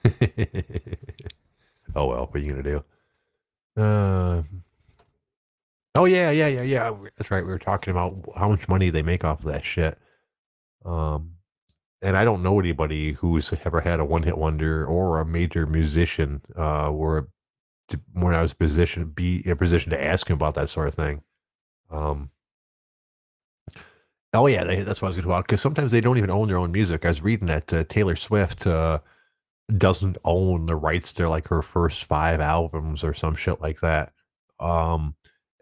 oh 1.95 2.07
well, 2.07 2.27
what 2.27 2.35
are 2.35 2.39
you 2.39 2.51
gonna 2.51 2.63
do? 2.63 2.85
Uh, 3.77 4.43
oh 5.95 6.05
yeah, 6.07 6.31
yeah, 6.31 6.47
yeah, 6.49 6.63
yeah. 6.63 6.97
That's 7.17 7.31
right. 7.31 7.45
We 7.45 7.51
were 7.51 7.59
talking 7.59 7.91
about 7.91 8.17
how 8.37 8.49
much 8.49 8.69
money 8.69 8.91
they 8.91 9.03
make 9.03 9.25
off 9.25 9.41
of 9.41 9.47
that 9.47 9.65
shit. 9.65 9.99
Um, 10.89 11.33
and 12.01 12.17
I 12.17 12.25
don't 12.25 12.43
know 12.43 12.61
anybody 12.61 13.13
who's 13.13 13.53
ever 13.65 13.81
had 13.81 14.01
a 14.01 14.05
one 14.05 14.23
hit 14.23 14.39
wonder 14.39 14.87
or 14.87 15.21
a 15.21 15.27
major 15.27 15.67
musician. 15.67 16.41
Uh, 16.57 16.91
where 16.91 17.29
to, 17.89 18.01
when 18.13 18.35
I 18.35 18.43
was 18.43 18.55
positioned 18.55 19.15
be 19.15 19.43
in 19.45 19.53
a 19.53 19.57
position 19.57 19.91
to 19.91 20.05
ask 20.05 20.29
him 20.29 20.35
about 20.35 20.55
that 20.55 20.69
sort 20.69 20.89
of 20.89 20.95
thing. 20.95 21.23
Um. 21.91 22.31
Oh 24.35 24.47
yeah, 24.47 24.65
they, 24.65 24.83
that's 24.83 25.01
what 25.01 25.09
I 25.09 25.11
was 25.11 25.17
going 25.17 25.29
to 25.29 25.35
talk 25.35 25.47
because 25.47 25.63
sometimes 25.63 25.91
they 25.91 26.03
don't 26.03 26.19
even 26.19 26.31
own 26.31 26.49
their 26.49 26.59
own 26.59 26.71
music. 26.71 27.05
I 27.05 27.09
was 27.09 27.23
reading 27.23 27.47
that 27.49 27.73
uh, 27.73 27.85
Taylor 27.85 28.17
Swift. 28.17 28.67
Uh, 28.67 29.01
doesn't 29.77 30.17
own 30.25 30.67
the 30.67 30.77
rights 30.77 31.13
to 31.13 31.29
like 31.29 31.47
her 31.49 31.63
first 31.63 32.05
five 32.05 32.41
albums 32.41 33.05
or 33.05 33.13
some 33.13 33.35
shit 33.35 33.61
like 33.61 33.81
that. 33.81 34.13
Um, 34.59 35.15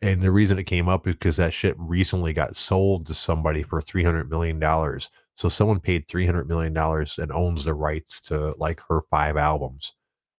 and 0.02 0.22
the 0.22 0.30
reason 0.30 0.58
it 0.58 0.64
came 0.64 0.88
up 0.88 1.06
is 1.06 1.14
because 1.14 1.36
that 1.36 1.54
shit 1.54 1.74
recently 1.78 2.32
got 2.32 2.56
sold 2.56 3.06
to 3.06 3.14
somebody 3.14 3.62
for 3.62 3.80
three 3.80 4.04
hundred 4.04 4.30
million 4.30 4.58
dollars. 4.58 5.10
So 5.34 5.48
someone 5.48 5.80
paid 5.80 6.08
three 6.08 6.26
hundred 6.26 6.48
million 6.48 6.72
dollars 6.72 7.18
and 7.18 7.32
owns 7.32 7.64
the 7.64 7.74
rights 7.74 8.20
to 8.22 8.54
like 8.58 8.80
her 8.88 9.02
five 9.10 9.36
albums, 9.36 9.94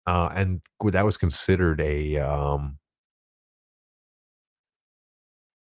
uh, 0.06 0.30
and 0.34 0.62
that 0.92 1.04
was 1.04 1.16
considered 1.16 1.80
a 1.80 2.18
um, 2.18 2.78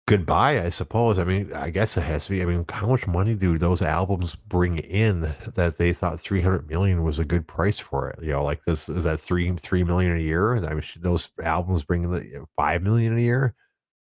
goodbye, 0.07 0.63
I 0.63 0.69
suppose. 0.69 1.19
I 1.19 1.25
mean, 1.25 1.53
I 1.55 1.71
guess 1.71 1.97
it 1.97 2.03
has 2.03 2.27
to 2.27 2.33
be. 2.33 2.43
I 2.43 2.45
mean, 2.45 2.65
how 2.69 2.87
much 2.87 3.07
money 3.07 3.35
do 3.35 3.59
those 3.59 3.83
albums 3.83 4.35
bring 4.37 4.79
in 4.79 5.35
that 5.55 5.79
they 5.79 5.93
thought 5.93 6.21
300 6.21 6.69
million 6.69 7.03
was 7.03 7.19
a 7.19 7.25
good 7.25 7.47
price 7.47 7.79
for 7.79 8.11
it? 8.11 8.23
You 8.23 8.33
know, 8.33 8.43
like 8.43 8.65
this 8.67 8.89
is 8.89 9.05
that 9.05 9.21
three, 9.21 9.51
3 9.53 9.85
million 9.85 10.17
a 10.17 10.21
year. 10.21 10.57
I 10.57 10.75
mean, 10.75 10.83
those 11.01 11.31
albums 11.43 11.85
bring 11.85 12.05
in 12.05 12.47
5 12.57 12.83
million 12.83 13.17
a 13.17 13.21
year. 13.21 13.55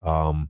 Um, 0.04 0.50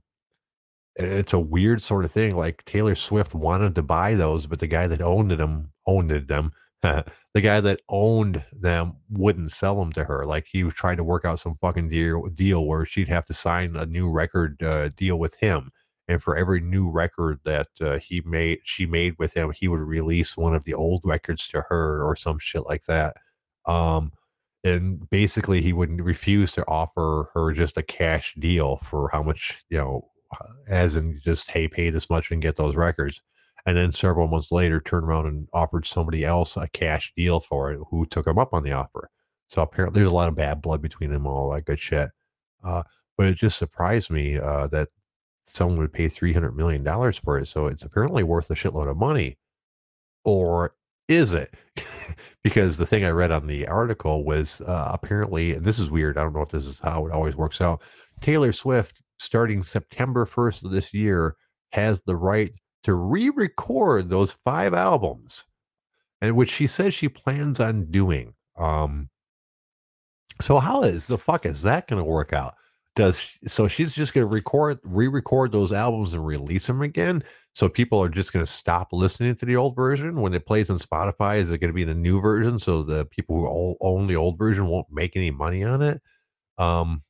it's 0.96 1.32
a 1.32 1.38
weird 1.38 1.82
sort 1.82 2.04
of 2.04 2.12
thing. 2.12 2.36
Like 2.36 2.64
Taylor 2.64 2.94
Swift 2.94 3.34
wanted 3.34 3.74
to 3.74 3.82
buy 3.82 4.14
those, 4.14 4.46
but 4.46 4.58
the 4.58 4.66
guy 4.66 4.86
that 4.86 5.00
owned 5.00 5.30
them 5.30 5.72
owned 5.86 6.10
them 6.10 6.52
the 6.82 7.40
guy 7.42 7.60
that 7.60 7.82
owned 7.90 8.42
them 8.52 8.94
wouldn't 9.10 9.52
sell 9.52 9.78
them 9.78 9.92
to 9.92 10.04
her. 10.04 10.24
Like 10.24 10.46
he 10.50 10.62
trying 10.70 10.96
to 10.96 11.04
work 11.04 11.24
out 11.24 11.40
some 11.40 11.58
fucking 11.60 11.88
deal, 11.88 12.26
deal 12.28 12.66
where 12.66 12.86
she'd 12.86 13.08
have 13.08 13.26
to 13.26 13.34
sign 13.34 13.76
a 13.76 13.84
new 13.84 14.10
record 14.10 14.62
uh, 14.62 14.88
deal 14.88 15.18
with 15.18 15.36
him. 15.40 15.72
And 16.08 16.22
for 16.22 16.36
every 16.36 16.60
new 16.60 16.90
record 16.90 17.40
that 17.44 17.68
uh, 17.80 17.98
he 17.98 18.22
made, 18.24 18.60
she 18.64 18.86
made 18.86 19.14
with 19.18 19.34
him, 19.34 19.52
he 19.52 19.68
would 19.68 19.80
release 19.80 20.36
one 20.36 20.54
of 20.54 20.64
the 20.64 20.74
old 20.74 21.02
records 21.04 21.46
to 21.48 21.64
her 21.68 22.02
or 22.02 22.16
some 22.16 22.38
shit 22.38 22.64
like 22.66 22.84
that. 22.86 23.16
Um, 23.66 24.12
and 24.64 25.08
basically, 25.10 25.62
he 25.62 25.72
would 25.72 26.00
refuse 26.00 26.52
to 26.52 26.66
offer 26.66 27.30
her 27.34 27.52
just 27.52 27.76
a 27.76 27.82
cash 27.82 28.34
deal 28.38 28.76
for 28.78 29.08
how 29.12 29.22
much, 29.22 29.64
you 29.70 29.78
know, 29.78 30.10
as 30.68 30.96
in 30.96 31.20
just 31.24 31.50
hey, 31.50 31.68
pay 31.68 31.90
this 31.90 32.10
much 32.10 32.30
and 32.30 32.42
get 32.42 32.56
those 32.56 32.76
records 32.76 33.22
and 33.66 33.76
then 33.76 33.92
several 33.92 34.28
months 34.28 34.50
later 34.50 34.80
turned 34.80 35.06
around 35.06 35.26
and 35.26 35.48
offered 35.52 35.86
somebody 35.86 36.24
else 36.24 36.56
a 36.56 36.68
cash 36.68 37.12
deal 37.16 37.40
for 37.40 37.72
it 37.72 37.80
who 37.90 38.06
took 38.06 38.26
him 38.26 38.38
up 38.38 38.52
on 38.52 38.62
the 38.62 38.72
offer. 38.72 39.10
So 39.48 39.62
apparently 39.62 40.00
there's 40.00 40.12
a 40.12 40.14
lot 40.14 40.28
of 40.28 40.36
bad 40.36 40.62
blood 40.62 40.80
between 40.80 41.10
them, 41.10 41.26
all 41.26 41.50
that 41.50 41.64
good 41.64 41.78
shit. 41.78 42.10
Uh, 42.64 42.82
but 43.16 43.26
it 43.26 43.34
just 43.34 43.58
surprised 43.58 44.10
me 44.10 44.38
uh, 44.38 44.68
that 44.68 44.88
someone 45.44 45.78
would 45.78 45.92
pay 45.92 46.08
three 46.08 46.32
hundred 46.32 46.56
million 46.56 46.84
dollars 46.84 47.18
for 47.18 47.38
it. 47.38 47.46
So 47.46 47.66
it's 47.66 47.82
apparently 47.82 48.22
worth 48.22 48.50
a 48.50 48.54
shitload 48.54 48.90
of 48.90 48.96
money, 48.96 49.38
or 50.24 50.74
is 51.10 51.34
it? 51.34 51.52
because 52.44 52.76
the 52.76 52.86
thing 52.86 53.04
I 53.04 53.10
read 53.10 53.32
on 53.32 53.46
the 53.46 53.66
article 53.66 54.24
was 54.24 54.60
uh, 54.62 54.90
apparently, 54.92 55.54
and 55.54 55.64
this 55.64 55.78
is 55.78 55.90
weird. 55.90 56.16
I 56.16 56.22
don't 56.22 56.32
know 56.32 56.42
if 56.42 56.50
this 56.50 56.64
is 56.64 56.80
how 56.80 57.04
it 57.06 57.12
always 57.12 57.36
works 57.36 57.60
out. 57.60 57.82
Taylor 58.20 58.52
Swift, 58.52 59.02
starting 59.18 59.62
September 59.62 60.24
1st 60.24 60.64
of 60.64 60.70
this 60.70 60.94
year, 60.94 61.36
has 61.72 62.00
the 62.02 62.16
right 62.16 62.50
to 62.84 62.94
re 62.94 63.28
record 63.30 64.08
those 64.08 64.32
five 64.32 64.72
albums, 64.72 65.44
and 66.20 66.36
which 66.36 66.50
she 66.50 66.66
says 66.66 66.94
she 66.94 67.08
plans 67.08 67.60
on 67.60 67.90
doing. 67.90 68.32
Um, 68.56 69.10
so, 70.40 70.58
how 70.58 70.84
is 70.84 71.06
the 71.06 71.18
fuck 71.18 71.44
is 71.44 71.62
that 71.62 71.88
going 71.88 72.02
to 72.02 72.08
work 72.08 72.32
out? 72.32 72.54
Does 72.96 73.38
so 73.46 73.68
she's 73.68 73.92
just 73.92 74.14
going 74.14 74.26
to 74.26 74.32
record, 74.32 74.78
re 74.82 75.06
record 75.06 75.52
those 75.52 75.72
albums 75.72 76.12
and 76.12 76.26
release 76.26 76.66
them 76.66 76.82
again? 76.82 77.22
So 77.52 77.68
people 77.68 78.02
are 78.02 78.08
just 78.08 78.32
going 78.32 78.44
to 78.44 78.50
stop 78.50 78.88
listening 78.92 79.34
to 79.36 79.46
the 79.46 79.56
old 79.56 79.76
version 79.76 80.20
when 80.20 80.34
it 80.34 80.46
plays 80.46 80.70
on 80.70 80.78
Spotify. 80.78 81.36
Is 81.36 81.52
it 81.52 81.58
going 81.58 81.70
to 81.70 81.74
be 81.74 81.84
the 81.84 81.94
new 81.94 82.20
version? 82.20 82.58
So 82.58 82.82
the 82.82 83.06
people 83.06 83.36
who 83.36 83.46
all 83.46 83.76
own 83.80 84.06
the 84.06 84.16
old 84.16 84.38
version 84.38 84.66
won't 84.66 84.86
make 84.90 85.16
any 85.16 85.30
money 85.30 85.62
on 85.62 85.82
it. 85.82 86.02
Um, 86.58 87.02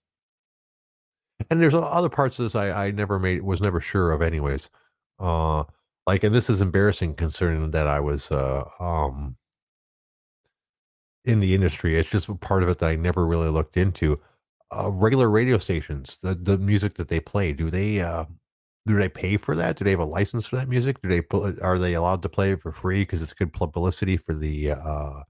and 1.50 1.60
there's 1.60 1.74
other 1.74 2.10
parts 2.10 2.38
of 2.38 2.44
this 2.44 2.54
I, 2.54 2.86
I 2.86 2.90
never 2.90 3.18
made 3.18 3.42
was 3.42 3.60
never 3.60 3.80
sure 3.80 4.12
of 4.12 4.22
anyways. 4.22 4.68
Uh, 5.18 5.64
like, 6.06 6.24
and 6.24 6.34
this 6.34 6.50
is 6.50 6.60
embarrassing 6.60 7.14
concerning 7.14 7.70
that 7.70 7.86
I 7.86 8.00
was 8.00 8.30
uh, 8.30 8.64
um, 8.78 9.36
in 11.24 11.40
the 11.40 11.54
industry. 11.54 11.96
It's 11.96 12.10
just 12.10 12.40
part 12.40 12.62
of 12.62 12.68
it 12.68 12.78
that 12.78 12.90
I 12.90 12.96
never 12.96 13.26
really 13.26 13.48
looked 13.48 13.76
into. 13.76 14.20
Uh, 14.72 14.90
regular 14.92 15.28
radio 15.30 15.58
stations, 15.58 16.18
the 16.22 16.34
the 16.34 16.56
music 16.58 16.94
that 16.94 17.08
they 17.08 17.20
play, 17.20 17.52
do 17.52 17.70
they 17.70 18.00
uh, 18.00 18.24
do 18.86 18.96
they 18.96 19.08
pay 19.08 19.36
for 19.36 19.56
that? 19.56 19.76
Do 19.76 19.84
they 19.84 19.90
have 19.90 20.00
a 20.00 20.04
license 20.04 20.46
for 20.46 20.56
that 20.56 20.68
music? 20.68 21.00
Do 21.02 21.08
they 21.08 21.22
are 21.62 21.78
they 21.78 21.94
allowed 21.94 22.22
to 22.22 22.28
play 22.28 22.52
it 22.52 22.60
for 22.62 22.72
free 22.72 23.02
because 23.02 23.22
it's 23.22 23.32
good 23.32 23.52
publicity 23.52 24.16
for 24.16 24.34
the 24.34 24.72
uh, 24.72 25.22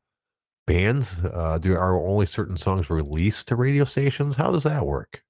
bands? 0.67 1.23
Uh, 1.25 1.59
do 1.59 1.75
are 1.75 1.99
only 2.07 2.27
certain 2.27 2.57
songs 2.57 2.91
released 2.91 3.49
to 3.49 3.57
radio 3.57 3.85
stations? 3.85 4.37
How 4.37 4.51
does 4.51 4.65
that 4.65 4.87
work? 4.87 5.23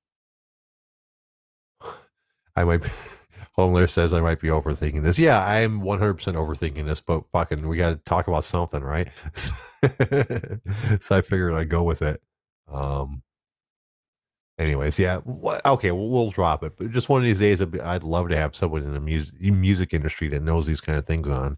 I 2.57 2.65
might. 2.65 2.83
Homeler 3.59 3.89
says 3.91 4.13
I 4.13 4.21
might 4.21 4.41
be 4.41 4.49
overthinking 4.49 5.03
this. 5.03 5.19
Yeah, 5.19 5.45
I'm 5.45 5.81
100% 5.81 6.17
overthinking 6.17 6.87
this, 6.87 7.01
but 7.01 7.25
fucking, 7.33 7.67
we 7.67 7.77
got 7.77 7.91
to 7.91 7.97
talk 7.97 8.29
about 8.29 8.45
something, 8.45 8.83
right? 8.83 9.09
so 9.35 11.17
I 11.17 11.21
figured 11.21 11.53
I'd 11.53 11.69
go 11.69 11.83
with 11.83 12.01
it. 12.01 12.23
Um, 12.69 13.23
anyways, 14.61 14.99
yeah. 14.99 15.19
What, 15.19 15.65
okay, 15.67 15.91
well, 15.91 16.09
we'll 16.09 16.31
drop 16.31 16.63
it. 16.63 16.77
But 16.77 16.93
just 16.93 17.09
one 17.09 17.21
of 17.21 17.25
these 17.25 17.41
days, 17.41 17.61
I'd 17.61 18.05
love 18.05 18.29
to 18.29 18.37
have 18.37 18.55
someone 18.55 18.83
in 18.83 18.93
the 18.95 19.01
music 19.01 19.35
music 19.41 19.93
industry 19.93 20.29
that 20.29 20.43
knows 20.43 20.67
these 20.67 20.81
kind 20.81 20.99
of 20.99 21.07
things 21.07 21.29
on. 21.29 21.57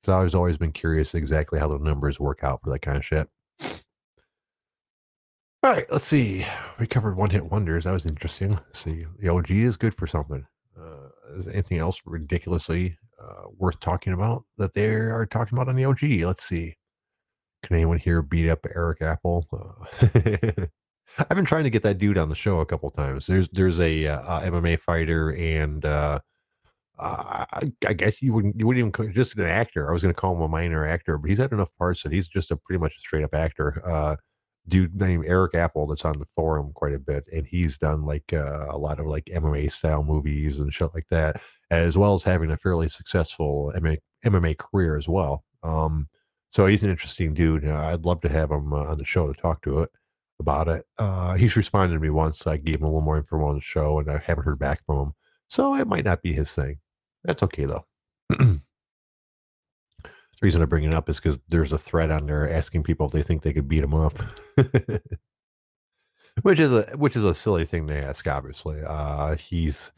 Because 0.00 0.34
I've 0.34 0.34
always 0.34 0.56
been 0.56 0.72
curious 0.72 1.14
exactly 1.14 1.58
how 1.58 1.68
the 1.68 1.78
numbers 1.78 2.18
work 2.18 2.42
out 2.42 2.60
for 2.62 2.70
that 2.70 2.80
kind 2.80 2.96
of 2.96 3.04
shit. 3.04 3.28
All 5.64 5.72
right, 5.72 5.86
let's 5.90 6.06
see. 6.06 6.46
We 6.78 6.86
covered 6.86 7.16
one 7.16 7.30
hit 7.30 7.50
wonders. 7.50 7.84
That 7.84 7.92
was 7.92 8.06
interesting. 8.06 8.52
Let's 8.52 8.78
see, 8.78 9.06
the 9.18 9.28
OG 9.28 9.50
is 9.50 9.76
good 9.76 9.94
for 9.94 10.06
something. 10.06 10.46
Uh, 10.80 11.08
is 11.34 11.48
anything 11.48 11.78
else 11.78 12.00
ridiculously 12.06 12.96
uh, 13.20 13.48
worth 13.56 13.80
talking 13.80 14.12
about 14.12 14.44
that 14.56 14.72
they 14.72 14.86
are 14.88 15.26
talking 15.26 15.58
about 15.58 15.68
on 15.68 15.74
the 15.74 15.84
OG? 15.84 16.02
Let's 16.24 16.44
see. 16.44 16.76
Can 17.64 17.74
anyone 17.74 17.98
here 17.98 18.22
beat 18.22 18.48
up 18.48 18.64
Eric 18.72 19.02
Apple? 19.02 19.46
Uh, 19.52 20.66
I've 21.18 21.36
been 21.36 21.44
trying 21.44 21.64
to 21.64 21.70
get 21.70 21.82
that 21.82 21.98
dude 21.98 22.18
on 22.18 22.28
the 22.28 22.34
show 22.34 22.60
a 22.60 22.66
couple 22.66 22.90
times. 22.90 23.26
There's 23.26 23.48
there's 23.50 23.80
a, 23.80 24.06
uh, 24.06 24.40
MMA 24.40 24.80
fighter 24.80 25.34
and 25.34 25.84
uh, 25.84 26.20
uh, 26.98 27.44
I 27.86 27.92
guess 27.92 28.20
you 28.20 28.32
wouldn't 28.32 28.58
you 28.58 28.66
wouldn't 28.66 28.96
even 28.96 29.14
just 29.14 29.36
an 29.36 29.44
actor. 29.46 29.88
I 29.88 29.92
was 29.92 30.02
going 30.02 30.14
to 30.14 30.20
call 30.20 30.34
him 30.34 30.42
a 30.42 30.48
minor 30.48 30.86
actor, 30.86 31.18
but 31.18 31.28
he's 31.28 31.38
had 31.38 31.52
enough 31.52 31.74
parts 31.76 32.02
that 32.02 32.12
he's 32.12 32.28
just 32.28 32.50
a 32.50 32.56
pretty 32.56 32.80
much 32.80 32.94
a 32.96 33.00
straight 33.00 33.24
up 33.24 33.34
actor. 33.34 33.80
Uh, 33.84 34.16
dude 34.66 35.00
named 35.00 35.24
Eric 35.26 35.54
Apple 35.54 35.86
that's 35.86 36.04
on 36.04 36.18
the 36.18 36.26
forum 36.26 36.72
quite 36.74 36.94
a 36.94 36.98
bit, 36.98 37.24
and 37.32 37.46
he's 37.46 37.78
done 37.78 38.02
like 38.02 38.32
uh, 38.32 38.66
a 38.68 38.78
lot 38.78 39.00
of 39.00 39.06
like 39.06 39.24
MMA 39.26 39.70
style 39.70 40.04
movies 40.04 40.60
and 40.60 40.74
shit 40.74 40.90
like 40.94 41.06
that, 41.10 41.40
as 41.70 41.96
well 41.96 42.14
as 42.14 42.24
having 42.24 42.50
a 42.50 42.56
fairly 42.56 42.88
successful 42.88 43.72
MMA, 43.76 43.98
MMA 44.24 44.58
career 44.58 44.96
as 44.96 45.08
well. 45.08 45.44
Um, 45.62 46.08
so 46.50 46.66
he's 46.66 46.82
an 46.82 46.90
interesting 46.90 47.34
dude. 47.34 47.64
Uh, 47.64 47.76
I'd 47.76 48.04
love 48.04 48.20
to 48.22 48.28
have 48.28 48.50
him 48.50 48.72
uh, 48.72 48.84
on 48.84 48.98
the 48.98 49.04
show 49.04 49.32
to 49.32 49.40
talk 49.40 49.62
to 49.62 49.80
it 49.80 49.90
about 50.40 50.68
it. 50.68 50.84
Uh, 50.98 51.34
he's 51.34 51.56
responded 51.56 51.94
to 51.94 52.00
me 52.00 52.10
once. 52.10 52.46
I 52.46 52.56
gave 52.56 52.76
him 52.76 52.84
a 52.84 52.86
little 52.86 53.00
more 53.00 53.18
info 53.18 53.42
on 53.44 53.56
the 53.56 53.60
show, 53.60 53.98
and 53.98 54.10
I 54.10 54.18
haven't 54.24 54.44
heard 54.44 54.58
back 54.58 54.84
from 54.86 54.98
him. 54.98 55.12
So 55.48 55.74
it 55.74 55.88
might 55.88 56.04
not 56.04 56.22
be 56.22 56.32
his 56.32 56.54
thing. 56.54 56.78
That's 57.24 57.42
okay 57.42 57.64
though. 57.64 57.84
the 58.28 58.60
reason 60.42 60.62
I 60.62 60.66
bring 60.66 60.84
it 60.84 60.94
up 60.94 61.08
is 61.08 61.18
because 61.18 61.38
there's 61.48 61.72
a 61.72 61.78
thread 61.78 62.10
on 62.10 62.26
there 62.26 62.50
asking 62.52 62.82
people 62.82 63.06
if 63.06 63.12
they 63.12 63.22
think 63.22 63.42
they 63.42 63.52
could 63.52 63.68
beat 63.68 63.84
him 63.84 63.94
up, 63.94 64.16
which 66.42 66.60
is 66.60 66.72
a 66.72 66.82
which 66.96 67.16
is 67.16 67.24
a 67.24 67.34
silly 67.34 67.64
thing 67.64 67.86
to 67.88 68.06
ask. 68.06 68.26
Obviously, 68.26 68.80
uh, 68.86 69.36
he's 69.36 69.92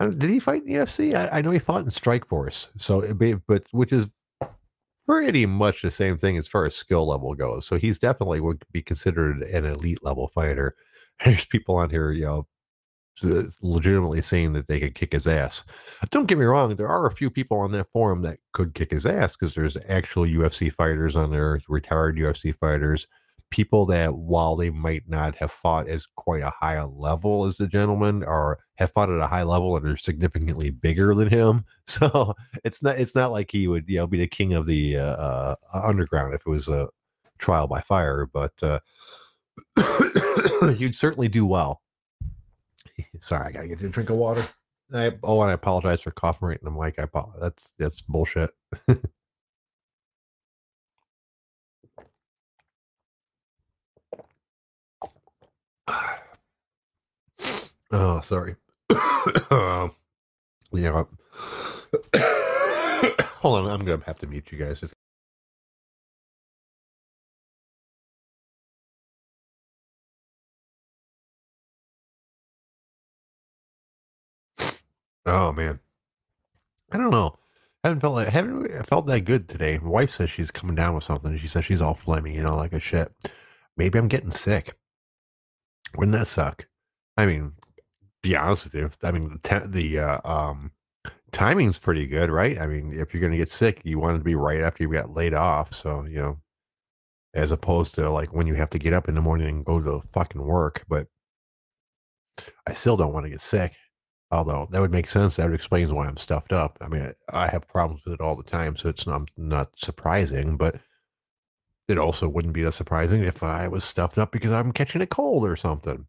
did 0.00 0.30
he 0.30 0.38
fight 0.38 0.62
in 0.62 0.68
the 0.68 0.74
UFC? 0.74 1.14
I, 1.14 1.38
I 1.38 1.42
know 1.42 1.50
he 1.50 1.58
fought 1.58 1.82
in 1.84 1.90
Strikeforce, 1.90 2.68
so 2.76 3.12
but 3.46 3.64
which 3.72 3.92
is 3.92 4.08
pretty 5.08 5.46
much 5.46 5.80
the 5.82 5.90
same 5.90 6.18
thing 6.18 6.36
as 6.36 6.46
far 6.46 6.66
as 6.66 6.74
skill 6.74 7.06
level 7.06 7.34
goes. 7.34 7.66
So 7.66 7.78
he's 7.78 7.98
definitely 7.98 8.40
would 8.40 8.62
be 8.72 8.82
considered 8.82 9.42
an 9.42 9.64
elite 9.64 10.04
level 10.04 10.28
fighter. 10.28 10.76
There's 11.24 11.46
people 11.46 11.76
on 11.76 11.90
here, 11.90 12.12
you 12.12 12.24
know, 12.24 12.46
legitimately 13.62 14.22
saying 14.22 14.52
that 14.52 14.68
they 14.68 14.78
could 14.78 14.94
kick 14.94 15.12
his 15.12 15.26
ass. 15.26 15.64
Don't 16.10 16.28
get 16.28 16.38
me 16.38 16.44
wrong, 16.44 16.76
there 16.76 16.88
are 16.88 17.06
a 17.06 17.12
few 17.12 17.30
people 17.30 17.58
on 17.58 17.72
that 17.72 17.90
forum 17.90 18.22
that 18.22 18.38
could 18.52 18.74
kick 18.74 18.92
his 18.92 19.06
ass 19.06 19.34
because 19.34 19.54
there's 19.54 19.76
actual 19.88 20.24
UFC 20.24 20.70
fighters 20.70 21.16
on 21.16 21.30
there, 21.30 21.60
retired 21.68 22.16
UFC 22.16 22.56
fighters, 22.56 23.08
people 23.50 23.86
that 23.86 24.14
while 24.14 24.56
they 24.56 24.70
might 24.70 25.08
not 25.08 25.34
have 25.36 25.50
fought 25.50 25.88
as 25.88 26.06
quite 26.16 26.42
a 26.42 26.50
high 26.50 26.82
level 26.82 27.44
as 27.46 27.56
the 27.56 27.66
gentleman 27.66 28.22
or 28.22 28.58
have 28.76 28.92
fought 28.92 29.10
at 29.10 29.20
a 29.20 29.26
high 29.26 29.42
level 29.42 29.76
and 29.76 29.86
are 29.86 29.96
significantly 29.96 30.70
bigger 30.70 31.14
than 31.14 31.28
him. 31.28 31.64
So 31.86 32.34
it's 32.64 32.82
not 32.82 32.98
it's 32.98 33.14
not 33.14 33.32
like 33.32 33.50
he 33.50 33.66
would 33.66 33.88
you 33.88 33.96
know 33.96 34.06
be 34.06 34.18
the 34.18 34.26
king 34.26 34.52
of 34.52 34.66
the 34.66 34.98
uh, 34.98 35.16
uh, 35.16 35.54
underground 35.72 36.34
if 36.34 36.42
it 36.46 36.50
was 36.50 36.68
a 36.68 36.88
trial 37.38 37.66
by 37.66 37.80
fire, 37.80 38.26
but 38.26 38.52
uh, 38.62 38.80
you'd 40.76 40.94
certainly 40.94 41.28
do 41.28 41.46
well 41.46 41.80
Sorry, 43.20 43.48
I 43.48 43.52
gotta 43.52 43.68
get 43.68 43.80
you 43.80 43.88
a 43.88 43.90
drink 43.90 44.10
of 44.10 44.16
water. 44.16 44.44
I, 44.92 45.12
oh, 45.22 45.42
and 45.42 45.50
I 45.50 45.54
apologize 45.54 46.00
for 46.00 46.10
coughing 46.10 46.48
right 46.48 46.58
in 46.60 46.64
the 46.64 46.70
mic. 46.70 46.98
I 46.98 47.02
apologize. 47.02 47.40
That's 47.40 47.74
that's 47.78 48.00
bullshit. 48.02 48.50
oh, 57.92 58.20
sorry. 58.22 58.56
um, 59.50 59.92
you 60.72 60.92
hold 63.40 63.60
on. 63.60 63.70
I'm 63.70 63.84
gonna 63.84 64.02
have 64.06 64.18
to 64.18 64.26
mute 64.26 64.50
you 64.50 64.58
guys. 64.58 64.80
Just 64.80 64.94
Oh 75.26 75.52
man, 75.52 75.78
I 76.92 76.96
don't 76.96 77.10
know. 77.10 77.38
Haven't 77.84 78.00
felt 78.00 78.14
like 78.14 78.28
haven't 78.28 78.86
felt 78.86 79.06
that 79.06 79.22
good 79.26 79.48
today. 79.48 79.78
My 79.82 79.88
wife 79.90 80.10
says 80.10 80.30
she's 80.30 80.50
coming 80.50 80.74
down 80.74 80.94
with 80.94 81.04
something. 81.04 81.36
She 81.38 81.48
says 81.48 81.64
she's 81.66 81.82
all 81.82 81.94
phlegmy, 81.94 82.34
you 82.34 82.42
know, 82.42 82.56
like 82.56 82.72
a 82.72 82.80
shit. 82.80 83.12
Maybe 83.76 83.98
I'm 83.98 84.08
getting 84.08 84.30
sick. 84.30 84.74
Wouldn't 85.96 86.16
that 86.16 86.28
suck? 86.28 86.66
I 87.16 87.26
mean, 87.26 87.52
be 88.22 88.36
honest 88.36 88.64
with 88.64 88.74
you. 88.74 88.90
I 89.02 89.10
mean, 89.12 89.28
the 89.28 89.68
the 89.68 89.98
uh, 89.98 90.20
um, 90.24 90.72
timing's 91.32 91.78
pretty 91.78 92.06
good, 92.06 92.30
right? 92.30 92.58
I 92.60 92.66
mean, 92.66 92.92
if 92.92 93.12
you're 93.12 93.22
gonna 93.22 93.36
get 93.36 93.50
sick, 93.50 93.80
you 93.84 93.98
want 93.98 94.16
it 94.16 94.18
to 94.18 94.24
be 94.24 94.34
right 94.34 94.60
after 94.60 94.82
you 94.82 94.90
got 94.90 95.14
laid 95.14 95.34
off. 95.34 95.74
So 95.74 96.04
you 96.04 96.16
know, 96.20 96.38
as 97.34 97.50
opposed 97.50 97.94
to 97.96 98.10
like 98.10 98.32
when 98.32 98.46
you 98.46 98.54
have 98.54 98.70
to 98.70 98.78
get 98.78 98.92
up 98.92 99.08
in 99.08 99.14
the 99.14 99.20
morning 99.20 99.48
and 99.48 99.64
go 99.64 99.80
to 99.80 100.02
fucking 100.12 100.42
work. 100.42 100.84
But 100.88 101.06
I 102.66 102.72
still 102.72 102.96
don't 102.96 103.12
want 103.12 103.26
to 103.26 103.30
get 103.30 103.40
sick. 103.40 103.74
Although 104.30 104.68
that 104.70 104.80
would 104.80 104.92
make 104.92 105.08
sense. 105.08 105.36
That 105.36 105.52
explains 105.52 105.92
why 105.92 106.06
I'm 106.06 106.18
stuffed 106.18 106.52
up. 106.52 106.76
I 106.82 106.88
mean, 106.88 107.12
I 107.32 107.48
have 107.48 107.66
problems 107.66 108.02
with 108.04 108.14
it 108.14 108.20
all 108.20 108.36
the 108.36 108.42
time, 108.42 108.76
so 108.76 108.88
it's 108.88 109.06
not 109.06 109.30
not 109.36 109.78
surprising. 109.78 110.56
But 110.56 110.80
it 111.88 111.98
also 111.98 112.28
wouldn't 112.28 112.54
be 112.54 112.62
that 112.62 112.72
surprising 112.72 113.22
if 113.22 113.42
I 113.42 113.68
was 113.68 113.84
stuffed 113.84 114.18
up 114.18 114.30
because 114.30 114.52
I'm 114.52 114.72
catching 114.72 115.00
a 115.02 115.06
cold 115.06 115.44
or 115.46 115.56
something, 115.56 116.06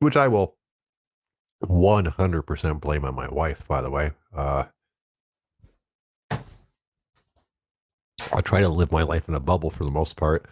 which 0.00 0.16
I 0.16 0.28
will 0.28 0.56
100% 1.64 2.80
blame 2.80 3.04
on 3.04 3.14
my 3.14 3.28
wife. 3.28 3.66
By 3.66 3.82
the 3.82 3.90
way, 3.90 4.10
uh, 4.34 4.64
I 6.30 6.40
try 8.42 8.60
to 8.60 8.68
live 8.68 8.92
my 8.92 9.02
life 9.02 9.28
in 9.28 9.34
a 9.34 9.40
bubble 9.40 9.70
for 9.70 9.84
the 9.84 9.90
most 9.90 10.16
part, 10.16 10.46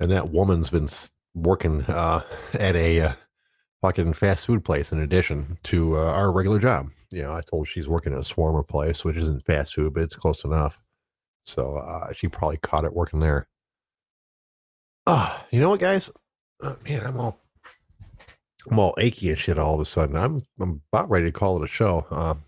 and 0.00 0.10
that 0.10 0.30
woman's 0.30 0.70
been 0.70 0.88
working 1.34 1.82
uh, 1.84 2.22
at 2.54 2.76
a 2.76 3.00
uh, 3.00 3.12
fucking 3.82 4.14
fast 4.14 4.46
food 4.46 4.64
place 4.64 4.92
in 4.92 5.00
addition 5.00 5.58
to 5.64 5.98
uh, 5.98 6.04
our 6.04 6.32
regular 6.32 6.58
job. 6.58 6.90
You 7.10 7.22
know, 7.22 7.34
I 7.34 7.42
told 7.42 7.68
she's 7.68 7.88
working 7.88 8.12
at 8.12 8.18
a 8.18 8.22
shawarma 8.22 8.66
place, 8.66 9.04
which 9.04 9.16
isn't 9.16 9.44
fast 9.44 9.74
food, 9.74 9.94
but 9.94 10.04
it's 10.04 10.14
close 10.14 10.44
enough. 10.44 10.78
So 11.44 11.76
uh, 11.76 12.12
she 12.12 12.28
probably 12.28 12.58
caught 12.58 12.84
it 12.84 12.94
working 12.94 13.20
there. 13.20 13.48
Oh, 15.06 15.44
you 15.50 15.60
know 15.60 15.68
what, 15.68 15.80
guys? 15.80 16.10
Uh, 16.62 16.76
man, 16.84 17.04
I'm 17.04 17.18
all 17.18 17.38
I'm 18.70 18.78
all 18.78 18.94
achy 18.98 19.30
and 19.30 19.38
shit 19.38 19.58
all 19.58 19.74
of 19.74 19.80
a 19.80 19.84
sudden. 19.84 20.16
I'm 20.16 20.42
I'm 20.60 20.80
about 20.92 21.10
ready 21.10 21.26
to 21.26 21.32
call 21.32 21.60
it 21.60 21.64
a 21.64 21.68
show. 21.68 22.06
Um, 22.10 22.44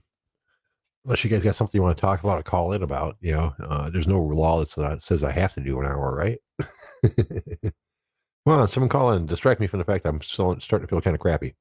unless 1.05 1.25
you 1.25 1.31
guys 1.31 1.43
got 1.43 1.55
something 1.55 1.79
you 1.79 1.83
want 1.83 1.97
to 1.97 2.01
talk 2.01 2.23
about 2.23 2.39
or 2.39 2.43
call 2.43 2.73
in 2.73 2.83
about, 2.83 3.17
you 3.21 3.33
know, 3.33 3.55
uh, 3.61 3.91
there's 3.91 4.07
no 4.09 4.21
law 4.21 4.61
that 4.65 4.79
uh, 4.79 4.97
says 4.99 5.23
I 5.25 5.33
have 5.33 5.53
to 5.55 5.61
do 5.61 5.79
an 5.81 5.87
hour, 5.87 6.15
right? 6.15 6.39
Come 8.47 8.59
on, 8.61 8.69
someone 8.69 8.89
call 8.89 9.13
in. 9.13 9.27
Distract 9.27 9.61
me 9.61 9.67
from 9.67 9.79
the 9.79 9.85
fact 9.85 10.07
I'm 10.07 10.21
still 10.21 10.59
starting 10.61 10.87
to 10.87 10.91
feel 10.91 11.01
kind 11.01 11.15
of 11.15 11.21
crappy. 11.21 11.55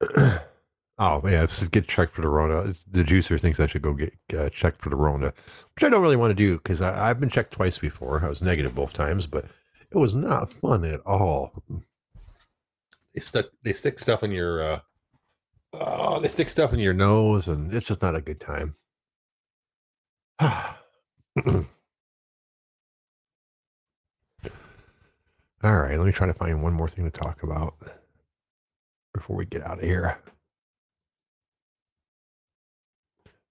oh 0.98 1.22
yeah, 1.24 1.46
just 1.46 1.70
get 1.72 1.88
checked 1.88 2.12
for 2.14 2.22
the 2.22 2.28
Rona. 2.28 2.74
The 2.90 3.02
juicer 3.02 3.40
thinks 3.40 3.60
I 3.60 3.66
should 3.66 3.82
go 3.82 3.94
get 3.94 4.12
uh, 4.36 4.48
checked 4.50 4.82
for 4.82 4.90
the 4.90 4.96
Rona, 4.96 5.32
which 5.74 5.84
I 5.84 5.88
don't 5.88 6.02
really 6.02 6.16
want 6.16 6.30
to 6.30 6.34
do 6.34 6.56
because 6.58 6.80
I've 6.82 7.20
been 7.20 7.30
checked 7.30 7.52
twice 7.52 7.78
before. 7.78 8.24
I 8.24 8.28
was 8.28 8.42
negative 8.42 8.74
both 8.74 8.92
times, 8.92 9.26
but 9.26 9.46
it 9.90 9.96
was 9.96 10.14
not 10.14 10.52
fun 10.52 10.84
at 10.84 11.00
all. 11.06 11.62
They 13.14 13.20
stuck 13.20 13.46
they 13.62 13.72
stick 13.72 13.98
stuff 13.98 14.22
in 14.22 14.30
your 14.30 14.62
uh, 14.62 14.80
oh, 15.72 16.20
they 16.20 16.28
stick 16.28 16.48
stuff 16.48 16.72
in 16.72 16.78
your 16.78 16.92
nose, 16.94 17.48
and 17.48 17.72
it's 17.72 17.86
just 17.88 18.02
not 18.02 18.16
a 18.16 18.20
good 18.20 18.40
time. 18.40 18.74
All 25.62 25.78
right, 25.78 25.96
let 25.96 26.06
me 26.06 26.12
try 26.12 26.26
to 26.26 26.34
find 26.34 26.62
one 26.62 26.74
more 26.74 26.88
thing 26.88 27.04
to 27.04 27.10
talk 27.10 27.42
about 27.42 27.74
before 29.14 29.36
we 29.36 29.46
get 29.46 29.62
out 29.62 29.78
of 29.78 29.84
here. 29.84 30.18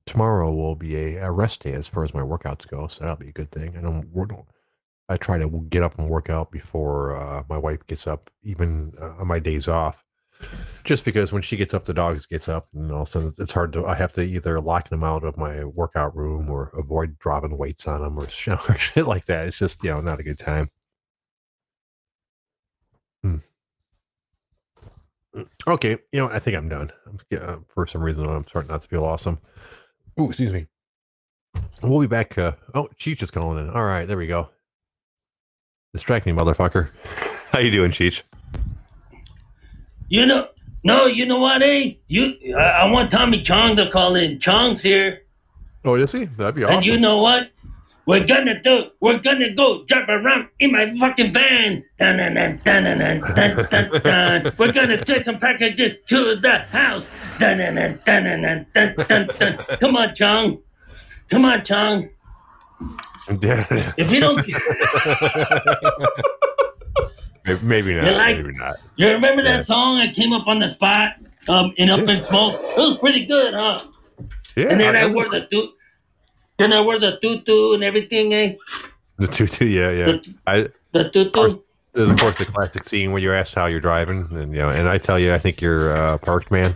Tomorrow 0.06 0.54
will 0.54 0.76
be 0.76 1.18
a, 1.18 1.32
rest 1.32 1.64
day 1.64 1.74
as 1.74 1.88
far 1.88 2.04
as 2.04 2.14
my 2.14 2.22
workouts 2.22 2.68
go, 2.68 2.88
so 2.88 3.04
that'll 3.04 3.18
be 3.18 3.30
a 3.30 3.34
good 3.34 3.50
thing. 3.50 3.76
I 3.76 3.82
don't, 3.82 4.14
don't 4.14 4.46
I 5.08 5.18
try 5.18 5.38
to 5.38 5.66
get 5.70 5.84
up 5.84 5.98
and 6.00 6.10
work 6.10 6.30
out 6.30 6.52
before 6.52 7.16
uh, 7.16 7.44
my 7.48 7.58
wife 7.58 7.86
gets 7.88 8.08
up, 8.08 8.30
even 8.44 8.94
uh, 9.00 9.22
on 9.22 9.28
my 9.28 9.40
days 9.40 9.68
off. 9.68 10.04
Just 10.84 11.06
because 11.06 11.32
when 11.32 11.42
she 11.42 11.56
gets 11.56 11.74
up, 11.74 11.86
the 11.86 11.94
dogs 11.94 12.26
gets 12.26 12.50
up, 12.50 12.68
and 12.74 12.92
all 12.92 13.04
of 13.04 13.08
a 13.08 13.12
sudden 13.12 13.34
it's 13.38 13.52
hard 13.54 13.72
to. 13.74 13.86
I 13.86 13.96
have 13.96 14.12
to 14.14 14.22
either 14.22 14.60
lock 14.60 14.90
them 14.90 15.04
out 15.04 15.24
of 15.24 15.38
my 15.38 15.64
workout 15.64 16.16
room 16.16 16.50
or 16.50 16.72
avoid 16.78 17.18
dropping 17.20 17.58
weights 17.58 17.88
on 17.88 18.02
them 18.02 18.20
or 18.20 18.28
shit 18.30 19.08
like 19.08 19.26
that. 19.26 19.48
It's 19.48 19.58
just 19.58 19.84
you 19.84 19.92
know 19.92 20.02
not 20.02 20.20
a 20.20 20.24
good 20.24 20.38
time. 20.40 20.70
Hmm. 23.24 23.38
Okay, 25.68 25.98
you 26.12 26.20
know 26.20 26.28
I 26.28 26.40
think 26.40 26.58
I'm 26.58 26.70
done. 26.70 26.92
Uh, 27.32 27.58
for 27.68 27.88
some 27.88 28.04
reason, 28.04 28.26
I'm 28.28 28.46
starting 28.46 28.72
not 28.72 28.82
to 28.82 28.88
feel 28.88 29.06
awesome. 29.06 29.40
Oh, 30.18 30.28
excuse 30.28 30.54
me. 30.54 30.68
We'll 31.82 32.02
be 32.02 32.08
back. 32.08 32.38
Uh, 32.38 32.54
oh, 32.74 32.90
Cheech 33.00 33.24
is 33.24 33.32
calling 33.32 33.66
in. 33.66 33.70
All 33.70 33.86
right, 33.86 34.08
there 34.08 34.18
we 34.18 34.28
go. 34.28 34.50
Distract 35.96 36.26
me, 36.26 36.34
motherfucker. 36.34 36.90
How 37.54 37.60
you 37.60 37.72
doing, 37.72 37.90
Cheech? 37.90 38.22
You 40.10 40.26
know, 40.26 40.50
no, 40.84 41.06
you 41.06 41.26
know 41.26 41.40
what, 41.40 41.64
eh? 41.64 41.94
You, 42.10 42.34
I, 42.54 42.84
I 42.84 42.92
want 42.92 43.10
Tommy 43.10 43.42
Chong 43.42 43.78
to 43.78 43.90
call 43.90 44.18
in. 44.18 44.38
Chong's 44.42 44.82
here. 44.82 45.22
Oh, 45.86 45.96
is 45.96 46.12
he? 46.12 46.26
That'd 46.26 46.56
be 46.56 46.66
awesome. 46.66 46.76
And 46.76 46.86
you 46.86 47.00
know 47.00 47.20
what? 47.22 47.50
We're 48.08 48.26
gonna 48.26 48.62
do. 48.62 48.90
We're 49.00 49.20
gonna 49.20 49.54
go 49.54 49.86
drive 49.86 50.10
around 50.10 50.50
in 50.60 50.74
my 50.74 50.94
fucking 50.98 51.32
van. 51.32 51.82
Dun, 51.98 52.18
dun, 52.18 52.34
dun, 52.34 52.60
dun, 52.66 52.84
dun, 52.84 53.22
dun, 53.34 53.68
dun, 53.70 54.02
dun. 54.02 54.54
We're 54.58 54.74
gonna 54.74 55.02
take 55.02 55.24
some 55.24 55.40
packages 55.40 56.02
to 56.08 56.36
the 56.36 56.58
house. 56.58 57.08
Dun, 57.40 57.60
dun, 57.60 57.76
dun, 57.76 58.00
dun, 58.06 58.42
dun, 58.42 58.66
dun, 58.74 58.96
dun, 59.08 59.28
dun. 59.40 59.58
Come 59.80 59.96
on, 59.96 60.14
Chong. 60.14 60.62
Come 61.30 61.46
on, 61.46 61.64
Chong. 61.64 62.10
If 63.28 64.14
you 64.14 64.20
don't, 64.20 64.46
maybe 67.64 67.94
not. 67.94 68.14
Like, 68.14 68.38
maybe 68.38 68.54
not. 68.54 68.78
You 68.96 69.10
remember 69.10 69.44
that 69.44 69.66
song? 69.66 69.98
I 69.98 70.12
came 70.12 70.34
up 70.34 70.48
on 70.48 70.60
the 70.60 70.68
spot 70.68 71.16
um, 71.48 71.74
in 71.78 71.90
Up 71.90 72.00
in 72.08 72.20
Smoke. 72.20 72.60
It 72.62 72.78
was 72.78 72.98
pretty 72.98 73.26
good, 73.26 73.54
huh? 73.54 73.80
Yeah. 74.56 74.68
And 74.70 74.80
then 74.80 74.96
I, 74.96 75.02
I 75.02 75.08
wore 75.08 75.30
the 75.30 75.46
tu- 75.48 75.74
then 76.58 76.72
I 76.72 76.82
wore 76.82 77.00
the 77.00 77.18
tutu 77.22 77.74
and 77.74 77.84
everything, 77.84 78.34
eh? 78.34 78.56
The 79.18 79.28
tutu, 79.28 79.66
yeah, 79.66 79.92
yeah. 79.92 80.06
The, 80.06 80.34
I 80.48 80.70
the 80.92 81.10
tutu. 81.10 81.60
There's 81.94 82.10
of 82.10 82.20
course 82.20 82.38
the 82.38 82.46
classic 82.46 82.88
scene 82.88 83.12
where 83.12 83.22
you're 83.22 83.36
asked 83.36 83.56
how 83.56 83.68
you're 83.68 83.80
driving, 83.80 84.28
and 84.32 84.54
you 84.54 84.60
know, 84.60 84.70
and 84.70 84.88
I 84.90 84.98
tell 84.98 85.18
you, 85.18 85.34
I 85.34 85.40
think 85.40 85.62
you're 85.62 85.96
uh, 85.96 86.18
parked, 86.18 86.52
man. 86.52 86.76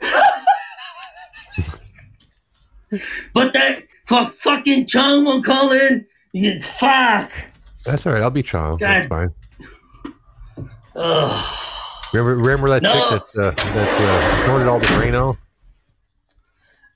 but 3.32 3.52
that 3.52 3.87
for 4.08 4.26
fucking 4.26 4.86
Chong 4.86 5.24
will 5.24 5.42
call 5.42 5.70
in. 5.70 6.06
You 6.32 6.60
fuck. 6.60 7.30
That's 7.84 8.06
all 8.06 8.14
right. 8.14 8.22
I'll 8.22 8.30
be 8.30 8.42
Chong. 8.42 8.78
God. 8.78 8.88
That's 8.88 9.06
fine. 9.06 9.34
Ugh. 10.96 11.54
Remember, 12.14 12.36
remember 12.36 12.68
that 12.70 12.82
no. 12.82 12.92
chick 13.10 13.22
that 13.34 13.42
uh, 13.42 13.50
that 13.74 14.00
uh, 14.00 14.44
snorted 14.44 14.66
all 14.66 14.78
the 14.78 14.86
Drano? 14.86 15.36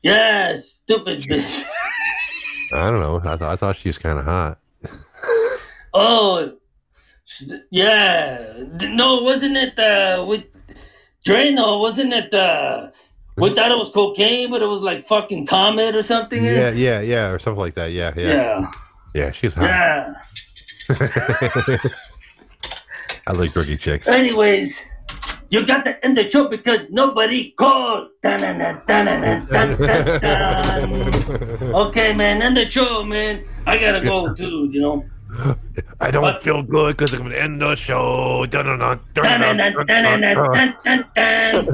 Yeah, 0.03 0.57
stupid 0.57 1.23
bitch. 1.23 1.65
I 2.73 2.91
don't 2.91 3.01
know. 3.01 3.21
I, 3.23 3.37
th- 3.37 3.43
I 3.43 3.57
thought 3.57 3.77
she 3.77 3.91
was 3.91 3.99
kind 3.99 4.19
of 4.19 4.25
hot. 4.25 4.59
oh, 5.95 6.57
yeah. 7.71 8.65
No, 8.81 9.23
wasn't 9.23 9.59
it 9.59 9.79
uh, 9.79 10.25
with 10.27 10.45
Drano? 11.27 11.79
Wasn't 11.79 12.13
it 12.13 12.33
uh, 12.33 12.91
we 13.37 13.55
thought 13.55 13.71
it 13.71 13.79
was 13.79 13.89
cocaine, 13.89 14.51
but 14.51 14.63
it 14.63 14.67
was 14.67 14.81
like 14.81 15.07
fucking 15.07 15.47
Comet 15.47 15.95
or 15.95 16.03
something. 16.03 16.45
Yeah, 16.45 16.71
yeah, 16.71 17.01
yeah, 17.01 17.31
or 17.31 17.39
something 17.39 17.61
like 17.61 17.75
that. 17.75 17.93
Yeah, 17.93 18.13
yeah, 18.17 18.27
yeah. 18.27 18.73
Yeah, 19.15 19.31
she's 19.33 19.55
hot. 19.55 19.65
Yeah. 19.65 20.15
I 23.27 23.33
like 23.33 23.55
rookie 23.55 23.77
chicks. 23.77 24.09
Anyways, 24.09 24.79
you 25.51 25.67
got 25.67 25.85
to 25.85 26.05
end 26.05 26.17
the 26.17 26.29
show 26.29 26.49
because 26.49 26.81
nobody 26.91 27.53
called. 27.53 28.09
Dun, 28.23 28.41
dun, 28.41 28.83
dun, 28.87 29.09
okay, 31.75 32.13
man, 32.15 32.43
end 32.43 32.57
the 32.57 32.69
show, 32.69 33.05
man. 33.05 33.45
I 33.67 33.79
gotta 33.79 34.01
go 34.01 34.35
too, 34.35 34.69
you 34.73 34.81
know. 34.81 35.05
I 36.01 36.11
don't 36.11 36.23
but, 36.23 36.43
feel 36.43 36.63
good 36.63 36.97
because 36.97 37.15
I'm 37.15 37.21
going 37.21 37.33
to 37.33 37.41
end 37.41 37.63
the 37.63 37.75
show. 37.75 38.45
Dun, 38.47 38.67
dun, 38.67 38.79
dun, 38.79 39.01
dun, 39.15 39.41
dun, 39.41 39.57
dun, 39.57 39.81
dun, 39.81 40.21
dun, 40.21 40.75
dun, 40.85 41.05
dun, 41.15 41.65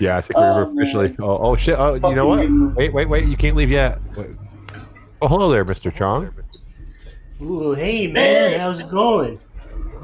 yeah, 0.00 0.16
I 0.16 0.20
think 0.22 0.36
we're 0.38 0.64
oh, 0.64 0.72
officially. 0.72 1.16
Oh, 1.18 1.38
oh, 1.38 1.56
shit! 1.56 1.78
Oh, 1.78 1.94
you 1.94 2.14
know 2.14 2.26
what? 2.26 2.48
Wait, 2.76 2.92
wait, 2.92 3.08
wait! 3.08 3.26
You 3.26 3.36
can't 3.36 3.54
leave 3.54 3.70
yet. 3.70 3.98
Wait. 4.16 4.30
Oh, 5.20 5.28
hello 5.28 5.50
there, 5.50 5.64
Mister 5.64 5.90
Chong. 5.90 6.30
Ooh, 7.42 7.72
hey 7.72 8.06
man, 8.06 8.58
how's 8.60 8.80
it 8.80 8.90
going? 8.90 9.38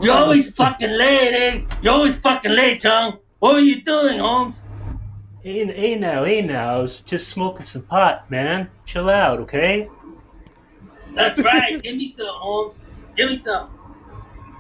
You're 0.01 0.15
always 0.15 0.51
fucking 0.51 0.91
late, 0.91 1.33
eh? 1.33 1.63
You're 1.81 1.95
always 1.95 2.15
fucking 2.15 2.51
late, 2.51 2.81
Chong. 2.81 3.19
What 3.39 3.57
are 3.57 3.61
you 3.61 3.83
doing, 3.83 4.19
Holmes? 4.19 4.61
Hey, 5.47 5.65
hey 5.65 5.95
now, 5.95 6.25
hey 6.25 6.43
now, 6.43 6.75
I 6.75 6.83
was 6.83 7.03
just 7.03 7.29
smoking 7.29 7.67
some 7.67 7.83
pot, 7.83 8.29
man. 8.29 8.69
Chill 8.85 9.09
out, 9.09 9.39
okay? 9.39 9.89
That's 11.15 11.39
right. 11.39 11.81
Give 11.81 11.95
me 11.95 12.09
some, 12.09 12.27
Holmes. 12.27 12.83
Give 13.17 13.31
me 13.31 13.37
some. 13.37 13.71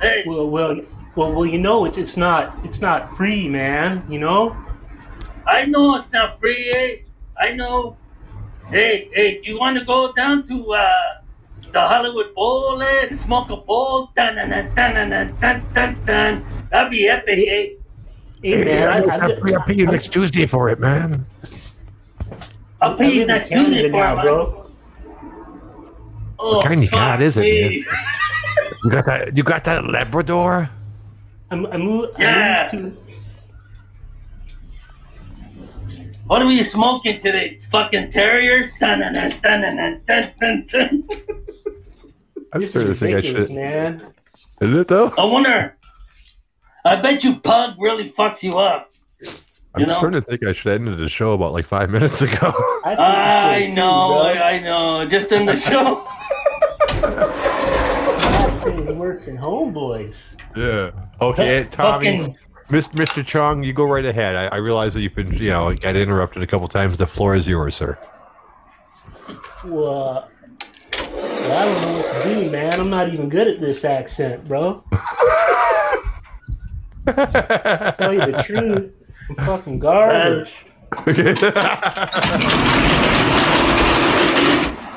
Hey. 0.01 0.23
Well, 0.25 0.49
well, 0.49 0.81
well, 1.17 1.33
well. 1.33 1.45
You 1.45 1.59
know, 1.59 1.87
it's 1.87 1.99
it's 1.99 2.17
not 2.17 2.57
it's 2.65 2.81
not 2.81 3.17
free, 3.17 3.49
man. 3.49 4.07
You 4.09 4.21
know. 4.21 4.57
I 5.45 5.65
know 5.67 5.97
it's 5.97 6.13
not 6.13 6.39
free. 6.39 6.71
Eh? 6.71 6.99
I 7.37 7.51
know. 7.51 7.97
Hey, 8.71 9.11
hey, 9.13 9.41
do 9.43 9.51
you 9.51 9.59
want 9.59 9.77
to 9.79 9.85
go 9.85 10.13
down 10.13 10.45
to 10.45 10.73
uh, 10.73 10.89
the 11.73 11.81
Hollywood 11.81 12.33
Bowl 12.33 12.81
eh, 12.81 13.07
and 13.09 13.19
smoke 13.19 13.51
a 13.51 13.57
bowl? 13.57 14.13
Dun, 14.15 14.37
dun, 14.37 14.51
dun, 14.51 14.73
dun, 14.73 15.11
dun, 15.11 15.37
dun, 15.41 15.67
dun, 15.75 16.01
dun. 16.07 16.47
That'd 16.71 16.93
be 16.93 17.09
epic, 17.09 17.45
eh? 17.49 17.86
Hey, 18.43 18.65
man, 18.65 18.89
I, 18.89 19.17
I, 19.17 19.27
I, 19.27 19.53
I'll 19.55 19.63
pay 19.63 19.75
you 19.75 19.87
next 19.87 20.13
Tuesday 20.13 20.47
for 20.47 20.69
it, 20.69 20.79
man. 20.79 21.27
I'll 22.81 22.97
pay 22.97 23.13
you 23.13 23.27
next 23.27 23.49
Tuesday 23.49 23.91
for 23.91 24.07
it, 24.07 24.23
bro. 24.23 24.71
Oh, 26.39 26.57
what 26.57 26.67
kind 26.67 26.85
of 26.85 26.91
God 26.91 27.23
is 27.23 27.37
it, 27.39 27.41
man? 27.41 27.73
you 28.85 28.91
got 28.91 29.07
that? 29.07 29.37
You 29.37 29.43
got 29.43 29.65
that 29.65 29.87
Labrador? 29.87 30.69
I'm, 31.51 31.67
I'm, 31.67 31.89
I'm 31.89 32.07
yeah. 32.19 32.69
To... 32.69 32.93
What 36.27 36.43
are 36.43 36.47
we 36.47 36.63
smoking 36.63 37.21
today? 37.21 37.61
Fucking 37.71 38.11
terrier? 38.11 38.71
Dun, 38.81 39.01
dun, 39.01 39.15
dun, 39.15 39.31
dun, 39.43 39.61
dun, 39.63 40.01
dun, 40.07 40.33
dun, 40.41 40.67
dun. 40.69 41.09
I'm 42.53 42.63
starting 42.63 42.93
to 42.93 42.99
think 42.99 43.15
I 43.15 43.21
should. 43.21 43.51
Man. 43.51 44.13
Is 44.61 44.77
it 44.77 44.89
though? 44.89 45.13
I 45.17 45.25
wonder. 45.25 45.77
I 46.87 46.97
bet 46.97 47.25
you 47.25 47.37
Pug 47.41 47.75
really 47.79 48.11
fucks 48.11 48.43
you 48.43 48.59
up. 48.59 48.93
I'm 49.75 49.81
you 49.81 49.87
know? 49.87 49.93
starting 49.93 50.21
to 50.21 50.27
think 50.27 50.47
I 50.47 50.53
should 50.53 50.73
end 50.73 50.89
the 50.89 51.09
show 51.09 51.33
about 51.33 51.53
like 51.53 51.67
five 51.67 51.91
minutes 51.91 52.23
ago. 52.23 52.37
I, 52.85 53.65
I 53.65 53.71
know, 53.71 54.19
I, 54.19 54.53
I 54.53 54.59
know. 54.61 55.07
Just 55.07 55.33
in 55.33 55.47
the 55.47 55.57
show. 55.57 56.07
Nothing's 58.31 58.93
worse 58.93 59.27
than 59.27 59.37
homeboys. 59.37 60.17
Yeah. 60.57 60.93
Okay, 61.21 61.67
Tommy, 61.71 62.19
Fucking, 62.19 62.37
Mr. 62.71 63.27
Chong, 63.27 63.63
you 63.63 63.73
go 63.73 63.85
right 63.85 64.05
ahead. 64.05 64.35
I, 64.35 64.57
I 64.57 64.59
realize 64.59 64.95
that 64.95 65.03
you've 65.03 65.15
been, 65.15 65.33
you 65.33 65.51
know, 65.51 65.69
I 65.69 65.75
got 65.75 65.97
interrupted 65.97 66.43
a 66.43 66.47
couple 66.47 66.69
times. 66.69 66.97
The 66.97 67.07
floor 67.07 67.35
is 67.35 67.47
yours, 67.47 67.75
sir. 67.75 67.99
Well, 69.65 69.89
uh, 69.93 70.29
well, 71.13 71.53
I 71.53 71.65
don't 71.65 71.83
know 71.83 71.99
what 71.99 72.23
to 72.23 72.35
do, 72.35 72.51
man. 72.51 72.81
I'm 72.81 72.89
not 72.89 73.13
even 73.13 73.29
good 73.29 73.49
at 73.49 73.61
this 73.61 73.85
accent, 73.85 74.47
bro. 74.49 74.83
Tell 77.07 78.13
you 78.13 78.21
the 78.33 78.43
truth, 78.47 78.93
I'm 79.31 79.37
fucking 79.47 79.79
garbage. 79.79 80.53
Okay. 81.09 81.31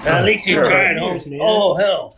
at 0.05 0.24
least 0.24 0.47
you 0.47 0.55
Sure. 0.55 0.64
trying. 0.66 0.97
Years, 0.97 1.24
Holmes. 1.24 1.26
man. 1.28 1.39
Oh 1.41 1.76
hell. 1.76 2.16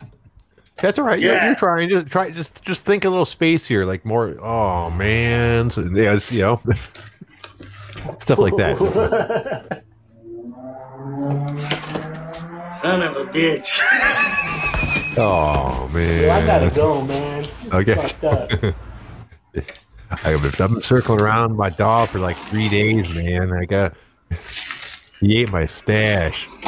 That's 0.76 0.98
all 0.98 1.04
right. 1.04 1.18
You're, 1.20 1.34
Yeah. 1.34 1.46
you're 1.46 1.54
trying. 1.56 1.88
Just 1.88 2.06
try. 2.08 2.30
Just 2.30 2.62
just 2.64 2.84
think 2.84 3.04
a 3.04 3.08
little 3.08 3.24
space 3.24 3.64
here, 3.66 3.84
like 3.84 4.04
more. 4.04 4.36
Oh 4.42 4.90
man, 4.90 5.70
so, 5.70 5.82
yeah, 5.94 6.18
you 6.30 6.40
know, 6.40 6.60
stuff 8.18 8.38
like 8.38 8.56
that. 8.56 8.78
Son 12.82 13.00
of 13.02 13.16
a 13.16 13.24
bitch. 13.30 13.80
Oh 15.16 15.88
man. 15.92 16.22
well, 16.26 16.40
I 16.42 16.46
gotta 16.46 16.70
go, 16.74 17.02
man. 17.04 17.44
It's 17.64 17.72
Okay. 17.72 18.74
I've 20.24 20.56
been 20.58 20.80
circling 20.82 21.20
around 21.20 21.56
my 21.56 21.70
dog 21.70 22.10
for 22.10 22.18
like 22.18 22.36
three 22.48 22.68
days, 22.68 23.08
man. 23.08 23.52
I 23.52 23.64
got. 23.64 23.94
He 25.20 25.36
ate 25.38 25.52
my 25.52 25.66
stash. 25.66 26.48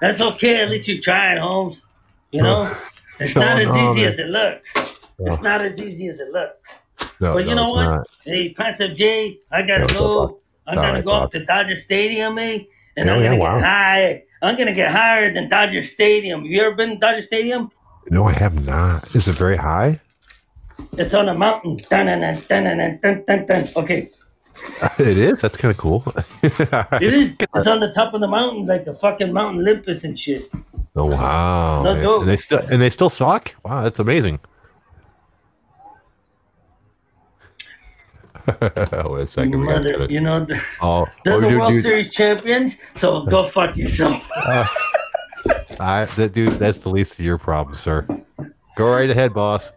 That's 0.00 0.20
okay. 0.20 0.60
At 0.62 0.70
least 0.70 0.88
you 0.88 1.00
tried, 1.00 1.38
Holmes. 1.38 1.82
You 2.32 2.42
know, 2.42 2.68
it's 3.20 3.36
No, 3.36 3.42
not 3.42 3.60
as 3.60 3.68
no, 3.68 3.76
easy 3.76 4.04
as 4.04 4.18
it 4.18 4.26
looks. 4.28 4.74
It's 5.20 5.40
not 5.40 5.62
as 5.62 5.80
easy 5.80 6.08
as 6.08 6.18
it 6.20 6.32
looks. 6.32 6.80
No, 7.20 7.34
But 7.34 7.46
you 7.46 7.54
no, 7.54 7.56
know 7.56 7.70
what? 7.70 7.86
not. 7.86 8.06
Hey, 8.24 8.52
Passive 8.54 8.96
J, 8.96 9.38
I 9.52 9.62
gotta 9.62 9.84
up, 9.84 9.92
go. 9.92 10.40
All 10.66 10.74
gonna 10.74 10.94
right, 10.94 11.04
go 11.04 11.12
up 11.12 11.30
to 11.30 11.44
Dodger 11.44 11.76
Stadium, 11.76 12.36
eh? 12.38 12.64
And 12.96 13.08
Oh, 13.08 13.10
I'm 13.10 13.22
gonna 13.22 13.36
wow. 13.36 13.56
get 13.56 13.64
high. 13.64 14.24
I'm 14.42 14.56
gonna 14.56 14.74
get 14.74 14.92
higher 14.92 15.32
than 15.32 15.48
Dodger 15.48 15.82
Stadium. 15.82 16.42
Have 16.42 16.50
you 16.50 16.60
ever 16.62 16.74
been 16.74 16.90
to 16.90 16.96
Dodger 16.96 17.22
Stadium? 17.22 17.70
No, 18.08 18.24
I 18.24 18.32
have 18.32 18.64
not. 18.66 19.14
Is 19.14 19.28
it 19.28 19.36
very 19.36 19.56
high? 19.56 20.00
It's 20.98 21.14
on 21.14 21.28
a 21.28 21.34
mountain. 21.34 21.76
Dun, 21.88 22.06
dun, 22.06 22.20
dun, 22.20 23.00
dun, 23.02 23.24
dun, 23.26 23.46
dun. 23.46 23.68
Okay, 23.76 24.08
It 24.98 25.18
is. 25.18 25.40
That's 25.42 25.56
kind 25.56 25.70
of 25.70 25.78
cool. 25.78 26.02
it 26.42 27.12
is. 27.14 27.36
It's 27.54 27.66
on 27.66 27.80
the 27.80 27.92
top 27.92 28.14
of 28.14 28.20
the 28.20 28.26
mountain, 28.28 28.66
like 28.66 28.86
a 28.86 28.94
fucking 28.94 29.32
Mount 29.32 29.58
Olympus 29.58 30.04
and 30.04 30.18
shit. 30.18 30.50
Oh 30.96 31.06
wow! 31.06 31.82
No 31.82 32.00
joke. 32.00 32.20
And 32.20 32.28
they 32.28 32.36
still 32.36 32.58
and 32.70 32.82
they 32.82 32.90
still 32.90 33.10
suck. 33.10 33.54
Wow, 33.64 33.82
that's 33.82 33.98
amazing. 34.00 34.40
Wait 38.60 38.60
a 38.62 39.26
second. 39.26 39.64
Mother, 39.64 40.06
you 40.10 40.20
know, 40.20 40.44
they're 40.44 40.62
Oh, 40.80 41.06
they're 41.24 41.34
oh, 41.34 41.40
the 41.40 41.56
World 41.58 41.72
dude, 41.72 41.82
Series 41.82 42.12
champions. 42.12 42.76
So 42.94 43.24
go 43.26 43.44
fuck 43.44 43.76
yourself. 43.76 44.28
uh, 44.34 44.66
I, 45.80 46.04
that 46.04 46.32
dude, 46.32 46.52
that's 46.52 46.78
the 46.78 46.90
least 46.90 47.18
of 47.18 47.24
your 47.24 47.38
problem, 47.38 47.74
sir. 47.74 48.06
Go 48.76 48.90
right 48.92 49.08
ahead, 49.08 49.32
boss. 49.32 49.72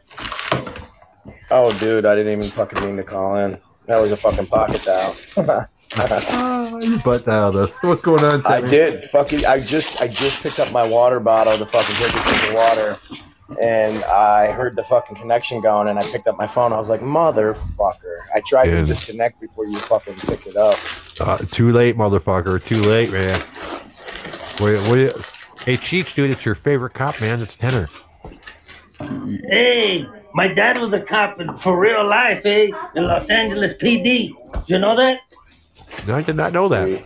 Oh, 1.49 1.77
dude, 1.79 2.05
I 2.05 2.15
didn't 2.15 2.33
even 2.39 2.49
fucking 2.51 2.83
mean 2.83 2.97
to 2.97 3.03
call 3.03 3.37
in. 3.37 3.57
That 3.85 3.99
was 3.99 4.11
a 4.11 4.17
fucking 4.17 4.47
pocket 4.47 4.83
dial. 4.83 5.15
You 6.81 6.99
butt 7.05 7.25
dial 7.25 7.51
this. 7.51 7.77
What's 7.81 8.01
going 8.01 8.23
on? 8.23 8.45
I 8.45 8.59
Timmy? 8.59 8.71
did. 8.71 9.09
Fucking, 9.11 9.45
I 9.45 9.59
just, 9.59 10.01
I 10.01 10.07
just 10.07 10.41
picked 10.43 10.59
up 10.59 10.71
my 10.71 10.87
water 10.87 11.19
bottle 11.19 11.57
to 11.57 11.65
fucking 11.65 11.95
take 11.95 12.13
a 12.13 12.21
sip 12.29 12.49
of 12.49 12.55
water, 12.55 12.97
and 13.61 14.03
I 14.05 14.51
heard 14.51 14.75
the 14.75 14.83
fucking 14.83 15.15
connection 15.15 15.61
going, 15.61 15.87
and 15.87 15.99
I 15.99 16.01
picked 16.03 16.27
up 16.27 16.37
my 16.37 16.47
phone. 16.47 16.73
I 16.73 16.79
was 16.79 16.89
like, 16.89 17.01
motherfucker! 17.01 18.21
I 18.33 18.41
tried 18.41 18.65
Dude. 18.65 18.85
to 18.87 18.93
disconnect 18.93 19.39
before 19.39 19.65
you 19.67 19.77
fucking 19.77 20.15
picked 20.15 20.47
it 20.47 20.55
up. 20.55 20.79
Uh, 21.19 21.37
too 21.37 21.71
late, 21.71 21.95
motherfucker. 21.95 22.63
Too 22.63 22.81
late, 22.81 23.11
man. 23.11 23.39
Wait, 24.59 24.81
wait. 24.89 25.13
Hey, 25.65 25.77
Cheech, 25.77 26.13
dude, 26.13 26.29
it's 26.29 26.45
your 26.45 26.55
favorite 26.55 26.93
cop, 26.93 27.21
man. 27.21 27.39
It's 27.41 27.55
10er. 27.55 27.87
Hey, 29.49 30.05
my 30.33 30.47
dad 30.47 30.77
was 30.77 30.91
a 30.93 30.99
cop 31.01 31.39
in, 31.39 31.55
for 31.55 31.79
real 31.79 32.05
life, 32.05 32.45
eh? 32.45 32.69
In 32.95 33.05
Los 33.05 33.29
Angeles 33.29 33.73
PD. 33.73 34.29
Do 34.51 34.61
you 34.67 34.77
know 34.79 34.95
that? 34.97 35.21
No, 36.05 36.15
I 36.15 36.21
did 36.21 36.35
not 36.35 36.51
know 36.51 36.67
that. 36.67 37.03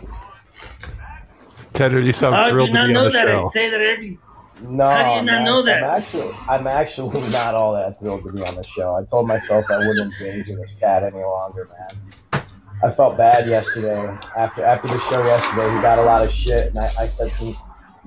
10er, 1.74 2.04
you 2.04 2.12
sound 2.12 2.34
How 2.34 2.46
do 2.46 2.50
thrilled 2.50 2.68
you 2.70 2.74
to 2.74 2.78
not 2.80 2.86
be 2.88 2.94
on 2.96 3.04
know 3.04 3.04
the 3.04 3.10
that? 3.10 3.28
I 3.28 3.32
show. 3.32 3.50
say 3.50 3.70
that 3.70 3.80
every. 3.80 4.18
No, 4.62 4.90
How 4.90 5.02
do 5.04 5.20
you 5.20 5.22
not 5.22 5.24
man, 5.26 5.44
know 5.44 5.62
that? 5.62 5.84
I'm 5.84 5.90
actually, 6.02 6.34
I'm 6.48 6.66
actually 6.66 7.20
not 7.30 7.54
all 7.54 7.74
that 7.74 8.00
thrilled 8.00 8.24
to 8.24 8.32
be 8.32 8.42
on 8.42 8.56
the 8.56 8.64
show. 8.64 8.96
I 8.96 9.04
told 9.04 9.28
myself 9.28 9.66
I 9.70 9.78
wouldn't 9.86 10.12
engage 10.20 10.48
in 10.48 10.60
this 10.60 10.74
cat 10.74 11.04
any 11.04 11.22
longer, 11.22 11.68
man. 11.78 12.42
I 12.82 12.90
felt 12.90 13.16
bad 13.16 13.46
yesterday. 13.48 14.04
After 14.36 14.64
after 14.64 14.88
the 14.88 14.98
show 14.98 15.24
yesterday, 15.24 15.72
he 15.74 15.80
got 15.80 16.00
a 16.00 16.02
lot 16.02 16.26
of 16.26 16.32
shit, 16.32 16.68
and 16.68 16.78
I, 16.78 16.86
I 16.98 17.06
said 17.06 17.30
some, 17.32 17.56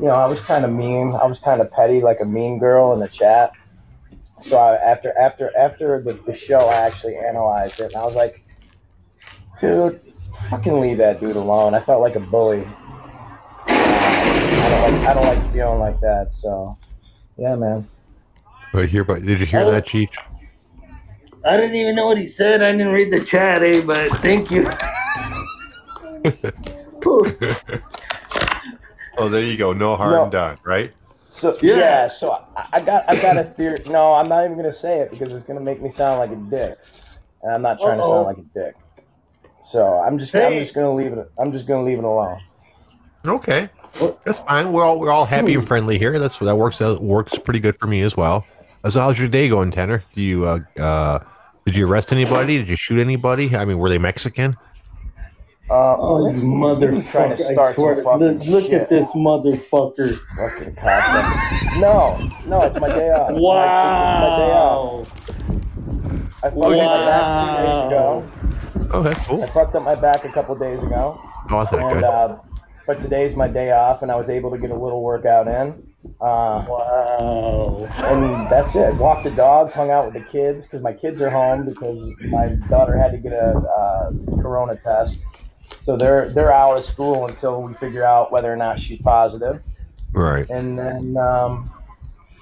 you 0.01 0.07
know, 0.07 0.15
I 0.15 0.25
was 0.25 0.41
kind 0.41 0.65
of 0.65 0.71
mean. 0.71 1.13
I 1.13 1.25
was 1.27 1.39
kind 1.39 1.61
of 1.61 1.71
petty, 1.71 2.01
like 2.01 2.21
a 2.21 2.25
mean 2.25 2.57
girl 2.57 2.91
in 2.93 2.99
the 2.99 3.07
chat. 3.07 3.51
So 4.41 4.57
I, 4.57 4.75
after 4.77 5.15
after 5.15 5.55
after 5.55 6.01
the, 6.01 6.13
the 6.25 6.33
show, 6.33 6.57
I 6.57 6.77
actually 6.87 7.17
analyzed 7.17 7.79
it, 7.79 7.93
and 7.93 7.95
I 7.97 8.03
was 8.03 8.15
like, 8.15 8.43
dude, 9.59 10.01
fucking 10.49 10.81
leave 10.81 10.97
that 10.97 11.19
dude 11.19 11.35
alone. 11.35 11.75
I 11.75 11.81
felt 11.81 12.01
like 12.01 12.15
a 12.15 12.19
bully. 12.19 12.67
I 13.67 14.69
don't 14.69 14.81
like 14.81 15.07
I 15.07 15.13
don't 15.13 15.25
like 15.25 15.51
feeling 15.53 15.79
like 15.79 15.99
that. 16.01 16.33
So, 16.33 16.75
yeah, 17.37 17.55
man. 17.55 17.87
But 18.73 18.89
hear, 18.89 19.03
but 19.03 19.23
did 19.23 19.39
you 19.39 19.45
hear 19.45 19.61
Oh. 19.61 19.69
that, 19.69 19.85
Cheech? 19.85 20.15
I 21.45 21.57
didn't 21.57 21.75
even 21.75 21.95
know 21.95 22.07
what 22.07 22.17
he 22.17 22.25
said. 22.25 22.63
I 22.63 22.71
didn't 22.71 22.91
read 22.93 23.11
the 23.11 23.19
chat, 23.23 23.61
eh? 23.61 23.81
But 23.85 24.09
thank 24.21 24.49
you. 24.49 24.67
Whew. 29.17 29.25
Oh, 29.25 29.29
there 29.29 29.43
you 29.43 29.57
go. 29.57 29.73
No 29.73 29.95
harm 29.95 30.25
No. 30.25 30.29
done, 30.29 30.57
right? 30.65 30.93
So 31.27 31.57
Yeah. 31.61 31.77
yeah, 31.77 32.07
so 32.07 32.31
I, 32.55 32.65
I 32.73 32.81
got 32.81 33.05
I 33.07 33.15
got 33.15 33.37
a 33.37 33.43
theory. 33.43 33.81
No, 33.87 34.13
I'm 34.13 34.27
not 34.27 34.43
even 34.43 34.57
gonna 34.57 34.73
say 34.73 34.99
it 34.99 35.11
because 35.11 35.33
it's 35.33 35.45
gonna 35.45 35.61
make 35.61 35.81
me 35.81 35.89
sound 35.89 36.19
like 36.19 36.31
a 36.31 36.35
dick, 36.49 36.77
and 37.41 37.53
I'm 37.53 37.61
not 37.61 37.79
trying 37.79 37.97
to 37.97 38.03
Uh-oh. 38.03 38.11
sound 38.11 38.25
like 38.25 38.37
a 38.37 38.59
dick. 38.59 38.75
So 39.61 39.99
I'm 39.99 40.17
just 40.19 40.35
I'm 40.35 40.53
just 40.53 40.75
gonna 40.75 40.93
leave 40.93 41.13
it. 41.13 41.31
I'm 41.39 41.51
just 41.51 41.67
gonna 41.67 41.83
leave 41.83 41.99
it 41.99 42.03
alone. 42.03 42.39
Okay, 43.25 43.69
that's 44.25 44.39
fine. 44.39 44.71
We're 44.73 44.83
all 44.83 44.99
we're 44.99 45.11
all 45.11 45.25
happy 45.25 45.53
and 45.53 45.65
friendly 45.65 45.97
here. 45.97 46.19
That's 46.19 46.37
that 46.39 46.55
works 46.57 46.79
That 46.79 47.01
works 47.01 47.37
pretty 47.37 47.59
good 47.59 47.77
for 47.79 47.87
me 47.87 48.01
as 48.01 48.17
well. 48.17 48.45
So 48.89 48.99
how's 48.99 49.19
your 49.19 49.27
day 49.27 49.47
going, 49.47 49.71
10er? 49.71 50.01
Do 50.13 50.21
you 50.21 50.45
uh 50.45 50.59
uh 50.79 51.19
did 51.65 51.75
you 51.75 51.87
arrest 51.87 52.11
anybody? 52.11 52.57
Did 52.57 52.67
you 52.67 52.75
shoot 52.75 52.99
anybody? 52.99 53.55
I 53.55 53.63
mean, 53.65 53.77
were 53.77 53.89
they 53.89 53.99
Mexican? 53.99 54.55
Uh, 55.71 55.95
Oh, 55.99 56.17
you 56.17 56.23
listen, 56.33 56.49
motherfucker. 56.51 57.11
trying 57.11 57.37
to 57.37 57.43
I 57.47 57.53
start 57.53 57.75
swear. 57.75 57.95
some 57.95 58.03
fucking 58.03 58.39
Look, 58.39 58.63
look 58.63 58.73
at 58.73 58.89
this 58.89 59.07
motherfucker. 59.09 60.19
Fucking 60.37 60.75
cocksucker. 60.75 61.79
No, 61.79 62.29
no, 62.45 62.61
it's 62.65 62.79
my 62.79 62.89
day 62.89 63.09
off. 63.11 63.29
It's 63.31 63.39
my 63.39 64.37
day 64.37 64.51
off. 64.51 65.07
Wow. 65.07 65.07
I 66.43 66.49
fucked 66.49 66.55
up 66.55 66.89
my 66.89 67.05
back 67.05 67.57
two 67.57 67.63
days 67.63 67.87
ago. 67.87 68.31
Oh, 68.93 69.01
that's 69.03 69.27
cool. 69.27 69.43
I 69.43 69.49
fucked 69.51 69.75
up 69.75 69.83
my 69.83 69.95
back 69.95 70.25
a 70.25 70.29
couple 70.31 70.55
days 70.55 70.81
ago. 70.83 71.19
Oh, 71.49 71.59
that's 71.59 71.71
and 71.71 71.93
good. 71.93 72.03
uh, 72.03 72.37
but 72.87 72.99
today's 72.99 73.35
my 73.37 73.47
day 73.47 73.71
off, 73.71 74.01
and 74.01 74.11
I 74.11 74.15
was 74.15 74.27
able 74.29 74.51
to 74.51 74.57
get 74.57 74.71
a 74.71 74.75
little 74.75 75.01
workout 75.01 75.47
in. 75.47 75.87
Uh, 76.19 76.65
Wow. 76.67 77.87
and 78.05 78.49
that's 78.49 78.75
it. 78.75 78.95
Walked 78.95 79.23
the 79.23 79.31
dogs, 79.31 79.73
hung 79.73 79.91
out 79.91 80.05
with 80.05 80.15
the 80.15 80.29
kids 80.29 80.65
because 80.65 80.81
my 80.81 80.91
kids 80.93 81.21
are 81.21 81.29
home 81.29 81.63
because 81.65 82.01
my 82.31 82.47
daughter 82.69 82.97
had 82.97 83.11
to 83.11 83.17
get 83.19 83.33
a 83.33 83.55
uh, 83.57 84.11
corona 84.41 84.75
test, 84.83 85.19
so 85.81 85.97
they're 85.97 86.29
they're 86.29 86.53
out 86.53 86.77
of 86.77 86.85
school 86.85 87.27
until 87.27 87.61
we 87.63 87.73
figure 87.73 88.03
out 88.03 88.31
whether 88.31 88.51
or 88.51 88.55
not 88.55 88.79
she's 88.79 89.01
positive. 89.01 89.61
Right. 90.13 90.49
And 90.49 90.77
then 90.77 91.17
um, 91.17 91.71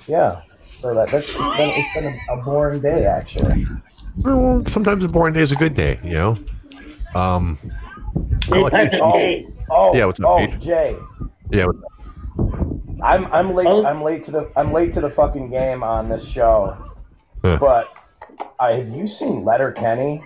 yeah, 0.08 0.42
so 0.82 0.94
that, 0.94 1.10
that's 1.10 1.30
it's 1.30 1.38
been, 1.38 1.70
it's 1.70 1.94
been 1.94 2.06
a, 2.06 2.34
a 2.34 2.44
boring 2.44 2.82
day 2.82 3.06
actually. 3.06 3.66
Well, 4.18 4.64
sometimes 4.68 5.04
a 5.04 5.08
boring 5.08 5.34
day 5.34 5.42
is 5.42 5.52
a 5.52 5.56
good 5.56 5.74
day, 5.74 6.00
you 6.04 6.12
know. 6.12 6.38
Um. 7.16 7.58
Hey, 8.46 8.64
I'll 9.02 9.20
you 9.20 9.50
Oh. 9.52 9.54
Oh, 9.72 9.96
Yeah, 9.96 10.06
what's 10.06 10.20
up, 10.20 10.26
oh, 10.28 10.38
Paige? 10.38 10.60
Jay. 10.60 10.98
Yeah. 11.52 11.68
I'm 13.02 13.26
I'm 13.32 13.54
late. 13.54 13.68
Oh. 13.68 13.86
I'm 13.86 14.02
late 14.02 14.26
to 14.26 14.32
the 14.32 14.52
I'm 14.56 14.74
late 14.74 14.94
to 14.96 15.02
the 15.02 15.10
fucking 15.10 15.50
game 15.50 15.84
on 15.84 16.10
this 16.10 16.28
show. 16.28 16.76
Huh. 17.42 17.58
But 17.60 17.94
I 18.60 18.74
have 18.74 18.90
you 18.90 19.08
seen 19.08 19.46
Letterkenny? 19.46 20.24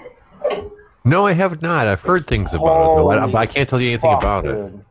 No, 1.05 1.25
I 1.25 1.33
have 1.33 1.61
not. 1.61 1.87
I've 1.87 2.01
heard 2.01 2.25
things 2.27 2.53
about 2.53 2.91
it, 2.91 2.95
though, 2.95 3.07
but 3.09 3.35
I 3.35 3.45
can't 3.45 3.67
tell 3.67 3.81
you 3.81 3.89
anything 3.89 4.11
Fuck, 4.11 4.21
about 4.21 4.45
it. 4.45 4.53
dude. 4.71 4.85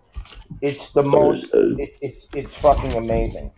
It's 0.60 0.90
the 0.90 1.02
most. 1.02 1.48
It, 1.54 1.94
it's 2.02 2.28
it's 2.34 2.54
fucking 2.54 2.92
amazing. 2.94 3.50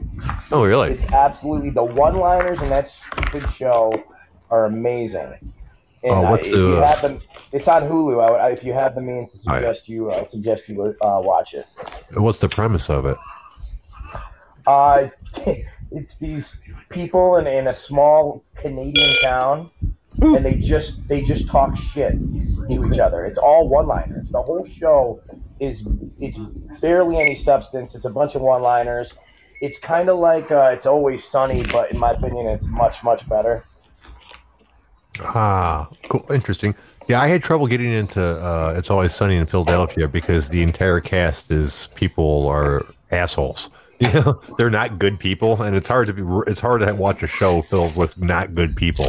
Oh, 0.53 0.65
really? 0.65 0.93
It's 0.93 1.05
absolutely 1.07 1.71
the 1.71 1.83
one-liners 1.83 2.63
in 2.63 2.69
that 2.71 2.89
stupid 2.89 3.51
show 3.51 4.03
are 4.51 4.67
amazing. 4.67 5.35
And 6.05 6.13
Oh, 6.13 6.31
what's 6.31 6.49
I, 6.49 6.51
if 6.53 6.57
you 6.57 6.75
the- 6.77 6.87
have 6.87 7.03
them, 7.03 7.21
it's 7.53 7.67
on 7.67 7.83
Hulu. 7.83 8.25
I, 8.25 8.31
would- 8.31 8.41
I, 8.41 8.51
if 8.51 8.63
you 8.65 8.73
have 8.73 8.95
the 8.95 9.01
means 9.01 9.33
to 9.33 9.39
suggest 9.39 9.89
you, 9.89 10.13
I 10.13 10.25
suggest 10.27 10.69
you 10.69 10.83
uh, 11.03 11.21
watch 11.23 11.55
it. 11.55 11.65
What's 12.15 12.39
the 12.39 12.49
premise 12.49 12.89
of 12.89 13.05
it? 13.07 13.19
Uh, 14.67 15.09
it's 15.91 16.17
these 16.19 16.59
people 16.91 17.37
in, 17.37 17.47
in 17.47 17.67
a 17.69 17.75
small 17.75 18.45
Canadian 18.55 19.17
town, 19.23 19.71
and 20.21 20.45
they 20.45 20.55
just 20.55 21.09
they 21.09 21.23
just 21.23 21.49
talk 21.49 21.77
shit 21.77 22.13
to 22.13 22.91
each 22.93 22.99
other. 22.99 23.25
It's 23.25 23.39
all 23.39 23.69
one-liners. 23.69 24.29
The 24.31 24.43
whole 24.43 24.65
show 24.67 25.21
is 25.61 25.87
it's 26.21 26.39
barely 26.81 27.17
any 27.17 27.35
substance. 27.35 27.95
It's 27.95 28.05
a 28.05 28.11
bunch 28.11 28.35
of 28.35 28.43
one-liners. 28.43 29.15
It's 29.61 29.79
kind 29.79 30.09
of 30.09 30.19
like 30.19 30.51
uh, 30.51 30.71
it's 30.75 30.87
always 30.87 31.25
sunny, 31.25 31.65
but 31.65 31.91
in 31.91 31.99
my 31.99 32.13
opinion, 32.13 32.47
it's 32.49 32.67
much 32.67 33.03
much 33.03 33.29
better. 33.29 33.65
Ah, 35.21 35.89
cool. 36.09 36.27
Interesting. 36.31 36.75
Yeah, 37.07 37.21
I 37.21 37.29
had 37.29 37.43
trouble 37.43 37.67
getting 37.67 37.93
into 37.93 38.21
uh, 38.23 38.75
It's 38.77 38.91
Always 38.91 39.15
Sunny 39.15 39.37
in 39.37 39.45
Philadelphia 39.45 40.09
because 40.09 40.49
the 40.49 40.63
entire 40.63 41.01
cast 41.01 41.51
is 41.51 41.89
people 41.95 42.49
are 42.49 42.83
assholes. 43.11 43.69
You 44.01 44.13
know, 44.13 44.41
they're 44.59 44.71
not 44.71 44.99
good 44.99 45.21
people, 45.21 45.63
and 45.63 45.77
it's 45.77 45.89
hard 45.89 46.09
to 46.09 46.13
be. 46.13 46.23
It's 46.51 46.61
hard 46.61 46.81
to 46.81 46.93
watch 46.95 47.23
a 47.23 47.27
show 47.27 47.63
filled 47.63 47.97
with 47.97 48.21
not 48.21 48.55
good 48.55 48.77
people. 48.77 49.07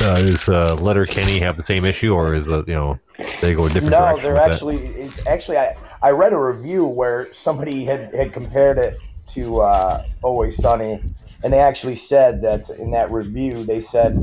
Uh, 0.00 0.16
is 0.18 0.48
uh, 0.48 0.74
Letterkenny 0.76 1.38
have 1.38 1.56
the 1.56 1.64
same 1.64 1.84
issue, 1.84 2.12
or 2.14 2.34
is 2.34 2.48
uh, 2.48 2.64
you 2.66 2.74
know 2.74 2.98
they 3.40 3.54
go 3.54 3.66
a 3.66 3.68
different 3.68 3.92
No, 3.92 4.18
they're 4.18 4.36
actually 4.36 4.84
it's 4.84 5.26
actually 5.26 5.58
I, 5.58 5.76
I 6.02 6.10
read 6.10 6.32
a 6.32 6.38
review 6.38 6.84
where 6.84 7.32
somebody 7.32 7.84
had, 7.84 8.12
had 8.12 8.32
compared 8.32 8.78
it 8.78 8.98
to 9.28 9.60
uh, 9.60 10.04
Always 10.22 10.56
Sunny, 10.56 11.00
and 11.42 11.52
they 11.52 11.60
actually 11.60 11.96
said 11.96 12.42
that 12.42 12.68
in 12.70 12.90
that 12.90 13.10
review 13.10 13.64
they 13.64 13.80
said 13.80 14.16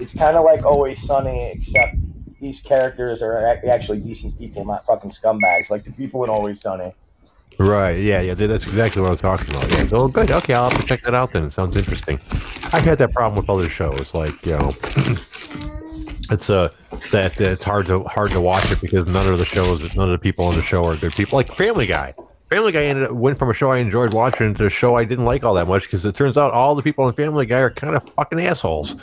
it's 0.00 0.14
kind 0.14 0.36
of 0.36 0.44
like 0.44 0.64
Always 0.64 1.02
Sunny 1.06 1.52
except 1.54 1.96
these 2.40 2.60
characters 2.60 3.22
are 3.22 3.46
actually 3.68 4.00
decent 4.00 4.38
people, 4.38 4.64
not 4.64 4.86
fucking 4.86 5.10
scumbags 5.10 5.70
like 5.70 5.84
the 5.84 5.92
people 5.92 6.24
in 6.24 6.30
Always 6.30 6.60
Sunny. 6.60 6.94
Right. 7.58 7.98
Yeah. 7.98 8.20
Yeah. 8.20 8.34
That's 8.34 8.66
exactly 8.66 9.02
what 9.02 9.10
I'm 9.10 9.16
talking 9.16 9.54
about. 9.54 9.70
Yeah. 9.72 9.86
So 9.86 10.08
good. 10.08 10.30
Okay. 10.30 10.54
I'll 10.54 10.70
have 10.70 10.80
to 10.80 10.86
check 10.86 11.02
that 11.02 11.14
out 11.14 11.32
then. 11.32 11.44
It 11.44 11.50
sounds 11.50 11.76
interesting. 11.76 12.20
I've 12.72 12.84
had 12.84 12.98
that 12.98 13.12
problem 13.12 13.40
with 13.40 13.50
other 13.50 13.68
shows. 13.68 14.14
Like 14.14 14.44
you 14.46 14.52
know, 14.52 14.68
it's 16.30 16.50
uh 16.50 16.68
that 17.10 17.40
it's 17.40 17.64
hard 17.64 17.86
to 17.86 18.04
hard 18.04 18.30
to 18.30 18.40
watch 18.40 18.70
it 18.70 18.80
because 18.80 19.06
none 19.06 19.30
of 19.30 19.38
the 19.38 19.44
shows, 19.44 19.82
none 19.96 20.08
of 20.08 20.12
the 20.12 20.18
people 20.18 20.44
on 20.44 20.54
the 20.54 20.62
show 20.62 20.84
are 20.84 20.96
good 20.96 21.12
people. 21.14 21.36
Like 21.36 21.48
Family 21.54 21.86
Guy. 21.86 22.14
Family 22.50 22.72
Guy 22.72 22.84
ended 22.84 23.04
up, 23.04 23.12
went 23.12 23.38
from 23.38 23.50
a 23.50 23.54
show 23.54 23.72
I 23.72 23.78
enjoyed 23.78 24.14
watching 24.14 24.54
to 24.54 24.66
a 24.66 24.70
show 24.70 24.96
I 24.96 25.04
didn't 25.04 25.26
like 25.26 25.44
all 25.44 25.52
that 25.54 25.68
much 25.68 25.82
because 25.82 26.04
it 26.06 26.14
turns 26.14 26.38
out 26.38 26.52
all 26.54 26.74
the 26.74 26.82
people 26.82 27.04
on 27.04 27.12
Family 27.12 27.44
Guy 27.44 27.58
are 27.58 27.70
kind 27.70 27.94
of 27.94 28.02
fucking 28.16 28.40
assholes. 28.40 28.96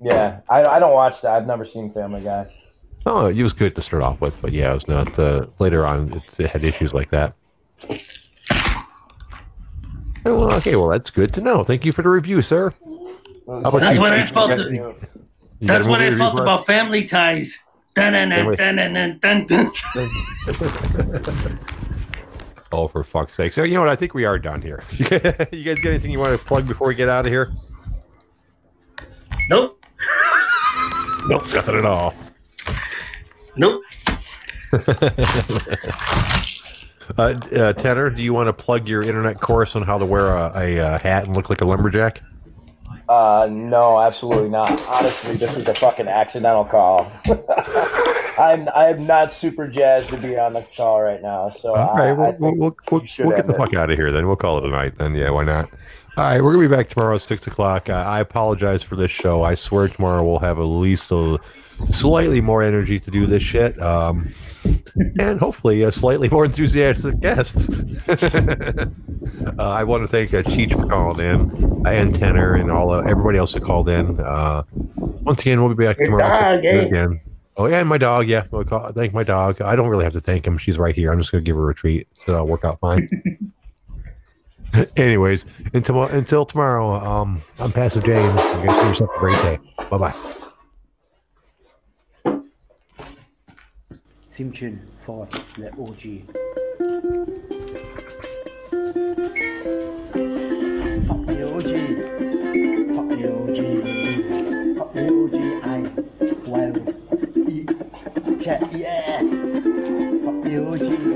Yeah, 0.00 0.40
I, 0.48 0.64
I 0.64 0.78
don't 0.78 0.92
watch 0.92 1.22
that. 1.22 1.32
I've 1.32 1.46
never 1.46 1.66
seen 1.66 1.92
Family 1.92 2.22
Guy. 2.22 2.44
Oh, 3.06 3.26
it 3.26 3.42
was 3.42 3.52
good 3.52 3.74
to 3.76 3.82
start 3.82 4.02
off 4.02 4.20
with, 4.20 4.40
but 4.40 4.52
yeah, 4.52 4.70
it 4.70 4.74
was 4.74 4.88
not. 4.88 5.18
Uh, 5.18 5.46
later 5.58 5.84
on, 5.86 6.12
it, 6.12 6.40
it 6.40 6.50
had 6.50 6.64
issues 6.64 6.94
like 6.94 7.10
that. 7.10 7.34
Oh, 10.26 10.38
well, 10.40 10.52
okay, 10.54 10.74
well, 10.76 10.88
that's 10.88 11.10
good 11.10 11.32
to 11.34 11.42
know. 11.42 11.62
Thank 11.62 11.84
you 11.84 11.92
for 11.92 12.00
the 12.02 12.08
review, 12.08 12.40
sir. 12.40 12.72
about 13.46 13.72
That's 13.80 13.96
you, 13.96 14.02
what 14.02 14.12
I 14.14 14.24
felt. 14.24 14.50
You 14.50 14.56
got- 14.56 14.70
You 14.70 14.78
got 15.68 15.74
That's 15.74 15.86
what 15.86 16.00
I 16.00 16.14
felt 16.14 16.34
for 16.34 16.40
us? 16.40 16.44
about 16.44 16.66
family 16.66 17.04
ties. 17.04 17.58
Dun, 17.94 18.12
dun, 18.12 18.30
dun, 18.56 19.18
dun, 19.20 19.46
dun. 19.46 19.70
Oh, 22.72 22.88
for 22.88 23.04
fuck's 23.04 23.34
sake! 23.36 23.52
So 23.52 23.62
you 23.62 23.74
know 23.74 23.80
what? 23.82 23.88
I 23.88 23.94
think 23.94 24.14
we 24.14 24.24
are 24.24 24.36
done 24.36 24.60
here. 24.60 24.82
you 24.98 25.04
guys 25.06 25.78
got 25.78 25.90
anything 25.90 26.10
you 26.10 26.18
want 26.18 26.36
to 26.36 26.44
plug 26.44 26.66
before 26.66 26.88
we 26.88 26.96
get 26.96 27.08
out 27.08 27.24
of 27.24 27.30
here? 27.30 27.52
Nope. 29.48 29.80
Nope, 31.28 31.46
nothing 31.54 31.76
at 31.76 31.84
all. 31.84 32.12
Nope. 33.56 33.82
Uh, 37.18 37.34
uh, 37.54 37.72
Tanner, 37.74 38.08
do 38.08 38.22
you 38.22 38.32
want 38.32 38.46
to 38.46 38.52
plug 38.54 38.88
your 38.88 39.02
internet 39.02 39.38
course 39.38 39.76
on 39.76 39.82
how 39.82 39.98
to 39.98 40.06
wear 40.06 40.28
a, 40.28 40.50
a, 40.56 40.80
uh 40.80 40.98
hat 40.98 41.24
and 41.24 41.36
look 41.36 41.50
like 41.50 41.60
a 41.60 41.64
lumberjack? 41.66 42.22
Uh, 43.08 43.46
no, 43.50 44.00
absolutely 44.00 44.48
not. 44.48 44.80
Honestly, 44.88 45.36
this 45.36 45.54
was 45.54 45.68
a 45.68 45.74
fucking 45.74 46.08
accidental 46.08 46.64
call. 46.64 47.12
I'm 48.38 48.68
I'm 48.70 49.06
not 49.06 49.32
super 49.34 49.68
jazzed 49.68 50.08
to 50.10 50.16
be 50.16 50.38
on 50.38 50.54
the 50.54 50.62
call 50.74 51.02
right 51.02 51.20
now. 51.20 51.50
So 51.50 51.74
All 51.74 51.96
I, 52.00 52.12
we'll, 52.12 52.26
think 52.26 52.40
we'll, 52.40 52.54
we'll, 52.54 52.76
we'll, 52.90 53.06
we'll 53.18 53.36
get 53.36 53.46
the 53.46 53.54
it. 53.54 53.58
fuck 53.58 53.74
out 53.74 53.90
of 53.90 53.98
here 53.98 54.10
then. 54.10 54.26
We'll 54.26 54.36
call 54.36 54.56
it 54.58 54.64
a 54.64 54.70
night 54.70 54.96
then. 54.96 55.14
Yeah, 55.14 55.30
why 55.30 55.44
not? 55.44 55.68
All 56.16 56.22
right, 56.22 56.40
we're 56.40 56.52
going 56.52 56.62
to 56.62 56.68
be 56.68 56.76
back 56.76 56.88
tomorrow 56.88 57.16
at 57.16 57.22
6 57.22 57.48
o'clock. 57.48 57.90
Uh, 57.90 58.04
I 58.06 58.20
apologize 58.20 58.84
for 58.84 58.94
this 58.94 59.10
show. 59.10 59.42
I 59.42 59.56
swear 59.56 59.88
tomorrow 59.88 60.22
we'll 60.22 60.38
have 60.38 60.58
at 60.60 60.62
least 60.62 61.10
a 61.10 61.40
slightly 61.90 62.40
more 62.40 62.62
energy 62.62 63.00
to 63.00 63.10
do 63.10 63.26
this 63.26 63.42
shit. 63.42 63.80
Um, 63.80 64.32
and 65.18 65.40
hopefully 65.40 65.82
a 65.82 65.90
slightly 65.90 66.28
more 66.28 66.44
enthusiastic 66.44 67.18
guests. 67.18 67.68
uh, 68.08 68.86
I 69.58 69.82
want 69.82 70.02
to 70.02 70.06
thank 70.08 70.32
uh, 70.32 70.42
Cheech 70.44 70.72
for 70.80 70.86
calling 70.86 71.18
in 71.18 71.84
and 71.84 72.14
Tanner 72.14 72.54
and 72.54 72.70
all 72.70 72.92
uh, 72.92 73.00
everybody 73.02 73.36
else 73.36 73.54
that 73.54 73.64
called 73.64 73.88
in. 73.88 74.20
Uh, 74.20 74.62
once 74.94 75.42
again, 75.42 75.60
we'll 75.60 75.74
be 75.74 75.84
back 75.84 75.98
Your 75.98 76.06
tomorrow. 76.06 76.56
dog, 76.56 76.64
eh? 76.64 76.82
Again. 76.82 77.20
Oh 77.56 77.66
yeah, 77.66 77.80
and 77.80 77.88
my 77.88 77.98
dog. 77.98 78.28
Yeah, 78.28 78.44
we'll 78.52 78.64
call, 78.64 78.92
thank 78.92 79.12
my 79.14 79.24
dog. 79.24 79.60
I 79.62 79.74
don't 79.74 79.88
really 79.88 80.04
have 80.04 80.12
to 80.12 80.20
thank 80.20 80.46
him. 80.46 80.58
She's 80.58 80.78
right 80.78 80.94
here. 80.94 81.12
I'm 81.12 81.18
just 81.18 81.32
gonna 81.32 81.42
give 81.42 81.56
her 81.56 81.70
a 81.70 81.74
treat. 81.74 82.06
So 82.24 82.32
that'll 82.32 82.46
work 82.46 82.64
out 82.64 82.78
fine. 82.78 83.08
Anyways, 84.96 85.46
until 85.72 86.02
until 86.04 86.44
tomorrow. 86.44 86.94
Um, 86.94 87.42
I'm 87.58 87.72
Passive 87.72 88.04
James. 88.04 88.40
You 88.40 88.66
guys 88.66 88.76
have 88.80 88.88
yourself 88.88 89.10
a 89.16 89.18
great 89.18 89.42
day. 89.42 89.58
Bye 89.90 89.98
bye. 89.98 90.14
theme 94.30 94.50
tune 94.50 94.80
for 95.02 95.28
the 95.56 95.68
OG. 95.78 96.26
Fuck 101.06 101.26
the 101.26 101.38
OG. 101.54 101.70
Fuck 102.96 103.08
the 103.10 103.26
OG. 103.30 103.58
Fuck 104.76 104.92
the 104.92 105.04
OG. 105.14 105.36
I 105.64 105.74
wild. 106.48 106.76
Yeah. 108.74 109.18
Fuck 110.24 110.38
the 110.42 110.54
OG. 110.66 111.13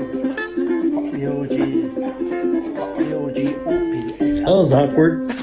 Was 4.57 4.73
awkward. 4.73 5.38